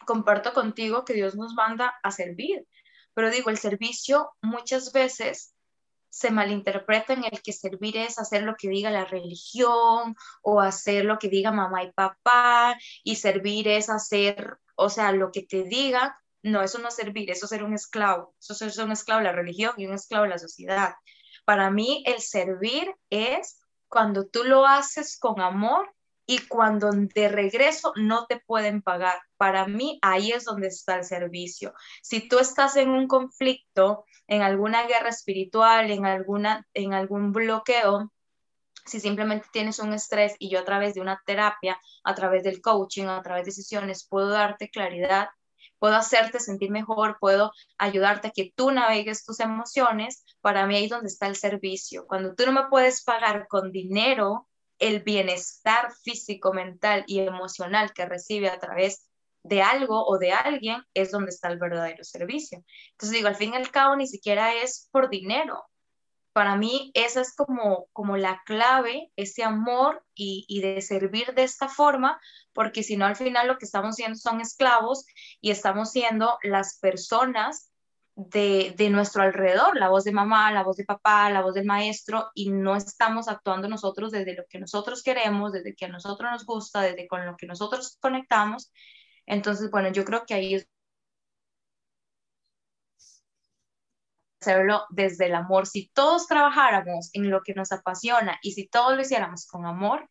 comparto 0.05 0.53
contigo 0.53 1.05
que 1.05 1.13
Dios 1.13 1.35
nos 1.35 1.53
manda 1.53 1.93
a 2.01 2.11
servir, 2.11 2.65
pero 3.13 3.29
digo, 3.29 3.49
el 3.49 3.57
servicio 3.57 4.31
muchas 4.41 4.91
veces 4.91 5.53
se 6.17 6.31
malinterpreta 6.31 7.13
en 7.13 7.25
el 7.25 7.41
que 7.43 7.53
servir 7.53 7.95
es 7.95 8.17
hacer 8.17 8.41
lo 8.41 8.55
que 8.55 8.69
diga 8.69 8.89
la 8.89 9.05
religión 9.05 10.15
o 10.41 10.61
hacer 10.61 11.05
lo 11.05 11.19
que 11.19 11.29
diga 11.29 11.51
mamá 11.51 11.83
y 11.83 11.91
papá 11.91 12.75
y 13.03 13.17
servir 13.17 13.67
es 13.67 13.87
hacer, 13.87 14.57
o 14.75 14.89
sea, 14.89 15.11
lo 15.11 15.31
que 15.31 15.43
te 15.43 15.63
diga, 15.63 16.19
no, 16.41 16.63
eso 16.63 16.79
no 16.79 16.87
es 16.87 16.95
servir, 16.95 17.29
eso 17.29 17.45
es 17.45 17.49
ser 17.51 17.63
un 17.63 17.75
esclavo, 17.75 18.33
eso 18.39 18.53
es 18.65 18.73
ser 18.73 18.85
un 18.85 18.93
esclavo 18.93 19.19
de 19.19 19.25
la 19.25 19.31
religión 19.31 19.75
y 19.77 19.85
un 19.85 19.93
esclavo 19.93 20.23
de 20.23 20.31
la 20.31 20.39
sociedad. 20.39 20.95
Para 21.45 21.69
mí 21.69 22.03
el 22.07 22.19
servir 22.19 22.91
es 23.11 23.59
cuando 23.87 24.25
tú 24.25 24.43
lo 24.43 24.65
haces 24.65 25.19
con 25.19 25.39
amor 25.39 25.93
y 26.29 26.39
cuando 26.47 26.91
de 26.91 27.29
regreso 27.29 27.93
no 27.95 28.27
te 28.27 28.39
pueden 28.39 28.81
pagar. 28.81 29.17
Para 29.37 29.65
mí 29.65 29.97
ahí 30.01 30.33
es 30.33 30.43
donde 30.43 30.67
está 30.67 30.97
el 30.97 31.05
servicio. 31.05 31.73
Si 32.03 32.27
tú 32.27 32.37
estás 32.37 32.75
en 32.75 32.89
un 32.89 33.07
conflicto, 33.07 34.05
en 34.27 34.41
alguna 34.41 34.85
guerra 34.85 35.09
espiritual, 35.09 35.89
en, 35.89 36.05
alguna, 36.05 36.67
en 36.73 36.93
algún 36.93 37.31
bloqueo, 37.31 38.11
si 38.85 38.99
simplemente 38.99 39.47
tienes 39.53 39.79
un 39.79 39.93
estrés 39.93 40.35
y 40.37 40.49
yo 40.49 40.59
a 40.59 40.65
través 40.65 40.93
de 40.95 41.01
una 41.01 41.21
terapia, 41.25 41.79
a 42.03 42.13
través 42.13 42.43
del 42.43 42.61
coaching, 42.61 43.05
a 43.05 43.21
través 43.21 43.45
de 43.45 43.51
sesiones, 43.51 44.05
puedo 44.05 44.29
darte 44.29 44.69
claridad, 44.69 45.29
puedo 45.79 45.95
hacerte 45.95 46.41
sentir 46.41 46.71
mejor, 46.71 47.17
puedo 47.21 47.53
ayudarte 47.77 48.27
a 48.27 48.31
que 48.31 48.51
tú 48.53 48.71
navegues 48.71 49.23
tus 49.23 49.39
emociones, 49.39 50.25
para 50.41 50.65
mí 50.67 50.75
ahí 50.75 50.85
es 50.85 50.89
donde 50.89 51.07
está 51.07 51.27
el 51.27 51.37
servicio. 51.37 52.05
Cuando 52.05 52.35
tú 52.35 52.45
no 52.45 52.51
me 52.51 52.67
puedes 52.69 53.03
pagar 53.03 53.47
con 53.47 53.71
dinero, 53.71 54.47
el 54.79 55.01
bienestar 55.03 55.91
físico, 56.03 56.53
mental 56.53 57.03
y 57.07 57.19
emocional 57.19 57.93
que 57.93 58.05
recibe 58.05 58.49
a 58.49 58.59
través 58.59 59.07
de 59.43 59.61
algo 59.61 60.05
o 60.05 60.17
de 60.17 60.33
alguien 60.33 60.83
es 60.93 61.11
donde 61.11 61.29
está 61.29 61.47
el 61.49 61.57
verdadero 61.57 62.03
servicio. 62.03 62.63
Entonces 62.91 63.17
digo, 63.17 63.27
al 63.27 63.35
fin 63.35 63.53
y 63.53 63.57
al 63.57 63.71
cabo 63.71 63.95
ni 63.95 64.07
siquiera 64.07 64.53
es 64.53 64.89
por 64.91 65.09
dinero. 65.09 65.63
Para 66.33 66.55
mí 66.55 66.91
esa 66.93 67.21
es 67.21 67.33
como, 67.35 67.87
como 67.93 68.15
la 68.17 68.43
clave, 68.45 69.11
ese 69.15 69.43
amor 69.43 70.03
y, 70.13 70.45
y 70.47 70.61
de 70.61 70.81
servir 70.81 71.33
de 71.33 71.43
esta 71.43 71.67
forma, 71.67 72.19
porque 72.53 72.83
si 72.83 72.95
no 72.95 73.05
al 73.05 73.15
final 73.15 73.47
lo 73.47 73.57
que 73.57 73.65
estamos 73.65 73.95
siendo 73.95 74.17
son 74.17 74.41
esclavos 74.41 75.05
y 75.41 75.49
estamos 75.49 75.91
siendo 75.91 76.37
las 76.43 76.77
personas 76.79 77.71
de, 78.17 78.73
de, 78.75 78.89
nuestro 78.89 79.21
alrededor, 79.23 79.77
la 79.77 79.89
voz 79.89 80.03
de 80.03 80.11
mamá, 80.11 80.51
la 80.51 80.63
voz 80.63 80.77
de 80.77 80.85
papá, 80.85 81.29
la 81.29 81.41
voz 81.41 81.53
del 81.53 81.65
maestro, 81.65 82.31
y 82.33 82.49
no 82.49 82.75
estamos 82.75 83.27
actuando 83.27 83.69
nosotros 83.69 84.11
desde 84.11 84.33
lo 84.35 84.43
que 84.49 84.59
nosotros 84.59 85.03
queremos, 85.03 85.53
desde 85.53 85.75
que 85.75 85.85
a 85.85 85.89
nosotros 85.89 86.31
nos 86.31 86.45
gusta, 86.45 86.81
desde 86.81 87.07
con 87.07 87.25
lo 87.25 87.37
que 87.37 87.45
nosotros 87.47 87.97
conectamos. 88.01 88.71
Entonces, 89.27 89.69
bueno, 89.71 89.89
yo 89.91 90.03
creo 90.05 90.25
que 90.25 90.33
ahí 90.33 90.55
es 90.55 90.67
hacerlo 94.41 94.85
desde 94.89 95.27
el 95.27 95.35
amor. 95.35 95.67
Si 95.67 95.89
todos 95.93 96.27
trabajáramos 96.27 97.09
en 97.13 97.29
lo 97.29 97.41
que 97.43 97.53
nos 97.53 97.71
apasiona 97.71 98.39
y 98.41 98.53
si 98.53 98.67
todos 98.67 98.95
lo 98.95 99.01
hiciéramos 99.01 99.45
con 99.47 99.65
amor, 99.65 100.09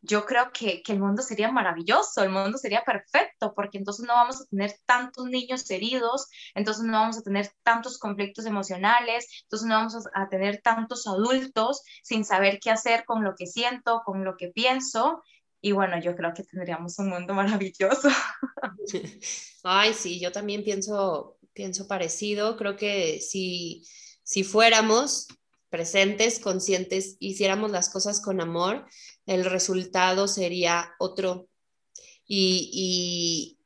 yo 0.00 0.24
creo 0.26 0.52
que, 0.52 0.82
que, 0.82 0.92
el 0.92 1.00
mundo 1.00 1.22
sería 1.22 1.50
maravilloso, 1.50 2.22
el 2.22 2.30
mundo 2.30 2.56
sería 2.58 2.82
perfecto, 2.84 3.52
porque 3.54 3.78
entonces 3.78 4.06
no 4.06 4.14
vamos 4.14 4.40
a 4.40 4.44
tener 4.46 4.74
tantos 4.86 5.26
niños 5.26 5.68
heridos, 5.70 6.28
entonces 6.54 6.84
no 6.84 6.92
vamos 6.92 7.18
a 7.18 7.22
tener 7.22 7.50
tantos 7.62 7.98
conflictos 7.98 8.46
emocionales, 8.46 9.26
entonces 9.42 9.68
no 9.68 9.74
vamos 9.74 9.96
a 10.14 10.28
tener 10.28 10.62
tantos 10.62 11.06
adultos 11.06 11.82
sin 12.02 12.24
saber 12.24 12.58
qué 12.60 12.70
hacer 12.70 13.04
con 13.04 13.24
lo 13.24 13.34
que 13.34 13.46
siento, 13.46 14.02
con 14.04 14.24
lo 14.24 14.36
que 14.36 14.48
pienso. 14.48 15.22
Y 15.60 15.72
bueno, 15.72 16.00
yo 16.00 16.14
creo 16.14 16.32
que 16.34 16.44
tendríamos 16.44 16.98
un 16.98 17.08
mundo 17.08 17.34
maravilloso. 17.34 18.08
Ay, 19.64 19.92
sí, 19.94 20.20
yo 20.20 20.30
también 20.30 20.62
pienso, 20.62 21.36
pienso 21.52 21.88
parecido. 21.88 22.56
Creo 22.56 22.76
que 22.76 23.20
si, 23.20 23.84
si 24.22 24.44
fuéramos 24.44 25.26
presentes, 25.70 26.38
conscientes, 26.38 27.16
hiciéramos 27.20 27.70
las 27.70 27.88
cosas 27.90 28.20
con 28.20 28.40
amor, 28.40 28.86
el 29.26 29.44
resultado 29.44 30.28
sería 30.28 30.94
otro 30.98 31.48
y, 32.28 33.56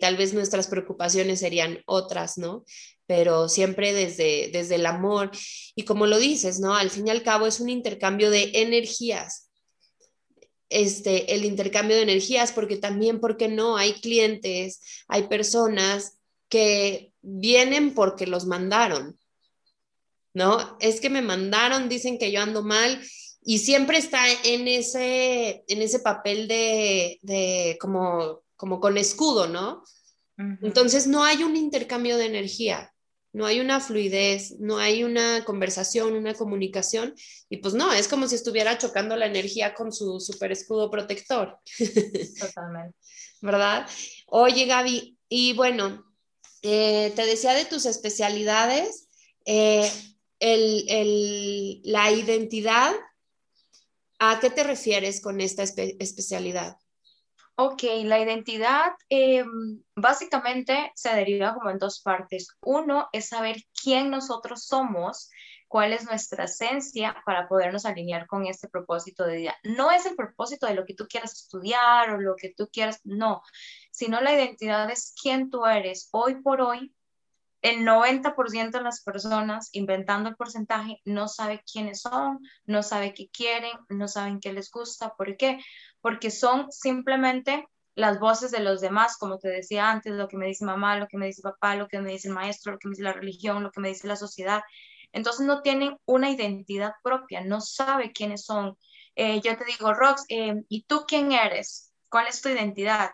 tal 0.00 0.16
vez 0.16 0.34
nuestras 0.34 0.68
preocupaciones 0.68 1.40
serían 1.40 1.82
otras, 1.86 2.38
¿no? 2.38 2.64
Pero 3.06 3.48
siempre 3.48 3.92
desde, 3.92 4.50
desde 4.52 4.74
el 4.76 4.86
amor. 4.86 5.30
Y 5.74 5.84
como 5.84 6.06
lo 6.06 6.18
dices, 6.18 6.60
¿no? 6.60 6.74
Al 6.74 6.90
fin 6.90 7.06
y 7.06 7.10
al 7.10 7.22
cabo 7.22 7.46
es 7.46 7.60
un 7.60 7.68
intercambio 7.68 8.30
de 8.30 8.50
energías. 8.54 9.50
Este, 10.70 11.34
el 11.34 11.44
intercambio 11.44 11.96
de 11.96 12.02
energías, 12.02 12.52
porque 12.52 12.76
también, 12.76 13.20
porque 13.20 13.48
no? 13.48 13.76
Hay 13.76 13.94
clientes, 13.94 14.80
hay 15.08 15.28
personas 15.28 16.18
que 16.48 17.12
vienen 17.22 17.94
porque 17.94 18.26
los 18.26 18.46
mandaron, 18.46 19.17
¿no? 20.38 20.76
Es 20.78 21.00
que 21.00 21.10
me 21.10 21.20
mandaron, 21.20 21.88
dicen 21.88 22.16
que 22.16 22.30
yo 22.30 22.40
ando 22.40 22.62
mal 22.62 23.02
y 23.42 23.58
siempre 23.58 23.98
está 23.98 24.24
en 24.44 24.68
ese, 24.68 25.64
en 25.66 25.82
ese 25.82 25.98
papel 25.98 26.46
de, 26.46 27.76
como, 27.80 28.42
como 28.56 28.80
con 28.80 28.96
escudo, 28.96 29.48
¿no? 29.48 29.82
Entonces 30.62 31.08
no 31.08 31.24
hay 31.24 31.42
un 31.42 31.56
intercambio 31.56 32.16
de 32.16 32.26
energía, 32.26 32.94
no 33.32 33.46
hay 33.46 33.58
una 33.58 33.80
fluidez, 33.80 34.60
no 34.60 34.78
hay 34.78 35.02
una 35.02 35.44
conversación, 35.44 36.12
una 36.12 36.34
comunicación, 36.34 37.12
y 37.50 37.56
pues 37.56 37.74
no, 37.74 37.92
es 37.92 38.06
como 38.06 38.28
si 38.28 38.36
estuviera 38.36 38.78
chocando 38.78 39.16
la 39.16 39.26
energía 39.26 39.74
con 39.74 39.92
su 39.92 40.20
super 40.20 40.52
escudo 40.52 40.92
protector. 40.92 41.58
Totalmente. 42.38 42.96
¿Verdad? 43.40 43.88
Oye, 44.28 44.66
Gaby, 44.66 45.18
y 45.28 45.54
bueno, 45.54 46.04
eh, 46.62 47.12
te 47.16 47.26
decía 47.26 47.54
de 47.54 47.64
tus 47.64 47.86
especialidades, 47.86 49.08
eh, 49.44 49.90
la 50.40 52.10
identidad 52.12 52.94
¿A 54.20 54.40
qué 54.40 54.50
te 54.50 54.64
refieres 54.64 55.20
con 55.20 55.40
esta 55.40 55.62
especialidad? 55.62 56.76
Ok, 57.54 57.82
la 58.04 58.18
identidad 58.18 58.92
eh, 59.08 59.44
básicamente 59.94 60.92
se 60.94 61.14
deriva 61.14 61.54
como 61.54 61.70
en 61.70 61.78
dos 61.78 62.00
partes. 62.00 62.48
Uno 62.60 63.08
es 63.12 63.28
saber 63.28 63.56
quién 63.80 64.10
nosotros 64.10 64.64
somos, 64.64 65.30
cuál 65.68 65.92
es 65.92 66.04
nuestra 66.04 66.44
esencia 66.44 67.16
para 67.24 67.48
podernos 67.48 67.84
alinear 67.84 68.26
con 68.26 68.46
este 68.46 68.68
propósito 68.68 69.24
de 69.24 69.36
vida. 69.36 69.56
No 69.62 69.92
es 69.92 70.04
el 70.06 70.16
propósito 70.16 70.66
de 70.66 70.74
lo 70.74 70.84
que 70.84 70.94
tú 70.94 71.06
quieras 71.08 71.32
estudiar 71.32 72.10
o 72.10 72.20
lo 72.20 72.34
que 72.34 72.52
tú 72.56 72.68
quieras, 72.72 73.00
no, 73.04 73.42
sino 73.92 74.20
la 74.20 74.34
identidad 74.34 74.90
es 74.90 75.14
quién 75.20 75.50
tú 75.50 75.64
eres 75.64 76.08
hoy 76.10 76.42
por 76.42 76.60
hoy 76.60 76.92
el 77.62 77.84
90% 77.84 78.78
de 78.78 78.84
las 78.84 79.02
personas, 79.02 79.68
inventando 79.72 80.28
el 80.28 80.36
porcentaje, 80.36 81.00
no 81.04 81.28
sabe 81.28 81.62
quiénes 81.70 82.02
son, 82.02 82.38
no 82.66 82.82
sabe 82.82 83.14
qué 83.14 83.28
quieren, 83.30 83.72
no 83.88 84.06
saben 84.06 84.40
qué 84.40 84.52
les 84.52 84.70
gusta. 84.70 85.14
¿Por 85.16 85.36
qué? 85.36 85.58
Porque 86.00 86.30
son 86.30 86.70
simplemente 86.70 87.66
las 87.94 88.20
voces 88.20 88.52
de 88.52 88.60
los 88.60 88.80
demás, 88.80 89.16
como 89.16 89.38
te 89.38 89.48
decía 89.48 89.90
antes, 89.90 90.12
lo 90.12 90.28
que 90.28 90.36
me 90.36 90.46
dice 90.46 90.64
mamá, 90.64 90.96
lo 90.96 91.08
que 91.08 91.18
me 91.18 91.26
dice 91.26 91.42
papá, 91.42 91.74
lo 91.74 91.88
que 91.88 92.00
me 92.00 92.12
dice 92.12 92.28
el 92.28 92.34
maestro, 92.34 92.72
lo 92.72 92.78
que 92.78 92.86
me 92.86 92.92
dice 92.92 93.02
la 93.02 93.12
religión, 93.12 93.62
lo 93.64 93.72
que 93.72 93.80
me 93.80 93.88
dice 93.88 94.06
la 94.06 94.14
sociedad. 94.14 94.62
Entonces 95.12 95.44
no 95.44 95.62
tienen 95.62 95.96
una 96.04 96.30
identidad 96.30 96.92
propia, 97.02 97.40
no 97.40 97.60
sabe 97.60 98.12
quiénes 98.12 98.44
son. 98.44 98.76
Eh, 99.16 99.40
yo 99.40 99.56
te 99.56 99.64
digo, 99.64 99.94
Rox, 99.94 100.24
eh, 100.28 100.62
¿y 100.68 100.84
tú 100.84 101.06
quién 101.08 101.32
eres? 101.32 101.92
¿Cuál 102.08 102.28
es 102.28 102.40
tu 102.40 102.48
identidad? 102.48 103.10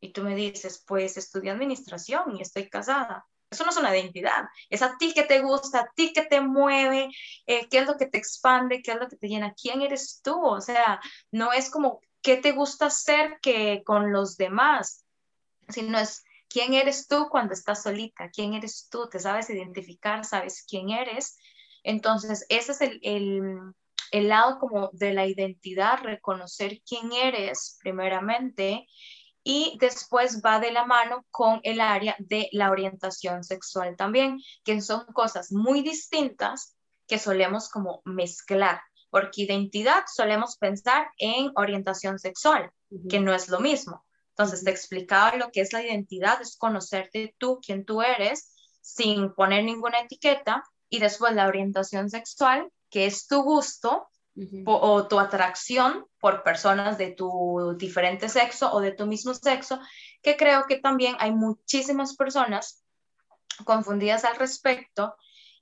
Y 0.00 0.12
tú 0.12 0.22
me 0.22 0.34
dices, 0.34 0.82
pues 0.86 1.18
estudié 1.18 1.50
administración 1.50 2.36
y 2.36 2.40
estoy 2.40 2.70
casada. 2.70 3.26
Eso 3.54 3.64
no 3.64 3.70
es 3.70 3.76
una 3.76 3.96
identidad, 3.96 4.44
es 4.68 4.82
a 4.82 4.96
ti 4.98 5.14
que 5.14 5.22
te 5.22 5.40
gusta, 5.40 5.80
a 5.80 5.90
ti 5.94 6.12
que 6.12 6.22
te 6.22 6.40
mueve, 6.40 7.08
eh, 7.46 7.68
qué 7.68 7.78
es 7.78 7.86
lo 7.86 7.96
que 7.96 8.06
te 8.06 8.18
expande, 8.18 8.82
qué 8.82 8.92
es 8.92 8.98
lo 8.98 9.08
que 9.08 9.16
te 9.16 9.28
llena, 9.28 9.54
quién 9.54 9.80
eres 9.80 10.20
tú, 10.22 10.44
o 10.44 10.60
sea, 10.60 11.00
no 11.30 11.52
es 11.52 11.70
como 11.70 12.00
qué 12.20 12.36
te 12.36 12.52
gusta 12.52 12.86
hacer 12.86 13.38
que 13.40 13.82
con 13.84 14.12
los 14.12 14.36
demás, 14.36 15.04
sino 15.68 15.98
es 15.98 16.24
quién 16.48 16.74
eres 16.74 17.06
tú 17.06 17.28
cuando 17.30 17.52
estás 17.52 17.82
solita, 17.82 18.30
quién 18.30 18.54
eres 18.54 18.88
tú, 18.90 19.08
te 19.08 19.18
sabes 19.18 19.50
identificar, 19.50 20.24
sabes 20.24 20.64
quién 20.68 20.90
eres. 20.90 21.36
Entonces, 21.82 22.46
ese 22.48 22.72
es 22.72 22.80
el, 22.80 23.00
el, 23.02 23.74
el 24.10 24.28
lado 24.28 24.58
como 24.58 24.90
de 24.92 25.12
la 25.12 25.26
identidad, 25.26 25.98
reconocer 26.02 26.80
quién 26.86 27.12
eres 27.12 27.78
primeramente 27.82 28.86
y 29.44 29.76
después 29.78 30.40
va 30.44 30.58
de 30.58 30.72
la 30.72 30.86
mano 30.86 31.26
con 31.30 31.60
el 31.62 31.80
área 31.80 32.16
de 32.18 32.48
la 32.52 32.70
orientación 32.70 33.44
sexual 33.44 33.94
también, 33.96 34.40
que 34.64 34.80
son 34.80 35.04
cosas 35.12 35.52
muy 35.52 35.82
distintas 35.82 36.74
que 37.06 37.18
solemos 37.18 37.68
como 37.68 38.00
mezclar, 38.06 38.80
porque 39.10 39.42
identidad 39.42 40.04
solemos 40.12 40.56
pensar 40.56 41.08
en 41.18 41.52
orientación 41.56 42.18
sexual, 42.18 42.72
que 43.08 43.20
no 43.20 43.34
es 43.34 43.48
lo 43.48 43.60
mismo. 43.60 44.04
Entonces 44.30 44.64
te 44.64 44.70
explicaba 44.70 45.36
lo 45.36 45.50
que 45.52 45.60
es 45.60 45.72
la 45.74 45.82
identidad, 45.82 46.40
es 46.40 46.56
conocerte 46.56 47.36
tú, 47.38 47.60
quién 47.64 47.84
tú 47.84 48.00
eres, 48.02 48.52
sin 48.80 49.32
poner 49.34 49.62
ninguna 49.64 50.00
etiqueta, 50.00 50.64
y 50.88 50.98
después 51.00 51.34
la 51.34 51.46
orientación 51.48 52.08
sexual, 52.08 52.70
que 52.88 53.06
es 53.06 53.26
tu 53.26 53.42
gusto, 53.42 54.08
o 54.66 55.06
tu 55.06 55.20
atracción 55.20 56.06
por 56.18 56.42
personas 56.42 56.98
de 56.98 57.12
tu 57.12 57.76
diferente 57.78 58.28
sexo 58.28 58.72
o 58.72 58.80
de 58.80 58.92
tu 58.92 59.06
mismo 59.06 59.32
sexo, 59.34 59.78
que 60.22 60.36
creo 60.36 60.64
que 60.66 60.78
también 60.78 61.16
hay 61.20 61.32
muchísimas 61.32 62.16
personas 62.16 62.84
confundidas 63.64 64.24
al 64.24 64.36
respecto 64.36 65.14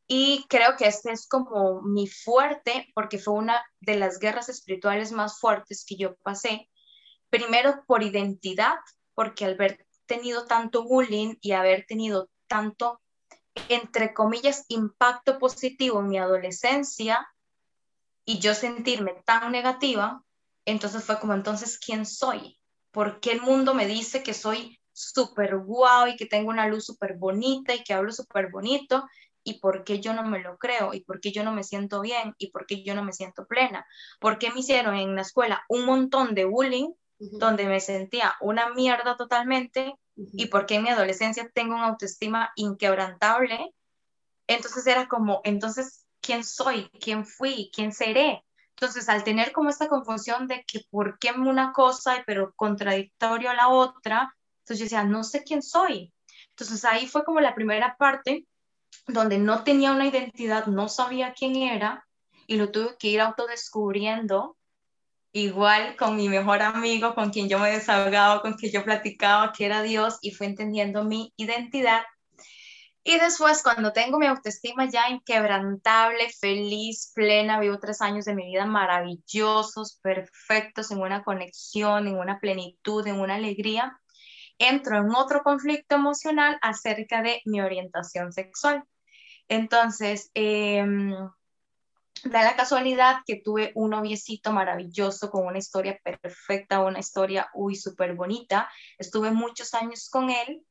y 0.06 0.44
creo 0.48 0.76
que 0.76 0.86
este 0.86 1.12
es 1.12 1.28
como 1.28 1.82
mi 1.82 2.06
fuerte 2.06 2.90
porque 2.94 3.18
fue 3.18 3.34
una 3.34 3.64
de 3.80 3.96
las 3.96 4.18
guerras 4.18 4.48
espirituales 4.48 5.12
más 5.12 5.38
fuertes 5.38 5.84
que 5.86 5.96
yo 5.96 6.16
pasé. 6.16 6.68
Primero 7.30 7.84
por 7.86 8.02
identidad, 8.02 8.74
porque 9.14 9.44
al 9.44 9.54
haber 9.54 9.86
tenido 10.06 10.44
tanto 10.46 10.84
bullying 10.84 11.36
y 11.40 11.52
haber 11.52 11.86
tenido 11.86 12.28
tanto, 12.46 13.00
entre 13.68 14.12
comillas, 14.12 14.64
impacto 14.68 15.38
positivo 15.38 16.00
en 16.00 16.08
mi 16.08 16.18
adolescencia, 16.18 17.26
y 18.24 18.38
yo 18.38 18.54
sentirme 18.54 19.14
tan 19.24 19.52
negativa, 19.52 20.22
entonces 20.64 21.04
fue 21.04 21.18
como, 21.18 21.34
entonces, 21.34 21.78
¿quién 21.78 22.06
soy? 22.06 22.58
¿Por 22.90 23.20
qué 23.20 23.32
el 23.32 23.40
mundo 23.40 23.74
me 23.74 23.86
dice 23.86 24.22
que 24.22 24.34
soy 24.34 24.78
súper 24.92 25.56
guau 25.56 26.08
y 26.08 26.16
que 26.16 26.26
tengo 26.26 26.50
una 26.50 26.68
luz 26.68 26.84
súper 26.84 27.16
bonita 27.16 27.74
y 27.74 27.82
que 27.82 27.94
hablo 27.94 28.12
súper 28.12 28.50
bonito? 28.50 29.08
¿Y 29.44 29.58
por 29.60 29.82
qué 29.82 30.00
yo 30.00 30.12
no 30.14 30.22
me 30.22 30.38
lo 30.38 30.56
creo? 30.58 30.94
¿Y 30.94 31.00
por 31.00 31.20
qué 31.20 31.32
yo 31.32 31.42
no 31.42 31.52
me 31.52 31.64
siento 31.64 32.00
bien? 32.00 32.34
¿Y 32.38 32.50
por 32.50 32.66
qué 32.66 32.84
yo 32.84 32.94
no 32.94 33.02
me 33.02 33.12
siento 33.12 33.46
plena? 33.46 33.84
¿Por 34.20 34.38
qué 34.38 34.50
me 34.50 34.60
hicieron 34.60 34.94
en 34.94 35.16
la 35.16 35.22
escuela 35.22 35.64
un 35.68 35.84
montón 35.84 36.34
de 36.34 36.44
bullying 36.44 36.92
donde 37.18 37.66
me 37.66 37.80
sentía 37.80 38.34
una 38.40 38.72
mierda 38.74 39.16
totalmente? 39.16 39.94
¿Y 40.14 40.46
por 40.46 40.66
qué 40.66 40.76
en 40.76 40.84
mi 40.84 40.90
adolescencia 40.90 41.50
tengo 41.52 41.74
una 41.74 41.86
autoestima 41.86 42.52
inquebrantable? 42.54 43.74
Entonces 44.46 44.86
era 44.86 45.08
como, 45.08 45.40
entonces, 45.44 46.01
quién 46.22 46.44
soy, 46.44 46.88
quién 47.00 47.26
fui, 47.26 47.70
quién 47.74 47.92
seré. 47.92 48.44
Entonces, 48.70 49.08
al 49.08 49.22
tener 49.22 49.52
como 49.52 49.68
esta 49.68 49.88
confusión 49.88 50.46
de 50.46 50.64
que 50.66 50.80
por 50.90 51.18
qué 51.18 51.32
una 51.32 51.72
cosa, 51.72 52.22
pero 52.26 52.52
contradictorio 52.56 53.50
a 53.50 53.54
la 53.54 53.68
otra, 53.68 54.34
entonces 54.60 54.78
yo 54.78 54.84
decía, 54.84 55.04
no 55.04 55.24
sé 55.24 55.42
quién 55.44 55.62
soy. 55.62 56.12
Entonces 56.50 56.84
ahí 56.84 57.06
fue 57.06 57.24
como 57.24 57.40
la 57.40 57.54
primera 57.54 57.96
parte 57.98 58.46
donde 59.06 59.38
no 59.38 59.64
tenía 59.64 59.92
una 59.92 60.06
identidad, 60.06 60.66
no 60.66 60.88
sabía 60.88 61.34
quién 61.36 61.56
era 61.56 62.06
y 62.46 62.56
lo 62.56 62.70
tuve 62.70 62.96
que 62.98 63.08
ir 63.08 63.20
autodescubriendo, 63.20 64.56
igual 65.32 65.96
con 65.96 66.16
mi 66.16 66.28
mejor 66.28 66.62
amigo, 66.62 67.14
con 67.14 67.30
quien 67.30 67.48
yo 67.48 67.58
me 67.58 67.70
desahogaba, 67.70 68.42
con 68.42 68.54
quien 68.54 68.72
yo 68.72 68.84
platicaba, 68.84 69.52
que 69.52 69.64
era 69.64 69.82
Dios, 69.82 70.18
y 70.20 70.32
fue 70.32 70.46
entendiendo 70.46 71.04
mi 71.04 71.32
identidad 71.36 72.02
y 73.04 73.18
después, 73.18 73.62
cuando 73.64 73.92
tengo 73.92 74.18
mi 74.18 74.26
autoestima 74.26 74.88
ya 74.88 75.08
inquebrantable, 75.10 76.30
feliz, 76.30 77.10
plena, 77.14 77.58
vivo 77.58 77.80
tres 77.80 78.00
años 78.00 78.24
de 78.26 78.34
mi 78.34 78.46
vida 78.46 78.64
maravillosos, 78.64 79.98
perfectos, 80.02 80.90
en 80.92 81.00
una 81.00 81.24
conexión, 81.24 82.06
en 82.06 82.16
una 82.16 82.38
plenitud, 82.38 83.06
en 83.06 83.20
una 83.20 83.36
alegría. 83.36 83.98
entro 84.58 84.98
en 84.98 85.10
otro 85.14 85.42
conflicto 85.42 85.96
emocional 85.96 86.58
acerca 86.62 87.22
de 87.22 87.40
mi 87.46 87.60
orientación 87.60 88.32
sexual. 88.32 88.84
Entonces, 89.48 90.30
em, 90.34 91.10
da 92.24 92.44
la 92.44 92.54
casualidad 92.56 93.22
que 93.26 93.40
tuve 93.44 93.72
un 93.74 93.90
noviecito 93.90 94.52
maravilloso 94.52 95.30
con 95.30 95.46
una 95.46 95.58
historia 95.58 95.98
perfecta, 96.04 96.80
una 96.80 97.00
historia, 97.00 97.48
uy, 97.54 97.74
súper 97.74 98.14
bonita. 98.14 98.68
Estuve 98.98 99.32
muchos 99.32 99.74
años 99.74 100.08
con 100.08 100.30
él 100.30 100.64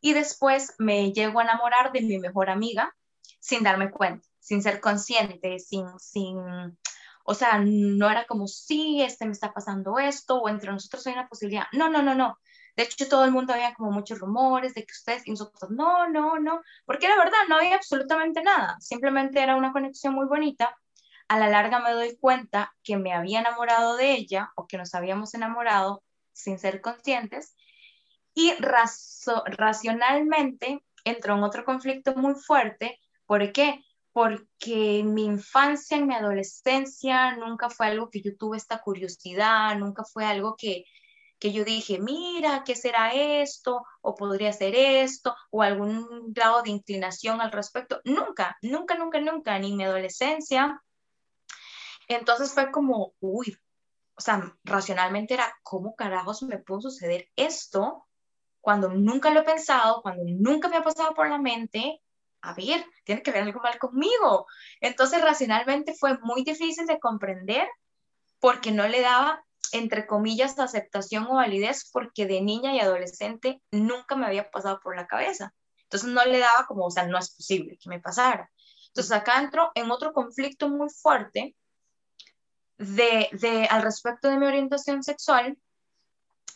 y 0.00 0.12
después 0.12 0.74
me 0.78 1.12
llego 1.12 1.40
a 1.40 1.44
enamorar 1.44 1.92
de 1.92 2.02
mi 2.02 2.18
mejor 2.18 2.50
amiga 2.50 2.94
sin 3.40 3.62
darme 3.62 3.90
cuenta, 3.90 4.26
sin 4.38 4.62
ser 4.62 4.80
consciente, 4.80 5.58
sin, 5.58 5.86
sin, 5.98 6.38
o 7.24 7.34
sea, 7.34 7.60
no 7.64 8.10
era 8.10 8.26
como, 8.26 8.46
sí, 8.46 9.02
este 9.02 9.26
me 9.26 9.32
está 9.32 9.52
pasando 9.52 9.98
esto 9.98 10.36
o 10.38 10.48
entre 10.48 10.72
nosotros 10.72 11.06
hay 11.06 11.14
una 11.14 11.28
posibilidad. 11.28 11.66
No, 11.72 11.88
no, 11.88 12.02
no, 12.02 12.14
no. 12.14 12.38
De 12.76 12.84
hecho, 12.84 13.08
todo 13.08 13.24
el 13.24 13.32
mundo 13.32 13.52
había 13.52 13.74
como 13.74 13.90
muchos 13.90 14.20
rumores 14.20 14.72
de 14.74 14.84
que 14.84 14.92
ustedes 14.92 15.26
y 15.26 15.32
nosotros, 15.32 15.70
no, 15.70 16.08
no, 16.08 16.38
no, 16.38 16.62
porque 16.86 17.08
la 17.08 17.16
verdad 17.16 17.38
no 17.48 17.56
había 17.56 17.74
absolutamente 17.74 18.40
nada, 18.42 18.76
simplemente 18.80 19.42
era 19.42 19.56
una 19.56 19.72
conexión 19.72 20.14
muy 20.14 20.26
bonita. 20.26 20.76
A 21.26 21.38
la 21.38 21.48
larga 21.48 21.80
me 21.80 21.92
doy 21.92 22.16
cuenta 22.16 22.72
que 22.82 22.96
me 22.96 23.12
había 23.12 23.40
enamorado 23.40 23.96
de 23.96 24.12
ella 24.12 24.52
o 24.54 24.66
que 24.66 24.78
nos 24.78 24.94
habíamos 24.94 25.34
enamorado 25.34 26.02
sin 26.32 26.58
ser 26.58 26.80
conscientes 26.80 27.56
y 28.38 28.54
racionalmente 29.56 30.84
entró 31.02 31.34
en 31.34 31.42
otro 31.42 31.64
conflicto 31.64 32.14
muy 32.14 32.36
fuerte. 32.36 33.00
¿Por 33.26 33.50
qué? 33.50 33.84
Porque 34.12 35.02
mi 35.04 35.24
infancia, 35.24 35.96
en 35.96 36.06
mi 36.06 36.14
adolescencia, 36.14 37.34
nunca 37.34 37.68
fue 37.68 37.88
algo 37.88 38.10
que 38.10 38.22
yo 38.22 38.36
tuve 38.36 38.56
esta 38.56 38.80
curiosidad, 38.80 39.76
nunca 39.76 40.04
fue 40.04 40.24
algo 40.24 40.54
que, 40.56 40.84
que 41.40 41.52
yo 41.52 41.64
dije, 41.64 41.98
mira, 41.98 42.62
¿qué 42.64 42.76
será 42.76 43.10
esto? 43.10 43.84
O 44.02 44.14
podría 44.14 44.52
ser 44.52 44.76
esto, 44.76 45.34
o 45.50 45.62
algún 45.62 46.32
grado 46.32 46.62
de 46.62 46.70
inclinación 46.70 47.40
al 47.40 47.50
respecto. 47.50 48.00
Nunca, 48.04 48.56
nunca, 48.62 48.94
nunca, 48.94 49.20
nunca, 49.20 49.58
ni 49.58 49.72
en 49.72 49.78
mi 49.78 49.82
adolescencia. 49.82 50.80
Entonces 52.06 52.54
fue 52.54 52.70
como, 52.70 53.14
uy, 53.18 53.58
o 54.14 54.20
sea, 54.20 54.56
racionalmente 54.62 55.34
era, 55.34 55.52
¿cómo 55.64 55.96
carajos 55.96 56.44
me 56.44 56.58
pudo 56.58 56.82
suceder 56.82 57.28
esto? 57.34 58.07
Cuando 58.68 58.90
nunca 58.90 59.30
lo 59.30 59.40
he 59.40 59.44
pensado, 59.44 60.02
cuando 60.02 60.24
nunca 60.26 60.68
me 60.68 60.76
ha 60.76 60.82
pasado 60.82 61.14
por 61.14 61.26
la 61.26 61.38
mente, 61.38 62.02
a 62.42 62.52
ver, 62.52 62.84
tiene 63.02 63.22
que 63.22 63.30
ver 63.30 63.44
algo 63.44 63.60
mal 63.60 63.78
conmigo. 63.78 64.44
Entonces, 64.82 65.22
racionalmente 65.22 65.94
fue 65.94 66.18
muy 66.18 66.44
difícil 66.44 66.84
de 66.84 66.98
comprender 67.00 67.66
porque 68.40 68.70
no 68.70 68.86
le 68.86 69.00
daba 69.00 69.42
entre 69.72 70.06
comillas, 70.06 70.58
aceptación 70.58 71.24
o 71.28 71.36
validez 71.36 71.88
porque 71.90 72.26
de 72.26 72.42
niña 72.42 72.74
y 72.74 72.80
adolescente 72.80 73.62
nunca 73.70 74.16
me 74.16 74.26
había 74.26 74.50
pasado 74.50 74.80
por 74.82 74.94
la 74.94 75.06
cabeza. 75.06 75.54
Entonces 75.84 76.10
no 76.10 76.22
le 76.26 76.38
daba 76.38 76.66
como, 76.66 76.84
o 76.84 76.90
sea, 76.90 77.06
no 77.06 77.16
es 77.16 77.34
posible 77.34 77.78
que 77.80 77.88
me 77.88 78.00
pasara. 78.00 78.50
Entonces 78.88 79.12
acá 79.12 79.40
entro 79.40 79.70
en 79.74 79.90
otro 79.90 80.12
conflicto 80.12 80.68
muy 80.68 80.90
fuerte 80.90 81.56
de, 82.76 83.30
de, 83.32 83.64
al 83.70 83.80
respecto 83.80 84.28
de 84.28 84.36
mi 84.36 84.44
orientación 84.44 85.02
sexual 85.02 85.56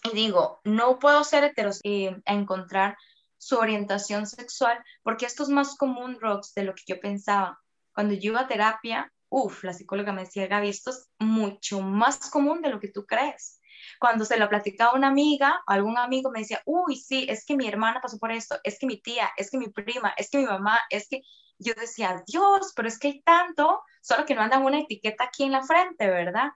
y 0.05 0.15
digo, 0.15 0.61
no 0.65 0.99
puedo 0.99 1.25
ser 1.25 1.45
heterosexual 1.45 1.93
eh, 1.93 2.23
a 2.27 2.35
encontrar 2.35 2.97
su 3.39 3.57
orientación 3.59 4.27
sexual 4.27 4.83
porque 5.03 5.27
esto 5.27 5.43
es 5.43 5.49
más 5.49 5.77
común, 5.77 6.19
Rox, 6.21 6.55
de 6.55 6.65
lo 6.65 6.75
que 6.75 6.83
yo 6.87 7.01
pensaba. 7.01 7.61
Cuando 7.93 8.15
yo 8.15 8.33
iba 8.33 8.41
a 8.41 8.49
terapia, 8.49 9.13
Uf, 9.35 9.65
la 9.65 9.73
psicóloga 9.73 10.13
me 10.13 10.25
decía, 10.25 10.47
Gaby, 10.47 10.69
esto 10.69 10.91
es 10.91 11.09
mucho 11.19 11.81
más 11.81 12.29
común 12.29 12.61
de 12.61 12.69
lo 12.69 12.79
que 12.79 12.89
tú 12.89 13.07
crees. 13.07 13.63
Cuando 13.99 14.27
se 14.27 14.37
lo 14.37 14.47
platicaba 14.47 14.93
a 14.93 14.95
una 14.95 15.09
amiga, 15.09 15.63
algún 15.67 15.97
amigo 15.97 16.31
me 16.31 16.41
decía, 16.41 16.61
uy, 16.67 16.97
sí, 16.97 17.25
es 17.31 17.47
que 17.47 17.57
mi 17.57 17.67
hermana 17.67 18.03
pasó 18.03 18.19
por 18.19 18.31
esto, 18.31 18.59
es 18.63 18.79
que 18.79 18.87
mi 18.87 19.01
tía, 19.01 19.31
es 19.39 19.51
que 19.51 19.57
mi 19.57 19.69
prima, 19.69 20.13
es 20.19 20.29
que 20.29 20.37
mi 20.37 20.45
mamá, 20.45 20.81
es 20.91 21.09
que 21.09 21.23
yo 21.57 21.73
decía, 21.73 22.23
Dios, 22.27 22.75
pero 22.77 22.89
es 22.89 22.99
que 22.99 23.09
hay 23.09 23.23
tanto, 23.23 23.81
solo 24.03 24.27
que 24.27 24.35
no 24.35 24.43
andan 24.43 24.65
una 24.67 24.81
etiqueta 24.81 25.25
aquí 25.25 25.45
en 25.45 25.53
la 25.53 25.63
frente, 25.63 26.11
¿verdad? 26.11 26.51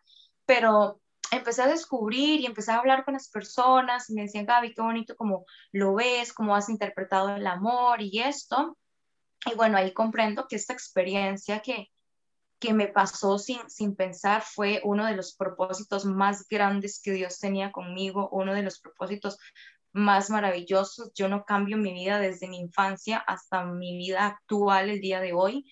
Pero 0.45 1.01
empecé 1.31 1.63
a 1.63 1.69
descubrir 1.69 2.41
y 2.41 2.47
empecé 2.47 2.73
a 2.73 2.79
hablar 2.79 3.05
con 3.05 3.15
las 3.15 3.29
personas 3.29 4.09
y 4.11 4.15
me 4.15 4.23
decían, 4.23 4.47
Gaby, 4.47 4.75
qué 4.75 4.83
bonito 4.83 5.17
como 5.17 5.45
lo 5.73 5.95
ves, 5.95 6.33
cómo 6.33 6.55
has 6.55 6.69
interpretado 6.69 7.37
el 7.37 7.47
amor 7.47 8.01
y 8.03 8.21
esto. 8.21 8.77
Y 9.51 9.55
bueno, 9.55 9.79
ahí 9.79 9.93
comprendo 9.93 10.47
que 10.49 10.57
esta 10.57 10.73
experiencia 10.73 11.61
que, 11.61 11.91
que 12.59 12.73
me 12.73 12.89
pasó 12.89 13.39
sin, 13.39 13.69
sin 13.69 13.95
pensar 13.95 14.43
fue 14.43 14.81
uno 14.85 15.07
de 15.07 15.17
los 15.17 15.35
propósitos 15.35 16.05
más 16.05 16.47
grandes 16.49 17.01
que 17.03 17.13
Dios 17.13 17.39
tenía 17.39 17.73
conmigo, 17.73 18.29
uno 18.33 18.55
de 18.55 18.63
los 18.63 18.81
propósitos 18.81 19.39
más 19.93 20.31
maravillosos. 20.31 21.13
Yo 21.15 21.29
no 21.29 21.45
cambio 21.45 21.77
mi 21.77 21.93
vida 21.93 22.19
desde 22.19 22.49
mi 22.49 22.59
infancia 22.59 23.19
hasta 23.19 23.65
mi 23.65 23.97
vida 23.97 24.27
actual, 24.27 24.91
el 24.91 25.01
día 25.01 25.21
de 25.21 25.33
hoy, 25.33 25.71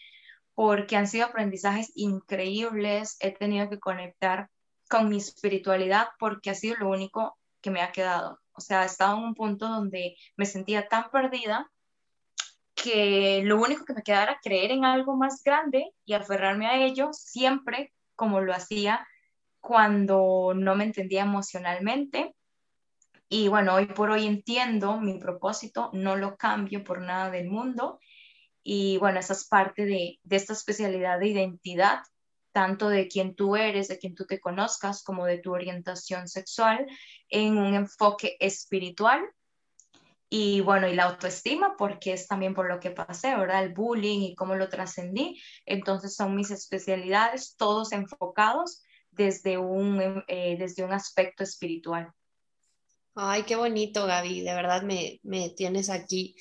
porque 0.54 0.96
han 0.96 1.06
sido 1.06 1.26
aprendizajes 1.26 1.92
increíbles. 1.94 3.16
He 3.20 3.32
tenido 3.32 3.68
que 3.68 3.80
conectar 3.80 4.48
con 4.88 5.08
mi 5.08 5.18
espiritualidad 5.18 6.08
porque 6.18 6.50
ha 6.50 6.54
sido 6.54 6.76
lo 6.76 6.90
único 6.90 7.38
que 7.60 7.70
me 7.70 7.82
ha 7.82 7.92
quedado. 7.92 8.40
O 8.52 8.60
sea, 8.60 8.82
he 8.82 8.86
estado 8.86 9.16
en 9.18 9.24
un 9.24 9.34
punto 9.34 9.68
donde 9.68 10.16
me 10.36 10.46
sentía 10.46 10.88
tan 10.88 11.10
perdida 11.10 11.70
que 12.74 13.42
lo 13.44 13.60
único 13.60 13.84
que 13.84 13.94
me 13.94 14.02
quedaba 14.02 14.24
era 14.24 14.40
creer 14.42 14.70
en 14.72 14.84
algo 14.84 15.16
más 15.16 15.42
grande 15.42 15.92
y 16.04 16.12
aferrarme 16.12 16.66
a 16.66 16.84
ello 16.84 17.10
siempre 17.12 17.92
como 18.14 18.40
lo 18.40 18.52
hacía 18.52 19.06
cuando 19.60 20.52
no 20.54 20.74
me 20.74 20.84
entendía 20.84 21.22
emocionalmente. 21.22 22.34
Y 23.28 23.48
bueno, 23.48 23.74
hoy 23.74 23.86
por 23.86 24.10
hoy 24.10 24.26
entiendo 24.26 25.00
mi 25.00 25.18
propósito, 25.18 25.90
no 25.94 26.16
lo 26.16 26.36
cambio 26.36 26.84
por 26.84 27.00
nada 27.00 27.30
del 27.30 27.48
mundo. 27.48 27.98
Y 28.62 28.98
bueno, 28.98 29.20
esa 29.20 29.32
es 29.32 29.46
parte 29.48 29.86
de, 29.86 30.18
de 30.22 30.36
esta 30.36 30.52
especialidad 30.52 31.18
de 31.18 31.28
identidad, 31.28 32.00
tanto 32.54 32.88
de 32.88 33.08
quién 33.08 33.34
tú 33.34 33.56
eres, 33.56 33.88
de 33.88 33.98
quién 33.98 34.14
tú 34.14 34.24
te 34.24 34.38
conozcas, 34.38 35.02
como 35.02 35.26
de 35.26 35.38
tu 35.38 35.52
orientación 35.52 36.28
sexual, 36.28 36.86
en 37.28 37.58
un 37.58 37.74
enfoque 37.74 38.36
espiritual 38.38 39.20
y 40.30 40.60
bueno, 40.60 40.88
y 40.88 40.94
la 40.94 41.04
autoestima, 41.04 41.76
porque 41.76 42.12
es 42.12 42.26
también 42.28 42.54
por 42.54 42.68
lo 42.68 42.80
que 42.80 42.90
pasé, 42.90 43.36
¿verdad? 43.36 43.64
El 43.64 43.74
bullying 43.74 44.20
y 44.20 44.34
cómo 44.34 44.54
lo 44.54 44.68
trascendí. 44.68 45.40
Entonces 45.66 46.14
son 46.14 46.34
mis 46.34 46.50
especialidades, 46.50 47.56
todos 47.56 47.92
enfocados 47.92 48.82
desde 49.10 49.58
un, 49.58 50.24
eh, 50.28 50.56
desde 50.58 50.84
un 50.84 50.92
aspecto 50.92 51.42
espiritual. 51.42 52.12
Ay, 53.16 53.42
qué 53.44 53.56
bonito, 53.56 54.06
Gaby. 54.06 54.42
De 54.42 54.54
verdad 54.54 54.82
me, 54.82 55.20
me 55.22 55.50
tienes 55.50 55.90
aquí 55.90 56.36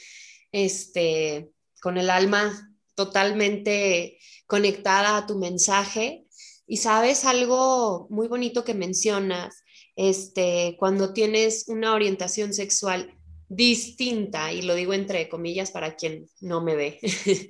este, 0.51 1.51
con 1.81 1.97
el 1.97 2.09
alma 2.09 2.72
totalmente 2.95 4.19
conectada 4.47 5.17
a 5.17 5.27
tu 5.27 5.37
mensaje. 5.37 6.25
Y 6.65 6.77
sabes 6.77 7.25
algo 7.25 8.07
muy 8.09 8.27
bonito 8.27 8.63
que 8.63 8.73
mencionas, 8.73 9.63
este, 9.95 10.75
cuando 10.79 11.13
tienes 11.13 11.65
una 11.67 11.93
orientación 11.93 12.53
sexual 12.53 13.17
distinta, 13.49 14.51
y 14.51 14.61
lo 14.61 14.75
digo 14.75 14.93
entre 14.93 15.29
comillas 15.29 15.71
para 15.71 15.95
quien 15.95 16.29
no 16.39 16.61
me 16.61 16.75
ve, 16.75 16.99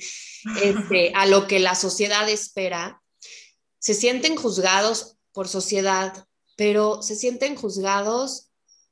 este, 0.62 1.12
a 1.16 1.26
lo 1.26 1.48
que 1.48 1.60
la 1.60 1.76
sociedad 1.76 2.28
espera, 2.30 3.02
se 3.80 3.94
sienten 3.94 4.36
juzgados 4.36 5.18
por 5.34 5.48
sociedad, 5.48 6.26
pero 6.56 7.02
se 7.02 7.16
sienten 7.16 7.56
juzgados 7.56 8.50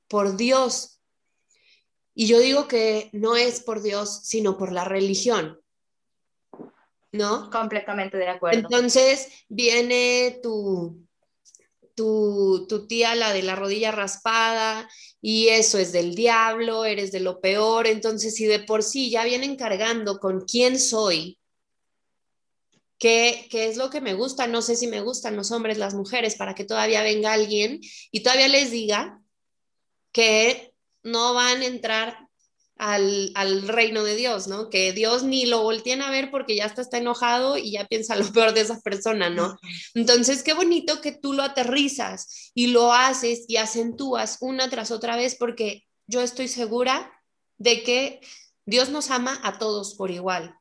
por 0.07 0.35
Dios. 0.35 0.99
Y 2.13 2.27
yo 2.27 2.39
digo 2.39 2.67
que 2.67 3.09
no 3.13 3.37
es 3.37 3.61
por 3.61 3.81
Dios, 3.81 4.21
sino 4.23 4.57
por 4.57 4.71
la 4.71 4.83
religión. 4.83 5.60
¿No? 7.11 7.49
Completamente 7.49 8.17
de 8.17 8.29
acuerdo. 8.29 8.59
Entonces 8.59 9.27
viene 9.49 10.39
tu, 10.41 11.05
tu, 11.95 12.65
tu, 12.67 12.87
tía, 12.87 13.15
la 13.15 13.33
de 13.33 13.43
la 13.43 13.55
rodilla 13.55 13.91
raspada, 13.91 14.89
y 15.21 15.49
eso 15.49 15.77
es 15.77 15.91
del 15.91 16.15
diablo, 16.15 16.85
eres 16.85 17.11
de 17.11 17.19
lo 17.19 17.41
peor. 17.41 17.87
Entonces, 17.87 18.35
si 18.35 18.45
de 18.45 18.59
por 18.59 18.83
sí 18.83 19.09
ya 19.09 19.23
vienen 19.23 19.55
cargando 19.55 20.19
con 20.19 20.45
quién 20.45 20.79
soy, 20.79 21.37
qué, 22.97 23.47
qué 23.49 23.67
es 23.67 23.77
lo 23.77 23.89
que 23.89 24.01
me 24.01 24.13
gusta, 24.13 24.47
no 24.47 24.61
sé 24.61 24.75
si 24.75 24.87
me 24.87 25.01
gustan 25.01 25.35
los 25.35 25.51
hombres, 25.51 25.77
las 25.77 25.93
mujeres, 25.93 26.35
para 26.35 26.55
que 26.55 26.63
todavía 26.63 27.03
venga 27.03 27.33
alguien 27.33 27.81
y 28.11 28.23
todavía 28.23 28.47
les 28.47 28.71
diga 28.71 29.21
que 30.11 30.73
no 31.03 31.33
van 31.33 31.61
a 31.61 31.65
entrar 31.65 32.30
al, 32.81 33.67
reino 33.67 34.03
de 34.03 34.15
Dios, 34.15 34.47
¿no? 34.47 34.71
Que 34.71 34.91
Dios 34.91 35.23
ni 35.23 35.45
lo 35.45 35.61
volteen 35.61 36.01
a 36.01 36.09
ver 36.09 36.31
porque 36.31 36.55
ya 36.55 36.65
está, 36.65 36.81
está 36.81 36.97
enojado 36.97 37.57
y 37.57 37.73
ya 37.73 37.85
piensa 37.85 38.15
lo 38.15 38.25
peor 38.33 38.53
de 38.53 38.61
esa 38.61 38.81
persona, 38.81 39.29
¿no? 39.29 39.59
Entonces, 39.93 40.41
qué 40.41 40.53
bonito 40.53 40.99
que 40.99 41.11
tú 41.11 41.33
lo 41.33 41.43
aterrizas 41.43 42.51
y 42.55 42.67
lo 42.67 42.91
haces 42.91 43.45
y 43.47 43.57
acentúas 43.57 44.37
una 44.41 44.69
tras 44.69 44.89
otra 44.89 45.15
vez 45.15 45.35
porque 45.35 45.83
yo 46.07 46.21
estoy 46.21 46.47
segura 46.47 47.11
de 47.59 47.83
que 47.83 48.19
Dios 48.65 48.89
nos 48.89 49.11
ama 49.11 49.39
a 49.43 49.59
todos 49.59 49.93
por 49.93 50.09
igual 50.09 50.55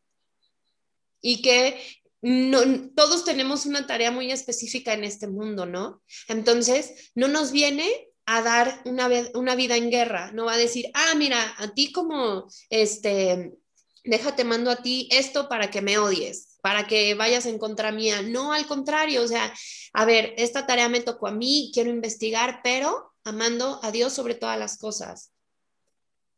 y 1.23 1.41
que 1.41 1.81
no, 2.21 2.61
todos 2.95 3.25
tenemos 3.25 3.65
una 3.65 3.87
tarea 3.87 4.11
muy 4.11 4.31
específica 4.31 4.93
en 4.93 5.05
este 5.05 5.27
mundo, 5.27 5.65
¿no? 5.65 6.03
Entonces, 6.29 7.11
no 7.15 7.29
nos 7.29 7.51
viene 7.51 8.10
a 8.27 8.43
dar 8.43 8.83
una, 8.85 9.09
una 9.35 9.55
vida 9.55 9.77
en 9.77 9.91
guerra, 9.91 10.31
no 10.33 10.45
va 10.45 10.55
a 10.55 10.59
decir, 10.59 10.91
ah, 10.95 11.15
mira, 11.17 11.55
a 11.59 11.75
ti 11.75 11.93
como, 11.93 12.49
este, 12.69 13.59
déjate 14.05 14.45
mando 14.45 14.71
a 14.71 14.83
ti 14.83 15.09
esto 15.11 15.49
para 15.49 15.71
que 15.71 15.83
me 15.83 15.99
odies, 15.99 16.59
para 16.63 16.87
que 16.87 17.15
vayas 17.15 17.47
en 17.47 17.59
contra 17.59 17.93
mía. 17.93 18.23
No, 18.23 18.53
al 18.53 18.67
contrario, 18.67 19.23
o 19.23 19.29
sea, 19.29 19.53
a 19.93 20.05
ver, 20.05 20.35
esta 20.37 20.67
tarea 20.67 20.89
me 20.89 21.01
tocó 21.01 21.27
a 21.27 21.33
mí, 21.33 21.71
quiero 21.73 21.91
investigar, 21.91 22.61
pero 22.63 23.13
amando 23.25 23.81
a 23.83 23.91
Dios 23.91 24.13
sobre 24.13 24.35
todas 24.35 24.59
las 24.59 24.79
cosas. 24.79 25.33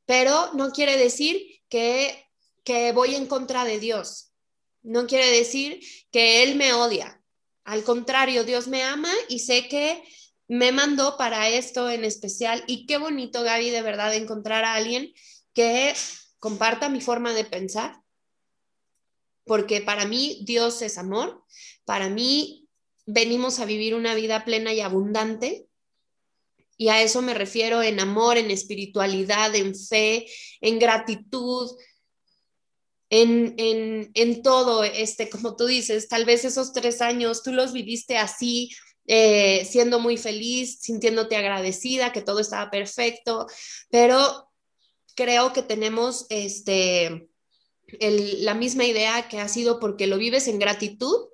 Pero 0.07 0.53
no 0.55 0.73
quiere 0.73 0.97
decir 0.97 1.61
que, 1.69 2.29
que 2.65 2.93
voy 2.93 3.15
en 3.15 3.27
contra 3.27 3.65
de 3.65 3.79
Dios. 3.79 4.33
No 4.83 5.07
quiere 5.07 5.31
decir 5.31 5.81
que 6.11 6.43
Él 6.43 6.57
me 6.57 6.73
odia. 6.73 7.23
Al 7.65 7.85
contrario, 7.85 8.43
Dios 8.43 8.67
me 8.67 8.83
ama 8.83 9.13
y 9.29 9.39
sé 9.39 9.69
que 9.69 10.03
me 10.53 10.71
mandó 10.71 11.17
para 11.17 11.49
esto 11.49 11.89
en 11.89 12.05
especial. 12.05 12.63
Y 12.67 12.85
qué 12.85 12.99
bonito, 12.99 13.43
Gaby, 13.43 13.71
de 13.71 13.81
verdad, 13.81 14.15
encontrar 14.15 14.67
a 14.67 14.75
alguien 14.75 15.15
que 15.55 15.95
comparta 16.39 16.91
mi 16.91 17.01
forma 17.01 17.33
de 17.33 17.47
pensar, 17.47 18.03
porque 19.47 19.81
para 19.81 20.05
mí 20.05 20.43
Dios 20.45 20.83
es 20.83 20.99
amor, 20.99 21.43
para 21.87 22.11
mí 22.11 22.69
venimos 23.07 23.61
a 23.61 23.65
vivir 23.65 23.95
una 23.95 24.15
vida 24.15 24.45
plena 24.45 24.75
y 24.75 24.81
abundante, 24.81 25.69
y 26.77 26.89
a 26.89 27.01
eso 27.01 27.23
me 27.23 27.33
refiero 27.33 27.83
en 27.83 27.99
amor, 27.99 28.37
en 28.37 28.51
espiritualidad, 28.51 29.55
en 29.55 29.75
fe, 29.75 30.27
en 30.61 30.79
gratitud, 30.79 31.71
en, 33.09 33.55
en, 33.57 34.43
todo, 34.43 34.85
este, 34.85 35.31
como 35.31 35.57
tú 35.57 35.65
dices, 35.65 36.09
tal 36.09 36.27
vez 36.27 36.45
esos 36.45 36.75
tres 36.75 37.01
años 37.01 37.43
tú 37.43 37.53
los 37.53 37.73
viviste 37.73 38.19
así, 38.19 38.71
eh, 39.07 39.65
siendo 39.65 39.99
muy 39.99 40.17
feliz, 40.17 40.79
sintiéndote 40.81 41.37
agradecida, 41.37 42.13
que 42.13 42.23
todo 42.23 42.41
estaba 42.41 42.71
perfecto, 42.71 43.47
pero 43.91 44.51
creo 45.15 45.53
que 45.53 45.63
tenemos 45.63 46.27
este, 46.31 47.29
la 48.01 48.55
misma 48.55 48.85
idea 48.85 49.29
que 49.29 49.39
ha 49.39 49.49
sido 49.49 49.81
porque 49.81 50.07
lo 50.07 50.19
vives 50.19 50.49
en 50.49 50.59
gratitud, 50.59 51.29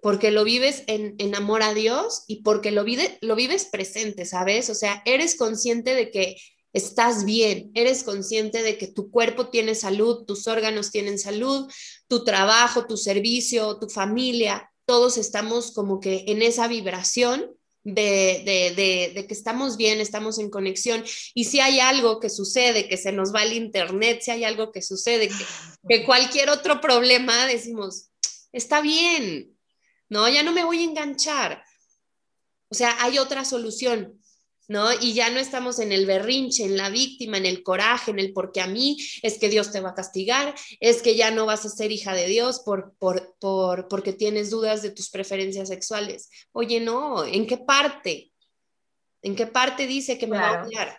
porque 0.00 0.30
lo 0.30 0.44
vives 0.44 0.84
en, 0.86 1.34
amor 1.34 1.62
a 1.62 1.74
Dios 1.74 2.24
y 2.28 2.42
porque 2.42 2.70
lo, 2.70 2.84
vive, 2.84 3.18
lo 3.20 3.34
vives 3.34 3.64
presente, 3.64 4.24
¿sabes? 4.24 4.70
O 4.70 4.74
sea, 4.74 5.02
eres 5.04 5.36
consciente 5.36 5.94
de 5.94 6.10
que 6.10 6.36
estás 6.72 7.24
bien, 7.24 7.72
eres 7.74 8.04
consciente 8.04 8.62
de 8.62 8.78
que 8.78 8.86
tu 8.86 9.10
cuerpo 9.10 9.48
tiene 9.48 9.74
salud, 9.74 10.24
tus 10.24 10.46
órganos 10.46 10.92
tienen 10.92 11.18
salud, 11.18 11.68
tu 12.06 12.22
trabajo, 12.22 12.86
tu 12.86 12.96
servicio, 12.96 13.78
tu 13.78 13.88
familia, 13.88 14.70
todos 14.88 15.18
estamos 15.18 15.70
como 15.72 16.00
que 16.00 16.24
en 16.28 16.40
esa 16.40 16.66
vibración 16.66 17.54
de, 17.84 19.12
que 19.28 19.34
estamos 19.34 19.76
bien, 19.76 20.00
estamos 20.00 20.38
en 20.38 20.48
conexión. 20.48 21.04
Y 21.34 21.44
si 21.44 21.60
hay 21.60 21.78
algo 21.78 22.20
que 22.20 22.30
sucede, 22.30 22.88
que 22.88 22.96
se 22.96 23.12
nos 23.12 23.34
va 23.34 23.42
el 23.42 23.52
internet, 23.52 24.20
si 24.22 24.30
hay 24.30 24.44
algo 24.44 24.72
que 24.72 24.80
sucede, 24.80 25.28
que, 25.86 26.06
cualquier 26.06 26.48
otro 26.48 26.80
problema, 26.80 27.44
decimos, 27.44 28.08
está 28.50 28.80
bien, 28.80 29.54
¿no? 30.08 30.26
Ya 30.26 30.42
no 30.42 30.52
me 30.52 30.64
voy 30.64 30.80
a 30.80 30.84
enganchar. 30.84 31.62
O 32.70 32.74
sea, 32.74 32.96
hay 33.02 33.18
otra 33.18 33.44
solución. 33.44 34.18
¿No? 34.68 34.92
Y 35.00 35.14
ya 35.14 35.30
no 35.30 35.40
estamos 35.40 35.78
en 35.80 35.92
el 35.92 36.06
berrinche, 36.06 36.64
en 36.64 36.76
la 36.76 36.90
víctima, 36.90 37.38
en 37.38 37.46
el 37.46 37.62
coraje, 37.62 38.10
en 38.10 38.18
el 38.18 38.34
porque 38.34 38.60
a 38.60 38.66
mí 38.66 38.98
es 39.22 39.38
que 39.38 39.48
Dios 39.48 39.72
te 39.72 39.80
va 39.80 39.90
a 39.90 39.94
castigar, 39.94 40.54
es 40.78 41.02
que 41.02 41.16
ya 41.16 41.30
no 41.30 41.46
vas 41.46 41.64
a 41.64 41.70
ser 41.70 41.90
hija 41.90 42.14
de 42.14 42.26
Dios 42.26 42.60
por, 42.60 42.94
por, 42.98 43.34
por, 43.40 43.88
porque 43.88 44.12
tienes 44.12 44.50
dudas 44.50 44.82
de 44.82 44.90
tus 44.90 45.08
preferencias 45.08 45.68
sexuales. 45.68 46.30
Oye, 46.52 46.80
no, 46.80 47.24
¿en 47.24 47.46
qué 47.46 47.56
parte? 47.56 48.30
¿En 49.22 49.34
qué 49.34 49.46
parte 49.46 49.86
dice 49.86 50.18
que 50.18 50.26
me 50.26 50.36
va 50.36 50.60
a 50.60 50.64
odiar? 50.64 50.98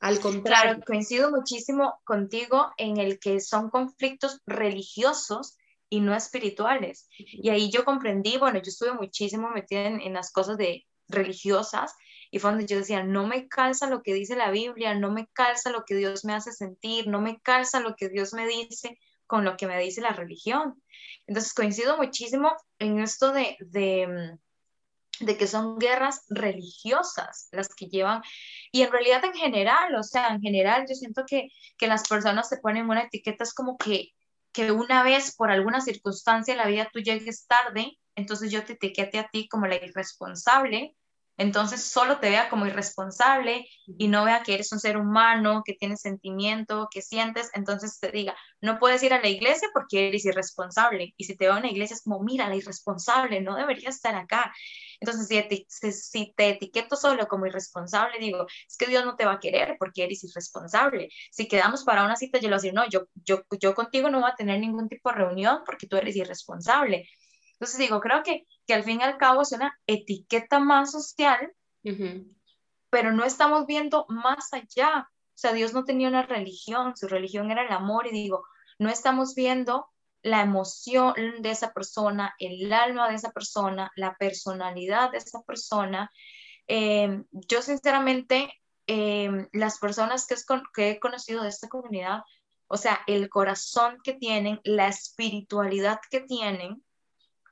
Al 0.00 0.20
contrario. 0.20 0.62
Claro, 0.62 0.84
coincido 0.86 1.30
muchísimo 1.30 2.00
contigo 2.04 2.70
en 2.76 2.98
el 2.98 3.18
que 3.18 3.40
son 3.40 3.70
conflictos 3.70 4.40
religiosos 4.46 5.56
y 5.88 6.00
no 6.00 6.14
espirituales. 6.14 7.08
Y 7.16 7.48
ahí 7.48 7.70
yo 7.70 7.84
comprendí, 7.84 8.36
bueno, 8.36 8.58
yo 8.58 8.68
estuve 8.68 8.92
muchísimo 8.92 9.50
metida 9.50 9.86
en, 9.86 10.00
en 10.00 10.12
las 10.12 10.32
cosas 10.32 10.56
de 10.56 10.86
religiosas 11.08 11.92
y 12.30 12.38
fue 12.38 12.50
donde 12.50 12.66
yo 12.66 12.78
decía, 12.78 13.02
no 13.02 13.26
me 13.26 13.48
calza 13.48 13.88
lo 13.88 14.02
que 14.02 14.14
dice 14.14 14.36
la 14.36 14.50
Biblia, 14.50 14.94
no 14.94 15.10
me 15.10 15.26
calza 15.32 15.70
lo 15.70 15.84
que 15.84 15.96
Dios 15.96 16.24
me 16.24 16.32
hace 16.32 16.52
sentir, 16.52 17.08
no 17.08 17.20
me 17.20 17.40
calza 17.40 17.80
lo 17.80 17.96
que 17.96 18.08
Dios 18.08 18.32
me 18.32 18.46
dice 18.46 18.98
con 19.26 19.44
lo 19.44 19.56
que 19.56 19.66
me 19.66 19.78
dice 19.80 20.00
la 20.00 20.12
religión. 20.12 20.80
Entonces 21.26 21.54
coincido 21.54 21.96
muchísimo 21.96 22.52
en 22.78 23.00
esto 23.00 23.32
de, 23.32 23.56
de, 23.60 24.06
mm, 24.06 25.24
de 25.24 25.36
que 25.36 25.46
son 25.46 25.78
guerras 25.78 26.24
religiosas 26.28 27.48
las 27.52 27.68
que 27.74 27.86
llevan, 27.86 28.22
y 28.72 28.82
en 28.82 28.92
realidad 28.92 29.24
en 29.24 29.34
general, 29.34 29.94
o 29.96 30.02
sea, 30.02 30.28
en 30.28 30.40
general 30.40 30.86
yo 30.88 30.94
siento 30.94 31.24
que, 31.26 31.48
que 31.76 31.88
las 31.88 32.08
personas 32.08 32.48
se 32.48 32.58
ponen 32.58 32.88
una 32.88 33.02
etiqueta, 33.02 33.44
es 33.44 33.54
como 33.54 33.76
que, 33.76 34.10
que 34.52 34.72
una 34.72 35.02
vez 35.02 35.34
por 35.36 35.50
alguna 35.50 35.80
circunstancia 35.80 36.52
en 36.52 36.58
la 36.58 36.66
vida 36.66 36.90
tú 36.92 37.00
llegues 37.00 37.46
tarde, 37.46 37.98
entonces 38.14 38.50
yo 38.50 38.64
te 38.64 38.74
etiquete 38.74 39.18
a 39.18 39.28
ti 39.28 39.48
como 39.48 39.66
la 39.66 39.76
irresponsable, 39.76 40.96
entonces 41.40 41.82
solo 41.82 42.20
te 42.20 42.28
vea 42.28 42.50
como 42.50 42.66
irresponsable 42.66 43.66
y 43.86 44.08
no 44.08 44.26
vea 44.26 44.42
que 44.42 44.52
eres 44.52 44.72
un 44.72 44.78
ser 44.78 44.98
humano, 44.98 45.62
que 45.64 45.72
tienes 45.72 46.02
sentimiento, 46.02 46.88
que 46.92 47.00
sientes, 47.00 47.48
entonces 47.54 47.98
te 47.98 48.10
diga, 48.10 48.36
no 48.60 48.78
puedes 48.78 49.02
ir 49.02 49.14
a 49.14 49.22
la 49.22 49.28
iglesia 49.28 49.66
porque 49.72 50.08
eres 50.08 50.26
irresponsable. 50.26 51.14
Y 51.16 51.24
si 51.24 51.36
te 51.36 51.46
veo 51.46 51.56
en 51.56 51.62
la 51.62 51.70
iglesia 51.70 51.94
es 51.94 52.02
como, 52.02 52.20
mira, 52.22 52.46
la 52.46 52.56
irresponsable, 52.56 53.40
no 53.40 53.56
deberías 53.56 53.94
estar 53.96 54.14
acá. 54.16 54.52
Entonces, 55.00 55.28
si 56.10 56.34
te, 56.36 56.50
etiqueto 56.50 56.94
solo 56.94 57.26
como 57.26 57.46
irresponsable, 57.46 58.18
digo, 58.18 58.46
es 58.68 58.76
que 58.76 58.84
Dios 58.84 59.06
no 59.06 59.16
te 59.16 59.24
va 59.24 59.32
a 59.32 59.40
querer 59.40 59.76
porque 59.78 60.04
eres 60.04 60.22
irresponsable. 60.22 61.08
Si 61.30 61.48
quedamos 61.48 61.84
para 61.84 62.04
una 62.04 62.16
cita, 62.16 62.38
yo 62.38 62.50
le 62.50 62.58
voy 62.58 62.68
a 62.68 62.72
no, 62.72 62.86
yo, 62.90 63.06
yo, 63.14 63.44
yo 63.58 63.74
contigo 63.74 64.10
no 64.10 64.20
voy 64.20 64.30
a 64.30 64.34
tener 64.36 64.60
ningún 64.60 64.90
tipo 64.90 65.08
de 65.08 65.16
reunión 65.16 65.60
porque 65.64 65.86
tú 65.86 65.96
eres 65.96 66.16
irresponsable. 66.16 67.08
Entonces 67.60 67.78
digo, 67.78 68.00
creo 68.00 68.22
que, 68.22 68.46
que 68.70 68.74
al 68.74 68.84
fin 68.84 69.00
y 69.00 69.02
al 69.02 69.18
cabo 69.18 69.42
es 69.42 69.50
una 69.50 69.76
etiqueta 69.88 70.60
más 70.60 70.92
social, 70.92 71.52
pero 72.88 73.10
no 73.10 73.24
estamos 73.24 73.66
viendo 73.66 74.06
más 74.08 74.52
allá. 74.52 75.08
O 75.10 75.34
sea, 75.34 75.52
Dios 75.52 75.74
no 75.74 75.84
tenía 75.84 76.06
una 76.06 76.22
religión, 76.22 76.96
su 76.96 77.08
religión 77.08 77.50
era 77.50 77.66
el 77.66 77.72
amor 77.72 78.06
y 78.06 78.12
digo, 78.12 78.44
no 78.78 78.88
estamos 78.88 79.34
viendo 79.34 79.88
la 80.22 80.42
emoción 80.42 81.14
de 81.40 81.50
esa 81.50 81.72
persona, 81.72 82.32
el 82.38 82.72
alma 82.72 83.08
de 83.08 83.16
esa 83.16 83.32
persona, 83.32 83.90
la 83.96 84.14
personalidad 84.16 85.10
de 85.10 85.18
esa 85.18 85.42
persona. 85.42 86.08
Em, 86.68 87.24
yo 87.32 87.62
sinceramente, 87.62 88.54
em, 88.86 89.48
las 89.52 89.80
personas 89.80 90.28
que, 90.28 90.36
que 90.72 90.90
he 90.90 91.00
conocido 91.00 91.42
de 91.42 91.48
esta 91.48 91.68
comunidad, 91.68 92.20
o 92.68 92.76
sea, 92.76 93.00
el 93.08 93.28
corazón 93.30 93.98
que 94.04 94.12
tienen, 94.12 94.60
la 94.62 94.86
espiritualidad 94.86 95.98
que 96.08 96.20
tienen, 96.20 96.84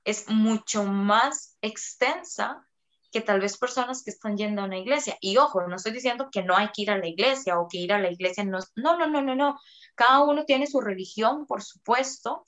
es 0.09 0.27
mucho 0.31 0.85
más 0.85 1.59
extensa 1.61 2.67
que 3.13 3.21
tal 3.21 3.41
vez 3.41 3.59
personas 3.59 4.03
que 4.03 4.11
están 4.11 4.39
yendo 4.39 4.63
a 4.63 4.65
una 4.65 4.79
iglesia. 4.79 5.19
Y 5.21 5.37
ojo, 5.37 5.67
no 5.67 5.77
estoy 5.77 5.93
diciendo 5.93 6.31
que 6.33 6.43
no 6.43 6.57
hay 6.57 6.69
que 6.69 6.83
ir 6.83 6.91
a 6.91 6.97
la 6.97 7.07
iglesia 7.07 7.59
o 7.59 7.69
que 7.69 7.77
ir 7.77 7.93
a 7.93 7.99
la 7.99 8.11
iglesia 8.11 8.43
no. 8.43 8.59
No, 8.75 8.99
no, 8.99 9.07
no, 9.07 9.21
no, 9.21 9.35
no. 9.35 9.59
Cada 9.95 10.25
uno 10.25 10.47
tiene 10.47 10.67
su 10.67 10.81
religión, 10.81 11.47
por 11.47 11.63
supuesto, 11.63 12.47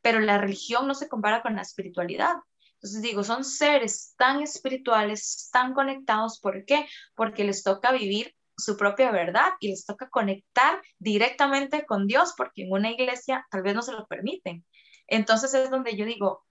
pero 0.00 0.20
la 0.20 0.38
religión 0.38 0.86
no 0.86 0.94
se 0.94 1.08
compara 1.08 1.42
con 1.42 1.56
la 1.56 1.62
espiritualidad. 1.62 2.36
Entonces 2.74 3.02
digo, 3.02 3.24
son 3.24 3.42
seres 3.42 4.14
tan 4.16 4.40
espirituales, 4.40 5.50
tan 5.52 5.74
conectados. 5.74 6.38
¿Por 6.38 6.64
qué? 6.64 6.86
Porque 7.16 7.42
les 7.42 7.64
toca 7.64 7.90
vivir 7.90 8.32
su 8.56 8.76
propia 8.76 9.10
verdad 9.10 9.50
y 9.58 9.70
les 9.70 9.84
toca 9.84 10.08
conectar 10.08 10.80
directamente 11.00 11.84
con 11.84 12.06
Dios, 12.06 12.34
porque 12.36 12.62
en 12.62 12.72
una 12.72 12.92
iglesia 12.92 13.44
tal 13.50 13.62
vez 13.62 13.74
no 13.74 13.82
se 13.82 13.92
lo 13.92 14.06
permiten. 14.06 14.64
Entonces 15.08 15.52
es 15.54 15.68
donde 15.68 15.96
yo 15.96 16.04
digo, 16.04 16.44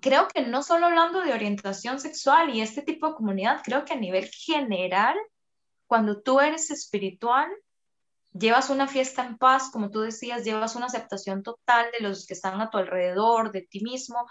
creo 0.00 0.28
que 0.28 0.42
no 0.42 0.62
solo 0.62 0.86
hablando 0.86 1.20
de 1.20 1.32
orientación 1.32 2.00
sexual 2.00 2.54
y 2.54 2.60
este 2.60 2.82
tipo 2.82 3.08
de 3.08 3.14
comunidad, 3.14 3.62
creo 3.64 3.84
que 3.84 3.94
a 3.94 3.98
nivel 3.98 4.28
general, 4.28 5.16
cuando 5.86 6.20
tú 6.22 6.40
eres 6.40 6.70
espiritual, 6.70 7.48
llevas 8.32 8.70
una 8.70 8.86
fiesta 8.86 9.24
en 9.24 9.38
paz, 9.38 9.70
como 9.70 9.90
tú 9.90 10.00
decías, 10.00 10.44
llevas 10.44 10.76
una 10.76 10.86
aceptación 10.86 11.42
total 11.42 11.86
de 11.98 12.06
los 12.06 12.26
que 12.26 12.34
están 12.34 12.60
a 12.60 12.70
tu 12.70 12.78
alrededor, 12.78 13.52
de 13.52 13.62
ti 13.62 13.80
mismo, 13.82 14.26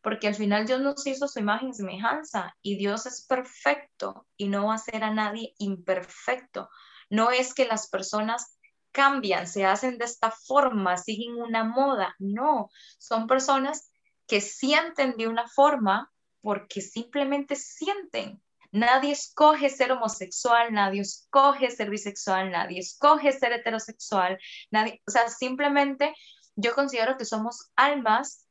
porque 0.00 0.26
al 0.26 0.34
final 0.34 0.66
Dios 0.66 0.80
nos 0.80 1.06
hizo 1.06 1.28
su 1.28 1.38
imagen 1.38 1.68
y 1.68 1.74
semejanza 1.74 2.56
y 2.60 2.76
Dios 2.76 3.06
es 3.06 3.24
perfecto 3.26 4.26
y 4.36 4.48
no 4.48 4.66
va 4.66 4.74
a 4.74 4.78
ser 4.78 5.04
a 5.04 5.14
nadie 5.14 5.54
imperfecto. 5.58 6.68
No 7.08 7.30
es 7.30 7.54
que 7.54 7.66
las 7.66 7.88
personas 7.88 8.58
cambian, 8.90 9.46
se 9.46 9.64
hacen 9.64 9.98
de 9.98 10.04
esta 10.04 10.30
forma, 10.30 10.96
siguen 10.96 11.36
una 11.36 11.64
moda, 11.64 12.14
no, 12.18 12.68
son 12.98 13.26
personas 13.26 13.91
que 14.32 14.40
sienten 14.40 15.18
de 15.18 15.28
una 15.28 15.46
forma 15.46 16.10
porque 16.40 16.80
simplemente 16.80 17.54
sienten. 17.54 18.42
Nadie 18.70 19.12
escoge 19.12 19.68
ser 19.68 19.92
homosexual, 19.92 20.72
nadie 20.72 21.02
escoge 21.02 21.70
ser 21.70 21.90
bisexual, 21.90 22.50
nadie 22.50 22.78
escoge 22.78 23.30
ser 23.32 23.52
heterosexual, 23.52 24.38
nadie, 24.70 25.02
o 25.06 25.10
sea, 25.10 25.28
simplemente 25.28 26.14
yo 26.56 26.74
considero 26.74 27.18
que 27.18 27.26
somos 27.26 27.72
almas 27.76 28.46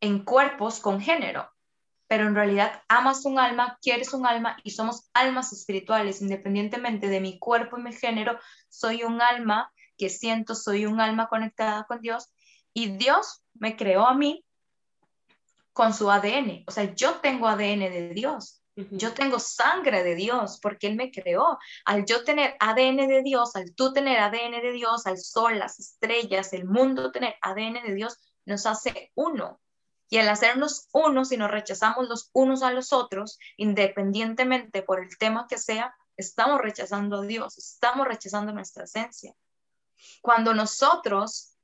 en 0.00 0.24
cuerpos 0.24 0.80
con 0.80 1.02
género. 1.02 1.50
pero 2.08 2.26
en 2.26 2.34
realidad 2.34 2.82
amas 2.88 3.26
un 3.26 3.38
alma, 3.38 3.78
quieres 3.82 4.14
un 4.14 4.26
alma 4.26 4.56
y 4.64 4.70
somos 4.70 5.10
almas 5.12 5.52
espirituales, 5.52 6.22
independientemente 6.22 7.08
de 7.08 7.20
mi 7.20 7.38
cuerpo 7.38 7.78
y 7.78 7.82
mi 7.82 7.92
género, 7.92 8.38
soy 8.70 9.02
un 9.02 9.20
alma 9.20 9.70
que 9.98 10.08
siento, 10.08 10.54
soy 10.54 10.86
un 10.86 10.98
alma 10.98 11.28
conectada 11.28 11.84
con 11.84 12.00
Dios 12.00 12.32
y 12.72 12.96
Dios 12.96 13.42
me 13.52 13.76
creó 13.76 14.06
a 14.06 14.14
mí 14.14 14.45
con 15.76 15.92
su 15.92 16.10
ADN, 16.10 16.64
o 16.66 16.70
sea, 16.70 16.94
yo 16.94 17.16
tengo 17.16 17.46
ADN 17.46 17.80
de 17.80 18.08
Dios. 18.14 18.62
Yo 18.92 19.12
tengo 19.12 19.38
sangre 19.38 20.02
de 20.02 20.14
Dios 20.14 20.58
porque 20.62 20.86
Él 20.86 20.96
me 20.96 21.10
creó. 21.10 21.58
Al 21.84 22.06
yo 22.06 22.24
tener 22.24 22.56
ADN 22.60 23.06
de 23.06 23.22
Dios, 23.22 23.54
al 23.56 23.74
tú 23.74 23.92
tener 23.92 24.18
ADN 24.20 24.62
de 24.62 24.72
Dios, 24.72 25.06
al 25.06 25.18
sol, 25.18 25.58
las 25.58 25.78
estrellas, 25.78 26.54
el 26.54 26.64
mundo 26.64 27.12
tener 27.12 27.34
ADN 27.42 27.82
de 27.86 27.94
Dios, 27.94 28.18
nos 28.46 28.64
hace 28.64 29.12
uno. 29.14 29.60
Y 30.08 30.16
al 30.16 30.30
hacernos 30.30 30.88
uno, 30.92 31.26
si 31.26 31.36
nos 31.36 31.50
rechazamos 31.50 32.08
los 32.08 32.30
unos 32.32 32.62
a 32.62 32.72
los 32.72 32.94
otros, 32.94 33.38
independientemente 33.58 34.82
por 34.82 35.02
el 35.02 35.18
tema 35.18 35.46
que 35.46 35.58
sea, 35.58 35.94
estamos 36.16 36.62
rechazando 36.62 37.18
a 37.18 37.26
Dios, 37.26 37.58
estamos 37.58 38.08
rechazando 38.08 38.50
nuestra 38.50 38.84
esencia. 38.84 39.34
Cuando 40.22 40.54
nosotros 40.54 41.55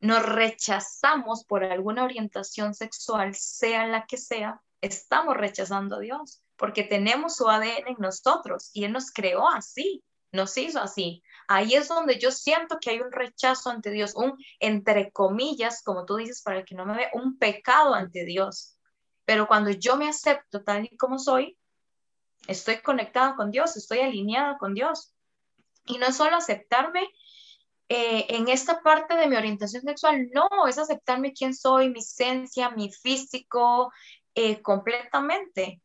nos 0.00 0.22
rechazamos 0.22 1.44
por 1.44 1.64
alguna 1.64 2.04
orientación 2.04 2.74
sexual, 2.74 3.34
sea 3.34 3.86
la 3.86 4.06
que 4.06 4.16
sea, 4.16 4.60
estamos 4.80 5.36
rechazando 5.36 5.96
a 5.96 6.00
Dios, 6.00 6.42
porque 6.56 6.84
tenemos 6.84 7.36
su 7.36 7.48
ADN 7.48 7.88
en 7.88 7.96
nosotros 7.98 8.70
y 8.72 8.84
Él 8.84 8.92
nos 8.92 9.10
creó 9.10 9.48
así, 9.48 10.02
nos 10.32 10.56
hizo 10.56 10.80
así. 10.80 11.22
Ahí 11.48 11.74
es 11.74 11.88
donde 11.88 12.18
yo 12.18 12.30
siento 12.30 12.78
que 12.80 12.90
hay 12.90 13.00
un 13.00 13.12
rechazo 13.12 13.70
ante 13.70 13.90
Dios, 13.90 14.14
un, 14.16 14.36
entre 14.60 15.10
comillas, 15.12 15.82
como 15.82 16.04
tú 16.04 16.16
dices, 16.16 16.42
para 16.42 16.58
el 16.58 16.64
que 16.64 16.74
no 16.74 16.84
me 16.84 16.96
ve, 16.96 17.08
un 17.14 17.38
pecado 17.38 17.94
ante 17.94 18.24
Dios. 18.24 18.76
Pero 19.24 19.46
cuando 19.46 19.70
yo 19.70 19.96
me 19.96 20.08
acepto 20.08 20.62
tal 20.62 20.84
y 20.84 20.96
como 20.96 21.18
soy, 21.18 21.56
estoy 22.46 22.78
conectada 22.78 23.34
con 23.36 23.50
Dios, 23.50 23.76
estoy 23.76 24.00
alineada 24.00 24.58
con 24.58 24.74
Dios. 24.74 25.14
Y 25.86 25.98
no 25.98 26.12
solo 26.12 26.36
aceptarme 26.36 27.08
eh, 27.88 28.26
en 28.30 28.48
esta 28.48 28.82
parte 28.82 29.14
de 29.16 29.28
mi 29.28 29.36
orientación 29.36 29.82
sexual, 29.82 30.28
no, 30.32 30.48
es 30.68 30.78
aceptarme 30.78 31.32
quién 31.32 31.54
soy, 31.54 31.90
mi 31.90 32.00
esencia, 32.00 32.70
mi 32.70 32.90
físico, 32.92 33.92
eh, 34.34 34.60
completamente. 34.62 35.80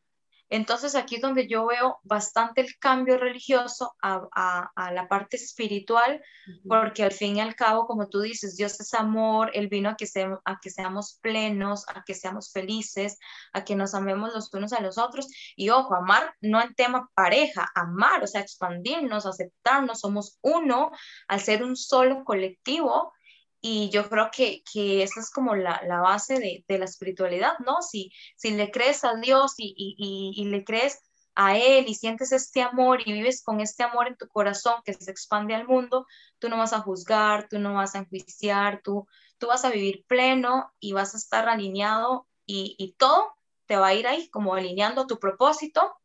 Entonces 0.51 0.95
aquí 0.95 1.15
es 1.15 1.21
donde 1.21 1.47
yo 1.47 1.65
veo 1.65 2.01
bastante 2.03 2.59
el 2.59 2.77
cambio 2.77 3.17
religioso 3.17 3.95
a, 4.01 4.69
la 4.91 5.07
parte 5.07 5.37
espiritual, 5.37 6.21
porque 6.67 7.05
al 7.05 7.13
fin 7.13 7.37
y 7.37 7.39
al 7.39 7.55
cabo, 7.55 7.87
como 7.87 8.09
tú 8.09 8.19
dices, 8.19 8.57
Dios 8.57 8.77
es 8.81 8.93
amor, 8.93 9.51
Él 9.53 9.69
vino 9.69 9.89
a 9.89 9.95
que, 9.95 10.05
a 10.43 10.59
que 10.61 10.69
seamos 10.69 11.19
plenos, 11.21 11.85
a 11.87 12.03
que 12.03 12.13
seamos 12.13 12.51
felices, 12.51 13.17
a 13.53 13.63
que 13.63 13.77
nos 13.77 13.93
amemos 13.93 14.33
los 14.33 14.53
unos 14.53 14.73
a 14.73 14.81
los 14.81 14.97
otros. 14.97 15.27
Y 15.55 15.69
ojo, 15.69 15.95
amar 15.95 16.35
no 16.41 16.61
en 16.61 16.75
tema 16.75 17.09
pareja, 17.15 17.71
amar, 17.73 18.21
o 18.21 18.27
sea, 18.27 18.41
expandirnos, 18.41 19.25
aceptarnos, 19.25 20.01
somos 20.01 20.37
uno 20.41 20.91
al 21.29 21.39
ser 21.39 21.63
un 21.63 21.77
solo 21.77 22.25
colectivo 22.25 23.13
y 23.61 23.89
yo 23.91 24.09
creo 24.09 24.29
que, 24.31 24.63
que 24.71 25.03
esa 25.03 25.19
es 25.19 25.29
como 25.29 25.55
la, 25.55 25.81
la 25.85 25.99
base 25.99 26.39
de, 26.39 26.65
de, 26.67 26.79
la 26.79 26.85
espiritualidad, 26.85 27.59
¿no? 27.59 27.81
Si, 27.81 28.11
si 28.35 28.51
le 28.51 28.71
crees 28.71 29.03
a 29.03 29.13
Dios 29.15 29.53
y, 29.57 29.75
y, 29.77 30.33
y, 30.35 30.45
le 30.45 30.63
crees 30.63 30.99
a 31.35 31.55
Él 31.57 31.85
y 31.87 31.93
sientes 31.93 32.31
este 32.31 32.63
amor 32.63 33.01
y 33.05 33.13
vives 33.13 33.43
con 33.43 33.61
este 33.61 33.83
amor 33.83 34.07
en 34.07 34.17
tu 34.17 34.27
corazón 34.27 34.81
que 34.83 34.93
se 34.93 35.11
expande 35.11 35.53
al 35.53 35.67
mundo, 35.67 36.07
tú 36.39 36.49
no 36.49 36.57
vas 36.57 36.73
a 36.73 36.81
juzgar, 36.81 37.47
tú 37.49 37.59
no 37.59 37.75
vas 37.75 37.93
a 37.93 37.99
enjuiciar, 37.99 38.81
tú, 38.83 39.07
tú 39.37 39.47
vas 39.47 39.63
a 39.63 39.69
vivir 39.69 40.05
pleno 40.07 40.73
y 40.79 40.93
vas 40.93 41.13
a 41.13 41.17
estar 41.17 41.47
alineado 41.47 42.27
y, 42.47 42.75
y 42.79 42.93
todo 42.93 43.35
te 43.67 43.77
va 43.77 43.87
a 43.87 43.93
ir 43.93 44.07
ahí 44.07 44.27
como 44.29 44.55
alineando 44.55 45.05
tu 45.05 45.19
propósito 45.19 45.95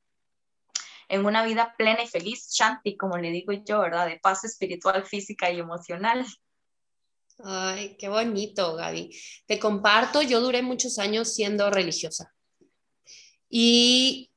en 1.09 1.25
una 1.25 1.45
vida 1.45 1.75
plena 1.79 2.03
y 2.03 2.09
feliz, 2.09 2.51
Shanti, 2.51 2.97
como 2.97 3.17
le 3.17 3.31
digo 3.31 3.53
yo, 3.53 3.81
¿verdad? 3.81 4.07
De 4.07 4.19
paz 4.19 4.45
espiritual, 4.45 5.05
física 5.05 5.51
y 5.51 5.61
emocional. 5.61 6.27
Ay, 7.39 7.97
qué 7.99 8.09
bonito, 8.09 8.77
Gaby. 8.77 9.11
Te 9.47 9.59
comparto, 9.59 10.23
yo 10.23 10.41
duré 10.41 10.63
muchos 10.63 10.99
años 10.99 11.35
siendo 11.35 11.71
religiosa 11.71 12.35
y, 13.49 14.31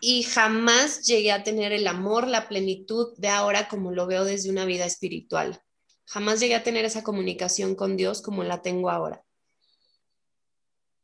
y 0.00 0.22
jamás 0.24 1.02
llegué 1.06 1.32
a 1.32 1.42
tener 1.44 1.72
el 1.72 1.86
amor, 1.86 2.28
la 2.28 2.48
plenitud 2.48 3.14
de 3.18 3.28
ahora 3.28 3.68
como 3.68 3.92
lo 3.92 4.06
veo 4.06 4.24
desde 4.24 4.50
una 4.50 4.64
vida 4.64 4.86
espiritual. 4.86 5.60
Jamás 6.06 6.40
llegué 6.40 6.54
a 6.56 6.62
tener 6.62 6.84
esa 6.84 7.02
comunicación 7.02 7.74
con 7.74 7.96
Dios 7.96 8.22
como 8.22 8.44
la 8.44 8.62
tengo 8.62 8.90
ahora. 8.90 9.24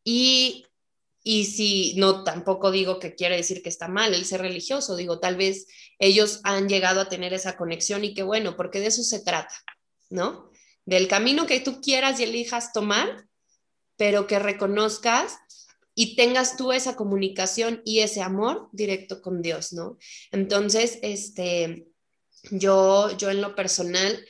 Y, 0.04 0.66
y 1.22 1.44
si 1.46 1.94
no, 1.96 2.24
tampoco 2.24 2.70
digo 2.70 2.98
que 2.98 3.14
quiere 3.14 3.36
decir 3.36 3.62
que 3.62 3.68
está 3.68 3.88
mal 3.88 4.14
el 4.14 4.24
ser 4.24 4.40
religioso, 4.40 4.96
digo, 4.96 5.20
tal 5.20 5.36
vez 5.36 5.66
ellos 5.98 6.40
han 6.44 6.68
llegado 6.68 7.00
a 7.00 7.08
tener 7.08 7.32
esa 7.34 7.56
conexión 7.56 8.04
y 8.04 8.14
qué 8.14 8.22
bueno, 8.22 8.56
porque 8.56 8.80
de 8.80 8.86
eso 8.88 9.02
se 9.02 9.20
trata. 9.22 9.54
¿No? 10.10 10.50
Del 10.84 11.08
camino 11.08 11.46
que 11.46 11.60
tú 11.60 11.80
quieras 11.80 12.20
y 12.20 12.24
elijas 12.24 12.72
tomar, 12.72 13.26
pero 13.96 14.26
que 14.26 14.38
reconozcas 14.38 15.38
y 15.94 16.16
tengas 16.16 16.56
tú 16.56 16.72
esa 16.72 16.96
comunicación 16.96 17.82
y 17.84 18.00
ese 18.00 18.22
amor 18.22 18.68
directo 18.72 19.22
con 19.22 19.42
Dios, 19.42 19.72
¿no? 19.72 19.98
Entonces, 20.32 20.98
este, 21.02 21.86
yo, 22.50 23.16
yo 23.16 23.30
en 23.30 23.40
lo 23.40 23.54
personal 23.54 24.24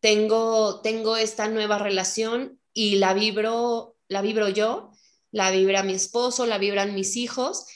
tengo, 0.00 0.80
tengo 0.82 1.16
esta 1.16 1.48
nueva 1.48 1.78
relación 1.78 2.60
y 2.72 2.96
la 2.96 3.14
vibro, 3.14 3.96
la 4.08 4.22
vibro 4.22 4.48
yo, 4.48 4.92
la 5.30 5.50
vibra 5.50 5.82
mi 5.82 5.94
esposo, 5.94 6.46
la 6.46 6.58
vibran 6.58 6.94
mis 6.94 7.16
hijos 7.16 7.66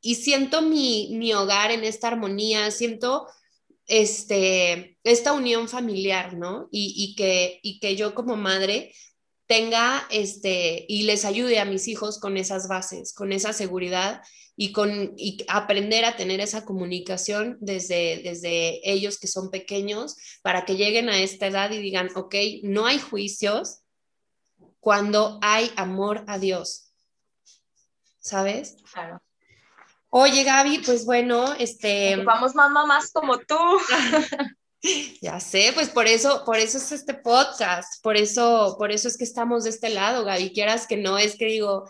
y 0.00 0.16
siento 0.16 0.62
mi, 0.62 1.10
mi 1.12 1.32
hogar 1.32 1.70
en 1.70 1.84
esta 1.84 2.08
armonía, 2.08 2.70
siento 2.70 3.26
este, 3.86 4.98
esta 5.04 5.32
unión 5.32 5.68
familiar, 5.68 6.36
¿no? 6.36 6.68
Y, 6.70 7.14
que, 7.16 7.60
y 7.62 7.80
que 7.80 7.96
yo 7.96 8.14
como 8.14 8.36
madre 8.36 8.92
tenga 9.46 10.06
este, 10.10 10.86
y 10.88 11.02
les 11.02 11.24
ayude 11.24 11.60
a 11.60 11.64
mis 11.64 11.88
hijos 11.88 12.18
con 12.18 12.36
esas 12.36 12.68
bases, 12.68 13.12
con 13.12 13.32
esa 13.32 13.52
seguridad 13.52 14.22
y 14.56 14.72
con 14.72 15.14
aprender 15.48 16.04
a 16.04 16.16
tener 16.16 16.40
esa 16.40 16.64
comunicación 16.64 17.58
desde, 17.60 18.20
desde 18.22 18.80
ellos 18.90 19.18
que 19.18 19.26
son 19.26 19.50
pequeños 19.50 20.16
para 20.42 20.64
que 20.64 20.76
lleguen 20.76 21.08
a 21.08 21.18
esta 21.18 21.48
edad 21.48 21.70
y 21.72 21.78
digan, 21.78 22.08
ok, 22.14 22.34
no 22.62 22.86
hay 22.86 22.98
juicios 22.98 23.80
cuando 24.80 25.38
hay 25.42 25.70
amor 25.76 26.24
a 26.26 26.38
Dios. 26.38 26.92
¿Sabes? 28.20 28.76
Claro. 28.92 29.23
Oye, 30.16 30.44
Gaby, 30.44 30.78
pues 30.86 31.06
bueno, 31.06 31.54
este... 31.58 32.14
Vamos 32.14 32.54
más 32.54 32.70
mamás 32.70 33.10
como 33.10 33.36
tú. 33.36 33.56
ya 35.20 35.40
sé, 35.40 35.72
pues 35.74 35.88
por 35.88 36.06
eso, 36.06 36.44
por 36.44 36.56
eso 36.58 36.78
es 36.78 36.92
este 36.92 37.14
podcast, 37.14 38.00
por 38.00 38.16
eso, 38.16 38.76
por 38.78 38.92
eso 38.92 39.08
es 39.08 39.16
que 39.16 39.24
estamos 39.24 39.64
de 39.64 39.70
este 39.70 39.88
lado, 39.88 40.24
Gaby, 40.24 40.52
quieras 40.52 40.86
que 40.86 40.96
no, 40.96 41.18
es 41.18 41.34
que 41.34 41.46
digo, 41.46 41.88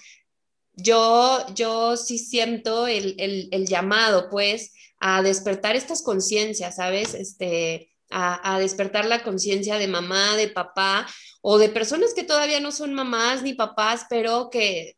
yo, 0.73 1.45
yo 1.55 1.99
sí 1.99 2.19
siento 2.19 2.87
el, 2.87 3.15
el, 3.19 3.51
el 3.53 3.67
llamado, 3.67 4.31
pues, 4.31 4.73
a 5.01 5.21
despertar 5.21 5.77
estas 5.77 6.01
conciencias, 6.01 6.77
¿sabes? 6.77 7.13
Este, 7.13 7.94
a, 8.11 8.59
despertar 8.59 9.07
la 9.07 9.23
conciencia 9.23 9.79
de 9.79 9.89
mamá, 9.89 10.37
de 10.37 10.49
papá 10.49 11.07
o 11.43 11.59
de 11.59 11.69
personas 11.69 12.15
que 12.15 12.23
todavía 12.23 12.61
no 12.61 12.73
son 12.73 12.95
mamás 12.95 13.43
ni 13.43 13.55
papás, 13.55 14.07
pero 14.09 14.51
que, 14.51 14.97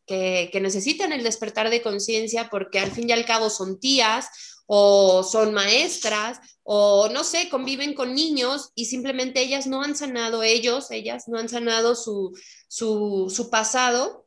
necesitan 0.61 1.13
el 1.13 1.23
despertar 1.23 1.71
de 1.71 1.83
conciencia 1.83 2.49
porque 2.51 2.79
al 2.79 2.91
fin 2.91 3.09
y 3.09 3.13
al 3.13 3.25
cabo 3.25 3.51
son 3.51 3.81
tías 3.81 4.29
o 4.67 5.23
son 5.23 5.55
maestras 5.55 6.41
o 6.63 7.09
no 7.09 7.23
sé, 7.23 7.49
conviven 7.49 7.95
con 7.95 8.15
niños 8.15 8.73
y 8.75 8.87
simplemente 8.87 9.41
ellas 9.41 9.67
no 9.67 9.83
han 9.83 9.95
sanado 9.95 10.43
ellos, 10.43 10.91
ellas 10.91 11.29
no 11.29 11.39
han 11.39 11.49
sanado 11.49 11.95
su, 11.95 12.37
su, 12.69 13.33
su 13.35 13.49
pasado. 13.49 14.27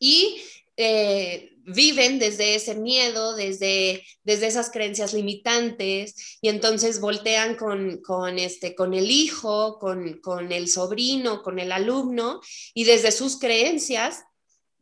Y 0.00 0.42
eh, 0.76 1.51
viven 1.64 2.18
desde 2.18 2.54
ese 2.54 2.74
miedo, 2.74 3.34
desde, 3.34 4.04
desde 4.24 4.46
esas 4.46 4.70
creencias 4.70 5.12
limitantes 5.12 6.38
y 6.40 6.48
entonces 6.48 7.00
voltean 7.00 7.56
con, 7.56 8.00
con, 8.02 8.38
este, 8.38 8.74
con 8.74 8.94
el 8.94 9.10
hijo, 9.10 9.78
con, 9.78 10.20
con 10.20 10.52
el 10.52 10.68
sobrino, 10.68 11.42
con 11.42 11.58
el 11.58 11.72
alumno 11.72 12.40
y 12.74 12.84
desde 12.84 13.12
sus 13.12 13.38
creencias 13.38 14.24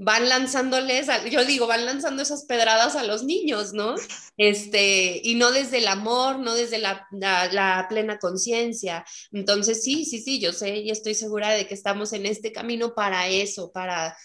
van 0.03 0.31
lanzándoles, 0.31 1.09
yo 1.31 1.45
digo, 1.45 1.67
van 1.67 1.85
lanzando 1.85 2.23
esas 2.23 2.47
pedradas 2.47 2.97
a 2.97 3.05
los 3.05 3.23
niños, 3.23 3.75
¿no? 3.75 3.97
Este, 4.39 5.21
y 5.23 5.35
no 5.35 5.53
desde 5.53 5.77
el 5.77 5.89
amor, 5.89 6.39
no 6.39 6.55
desde 6.55 6.79
la, 6.79 7.07
la, 7.11 7.53
la 7.53 7.85
plena 7.87 8.19
conciencia. 8.19 9.05
Entonces, 9.31 9.83
sí, 9.85 10.07
sí, 10.07 10.23
sí, 10.23 10.41
yo 10.41 10.55
sé 10.55 10.79
y 10.79 10.91
estoy 10.91 11.15
segura 11.15 11.51
de 11.51 11.67
que 11.67 11.75
estamos 11.75 12.15
en 12.15 12.25
este 12.25 12.51
camino 12.51 12.95
para 12.95 13.29
eso, 13.29 13.73
para 13.73 14.17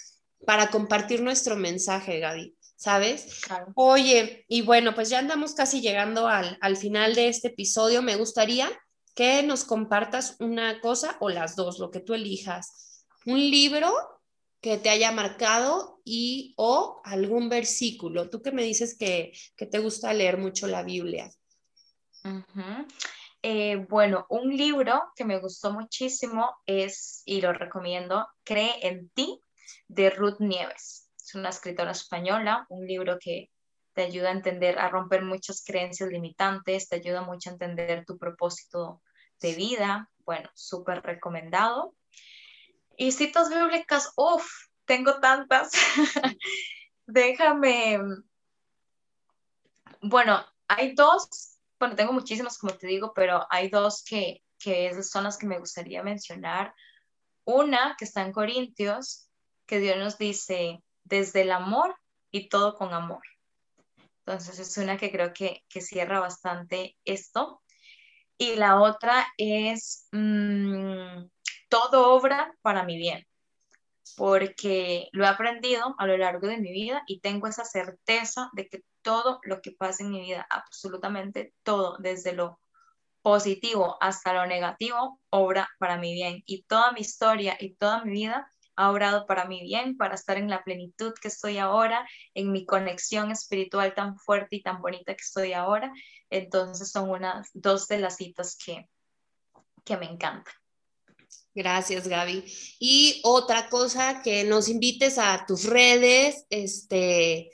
para 0.46 0.70
compartir 0.70 1.22
nuestro 1.22 1.56
mensaje, 1.56 2.20
Gaby, 2.20 2.56
¿sabes? 2.76 3.42
Oye, 3.76 4.46
y 4.48 4.62
bueno, 4.62 4.96
pues 4.96 5.10
ya 5.10 5.20
andamos 5.20 5.54
casi 5.54 5.82
llegando 5.82 6.28
al, 6.28 6.58
al 6.62 6.78
final 6.78 7.16
de 7.16 7.30
este 7.30 7.50
episodio. 7.50 8.02
Me 8.02 8.16
gustaría 8.16 8.70
que 9.16 9.44
nos 9.44 9.64
compartas 9.64 10.36
una 10.40 10.82
cosa 10.82 11.18
o 11.20 11.30
las 11.30 11.56
dos, 11.56 11.80
lo 11.80 11.90
que 11.90 12.02
tú 12.02 12.14
elijas. 12.14 13.06
Un 13.26 13.40
libro 13.40 13.92
que 14.66 14.78
te 14.78 14.90
haya 14.90 15.12
marcado 15.12 16.02
y 16.04 16.54
o 16.58 17.00
algún 17.04 17.50
versículo. 17.50 18.30
Tú 18.30 18.42
que 18.42 18.52
me 18.52 18.64
dices 18.64 18.98
que, 18.98 19.32
te 19.56 19.80
gusta 19.80 20.12
leer 20.12 20.38
mucho 20.38 20.66
la 20.68 20.84
Biblia. 20.84 21.30
Eh, 23.44 23.86
bueno, 23.88 24.26
un 24.30 24.58
libro 24.58 25.04
que 25.16 25.24
me 25.24 25.40
gustó 25.40 25.72
muchísimo 25.72 26.58
es, 26.66 27.22
y 27.26 27.42
lo 27.42 27.54
recomiendo, 27.54 28.28
Cree 28.44 28.74
en 28.82 29.10
ti, 29.10 29.40
de 29.96 30.10
Ruth 30.10 30.40
Nieves. 30.40 31.10
Es 31.18 31.34
una 31.36 31.50
escritora 31.50 31.92
española, 31.92 32.66
un 32.70 32.86
libro 32.86 33.18
que 33.20 33.50
te 33.94 34.04
ayuda 34.04 34.30
a 34.30 34.34
entender, 34.34 34.78
a 34.78 34.90
romper 34.90 35.24
muchas 35.24 35.64
creencias 35.66 36.10
limitantes, 36.10 36.90
te 36.90 36.98
ayuda 36.98 37.22
mucho 37.22 37.50
a 37.50 37.54
entender 37.54 38.06
tu 38.06 38.18
propósito 38.18 39.02
de 39.40 39.56
vida. 39.56 40.12
Bueno, 40.26 40.50
súper 40.54 41.02
recomendado. 41.02 41.96
Y 42.98 43.14
citas 43.14 43.50
bíblicas, 43.50 44.12
uff, 44.18 44.46
tengo 44.84 45.20
tantas. 45.20 45.72
Déjame. 47.08 48.00
Bueno, 50.02 50.46
hay 50.68 50.94
dos, 50.94 51.58
bueno, 51.80 51.96
tengo 51.96 52.12
muchísimas, 52.12 52.58
como 52.58 52.74
te 52.74 52.88
digo, 52.88 53.14
pero 53.16 53.48
hay 53.50 53.70
dos 53.70 54.04
que, 54.04 54.44
que 54.60 55.04
son 55.04 55.24
las 55.24 55.38
que 55.38 55.48
me 55.48 55.60
gustaría 55.60 56.04
mencionar. 56.04 56.74
Una 57.46 57.96
que 57.98 58.06
está 58.06 58.24
en 58.24 58.34
Corintios, 58.34 59.30
que 59.66 59.80
Dios 59.80 59.98
nos 59.98 60.18
dice, 60.18 60.82
desde 61.04 61.42
el 61.42 61.52
amor 61.52 61.96
y 62.32 62.50
todo 62.50 62.76
con 62.76 62.94
amor. 62.94 63.24
Entonces 64.26 64.60
es 64.60 64.78
una 64.78 64.98
que 64.98 65.12
creo 65.12 65.34
que, 65.34 65.64
cierra 65.82 66.20
bastante 66.20 66.98
esto. 67.06 67.62
Y 68.38 68.56
la 68.56 68.82
otra 68.82 69.26
es, 69.38 70.08
mm, 70.12 71.28
todo 71.70 72.14
obra 72.14 72.54
para 72.62 72.84
mi 72.84 72.98
bien, 72.98 73.26
porque 74.18 75.10
lo 75.12 75.26
he 75.26 75.28
aprendido 75.28 75.96
a 75.98 76.08
lo 76.08 76.18
largo 76.18 76.48
de 76.48 76.58
mi 76.58 76.72
vida 76.72 77.04
y 77.08 77.20
tengo 77.22 77.48
esa 77.48 77.66
certeza 77.66 78.50
de 78.54 78.68
que 78.68 78.84
todo 79.02 79.40
lo 79.44 79.62
que 79.62 79.72
pasa 79.72 80.04
en 80.04 80.10
mi 80.10 80.22
vida, 80.22 80.46
absolutamente 80.50 81.54
todo, 81.64 81.98
desde 82.00 82.34
lo 82.34 82.60
positivo 83.22 83.98
hasta 84.02 84.34
lo 84.34 84.46
negativo, 84.48 85.20
obra 85.30 85.70
para 85.80 85.98
mi 85.98 86.14
bien. 86.14 86.44
Y 86.46 86.64
toda 86.64 86.92
mi 86.92 87.02
historia 87.02 87.58
y 87.60 87.76
toda 87.76 88.04
mi 88.04 88.12
vida 88.12 88.52
ha 88.76 88.92
obrado 88.92 89.26
para 89.26 89.46
mi 89.46 89.62
bien, 89.62 89.98
para 89.98 90.16
estar 90.16 90.38
en 90.38 90.50
la 90.50 90.64
plenitud 90.64 91.14
que 91.22 91.28
estoy 91.28 91.58
ahora, 91.58 92.08
en 92.34 92.52
mi 92.52 92.66
conexión 92.66 93.32
espiritual 93.32 93.94
tan 93.94 94.18
fuerte 94.18 94.58
y 94.58 94.62
tan 94.62 94.82
bonita 94.82 95.14
que 95.14 95.22
estoy 95.22 95.54
ahora. 95.54 95.92
Entonces 96.30 96.92
son 96.92 97.10
unas 97.10 97.50
dos 97.54 97.88
de 97.88 98.00
las 98.00 98.18
citas 98.18 98.58
que, 98.64 98.90
que 99.84 99.98
me 99.98 100.06
encantan. 100.06 100.54
Gracias, 101.54 102.08
Gaby. 102.08 102.44
Y 102.80 103.22
otra 103.24 103.70
cosa, 103.70 104.22
que 104.22 104.44
nos 104.44 104.68
invites 104.68 105.18
a 105.18 105.46
tus 105.48 105.64
redes, 105.64 106.46
este, 106.50 107.50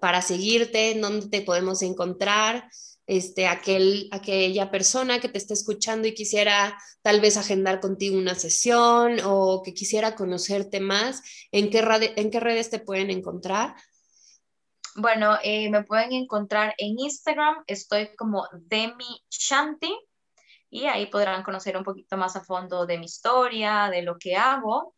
para 0.00 0.22
seguirte, 0.22 0.92
en 0.92 1.02
dónde 1.02 1.28
te 1.28 1.42
podemos 1.42 1.82
encontrar, 1.82 2.68
este, 3.06 3.46
aquel, 3.46 4.08
aquella 4.12 4.70
persona 4.70 5.20
que 5.20 5.28
te 5.28 5.38
está 5.38 5.54
escuchando 5.54 6.06
y 6.08 6.14
quisiera 6.14 6.78
tal 7.02 7.20
vez 7.20 7.36
agendar 7.36 7.80
contigo 7.80 8.16
una 8.16 8.34
sesión 8.34 9.18
o 9.24 9.62
que 9.64 9.74
quisiera 9.74 10.14
conocerte 10.14 10.80
más, 10.80 11.22
¿en 11.50 11.70
qué, 11.70 11.82
en 12.16 12.30
qué 12.30 12.40
redes 12.40 12.70
te 12.70 12.78
pueden 12.78 13.10
encontrar? 13.10 13.74
Bueno, 14.94 15.38
eh, 15.42 15.70
me 15.70 15.84
pueden 15.84 16.12
encontrar 16.12 16.74
en 16.78 16.98
Instagram, 16.98 17.64
estoy 17.66 18.14
como 18.14 18.46
Demi 18.52 19.22
Shanti 19.30 19.92
y 20.68 20.84
ahí 20.84 21.06
podrán 21.06 21.42
conocer 21.42 21.76
un 21.76 21.84
poquito 21.84 22.16
más 22.16 22.36
a 22.36 22.44
fondo 22.44 22.86
de 22.86 22.98
mi 22.98 23.06
historia, 23.06 23.88
de 23.90 24.02
lo 24.02 24.18
que 24.18 24.36
hago 24.36 24.94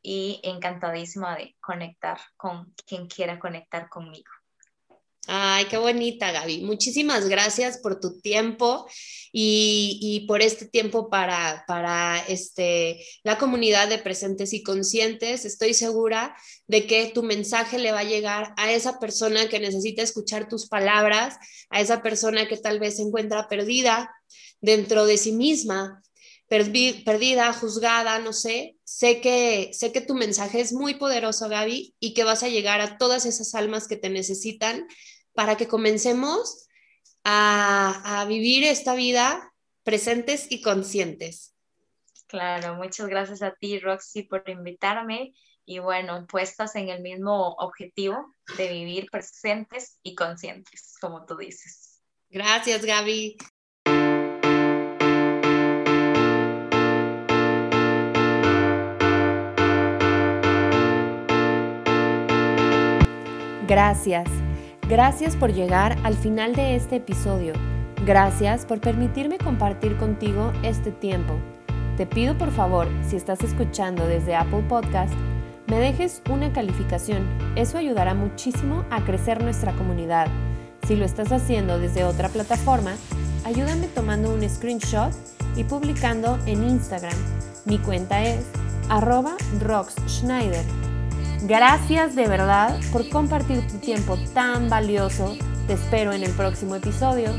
y 0.00 0.40
encantadísima 0.42 1.36
de 1.36 1.56
conectar 1.60 2.18
con 2.36 2.74
quien 2.86 3.06
quiera 3.06 3.38
conectar 3.38 3.88
conmigo. 3.88 4.31
Ay, 5.28 5.66
qué 5.66 5.76
bonita, 5.76 6.32
Gaby. 6.32 6.62
Muchísimas 6.62 7.28
gracias 7.28 7.78
por 7.78 8.00
tu 8.00 8.20
tiempo 8.20 8.88
y, 9.30 10.24
por 10.26 10.42
este 10.42 10.66
tiempo 10.66 11.08
para, 11.10 11.64
para 11.68 12.18
este, 12.26 13.06
la 13.22 13.38
comunidad 13.38 13.88
de 13.88 13.98
presentes 13.98 14.52
y 14.52 14.64
conscientes. 14.64 15.44
Estoy 15.44 15.74
segura 15.74 16.36
de 16.66 16.88
que 16.88 17.12
tu 17.14 17.22
mensaje 17.22 17.78
le 17.78 17.92
va 17.92 18.00
a 18.00 18.04
llegar 18.04 18.52
a 18.56 18.72
esa 18.72 18.98
persona 18.98 19.48
que 19.48 19.60
necesita 19.60 20.02
escuchar 20.02 20.48
tus 20.48 20.66
palabras, 20.66 21.36
a 21.70 21.80
esa 21.80 22.02
persona 22.02 22.48
que 22.48 22.56
tal 22.56 22.80
vez 22.80 22.96
se 22.96 23.02
encuentra 23.02 23.48
perdida 23.48 24.10
dentro 24.60 25.06
de 25.06 25.18
sí 25.18 25.30
misma, 25.30 26.02
perdida, 26.48 27.52
juzgada, 27.52 28.18
no 28.18 28.32
sé. 28.32 28.76
Sé 28.84 29.20
que, 29.20 29.70
sé 29.72 29.92
que 29.92 30.00
tu 30.00 30.14
mensaje 30.14 30.60
es 30.60 30.72
muy 30.72 30.94
poderoso, 30.94 31.48
Gaby, 31.48 31.94
y 31.98 32.12
que 32.12 32.24
vas 32.24 32.42
a 32.42 32.48
llegar 32.48 32.80
a 32.80 32.98
todas 32.98 33.24
esas 33.24 33.54
almas 33.54 33.88
que 33.88 33.96
te 33.96 34.10
necesitan 34.10 34.86
para 35.34 35.56
que 35.56 35.68
comencemos 35.68 36.68
a, 37.24 38.24
vivir 38.28 38.64
esta 38.64 38.94
vida 38.94 39.52
presentes 39.82 40.46
y 40.50 40.62
conscientes. 40.62 41.54
Claro, 42.26 42.76
muchas 42.76 43.08
gracias 43.08 43.42
a 43.42 43.54
ti, 43.54 43.78
Roxy, 43.78 44.22
por 44.22 44.48
invitarme 44.48 45.34
y 45.64 45.78
bueno, 45.78 46.26
puestas 46.26 46.74
en 46.76 46.88
el 46.88 47.02
mismo 47.02 47.54
objetivo 47.58 48.34
de 48.56 48.68
vivir 48.68 49.08
presentes 49.10 49.98
y 50.02 50.14
conscientes, 50.14 50.94
como 51.00 51.24
tú 51.26 51.36
dices. 51.36 52.00
Gracias, 52.30 52.84
Gaby. 52.84 53.36
Gracias. 63.66 64.41
Gracias 64.92 65.36
por 65.36 65.54
llegar 65.54 65.96
al 66.02 66.12
final 66.12 66.54
de 66.54 66.76
este 66.76 66.96
episodio. 66.96 67.54
Gracias 68.04 68.66
por 68.66 68.78
permitirme 68.78 69.38
compartir 69.38 69.96
contigo 69.96 70.52
este 70.62 70.90
tiempo. 70.90 71.32
Te 71.96 72.04
pido 72.04 72.36
por 72.36 72.50
favor, 72.50 72.88
si 73.08 73.16
estás 73.16 73.42
escuchando 73.42 74.06
desde 74.06 74.36
Apple 74.36 74.64
Podcast, 74.68 75.14
me 75.66 75.78
dejes 75.78 76.20
una 76.28 76.52
calificación. 76.52 77.26
Eso 77.56 77.78
ayudará 77.78 78.12
muchísimo 78.12 78.84
a 78.90 79.02
crecer 79.02 79.42
nuestra 79.42 79.72
comunidad. 79.72 80.26
Si 80.86 80.94
lo 80.94 81.06
estás 81.06 81.32
haciendo 81.32 81.78
desde 81.78 82.04
otra 82.04 82.28
plataforma, 82.28 82.92
ayúdame 83.46 83.86
tomando 83.86 84.30
un 84.30 84.46
screenshot 84.46 85.14
y 85.56 85.64
publicando 85.64 86.38
en 86.44 86.68
Instagram. 86.68 87.16
Mi 87.64 87.78
cuenta 87.78 88.22
es 88.24 88.44
arroba 88.90 89.36
Gracias 91.44 92.14
de 92.14 92.28
verdad 92.28 92.78
por 92.92 93.08
compartir 93.08 93.66
tu 93.66 93.78
tiempo 93.78 94.16
tan 94.32 94.70
valioso. 94.70 95.36
Te 95.66 95.72
espero 95.72 96.12
en 96.12 96.22
el 96.22 96.30
próximo 96.30 96.76
episodio. 96.76 97.32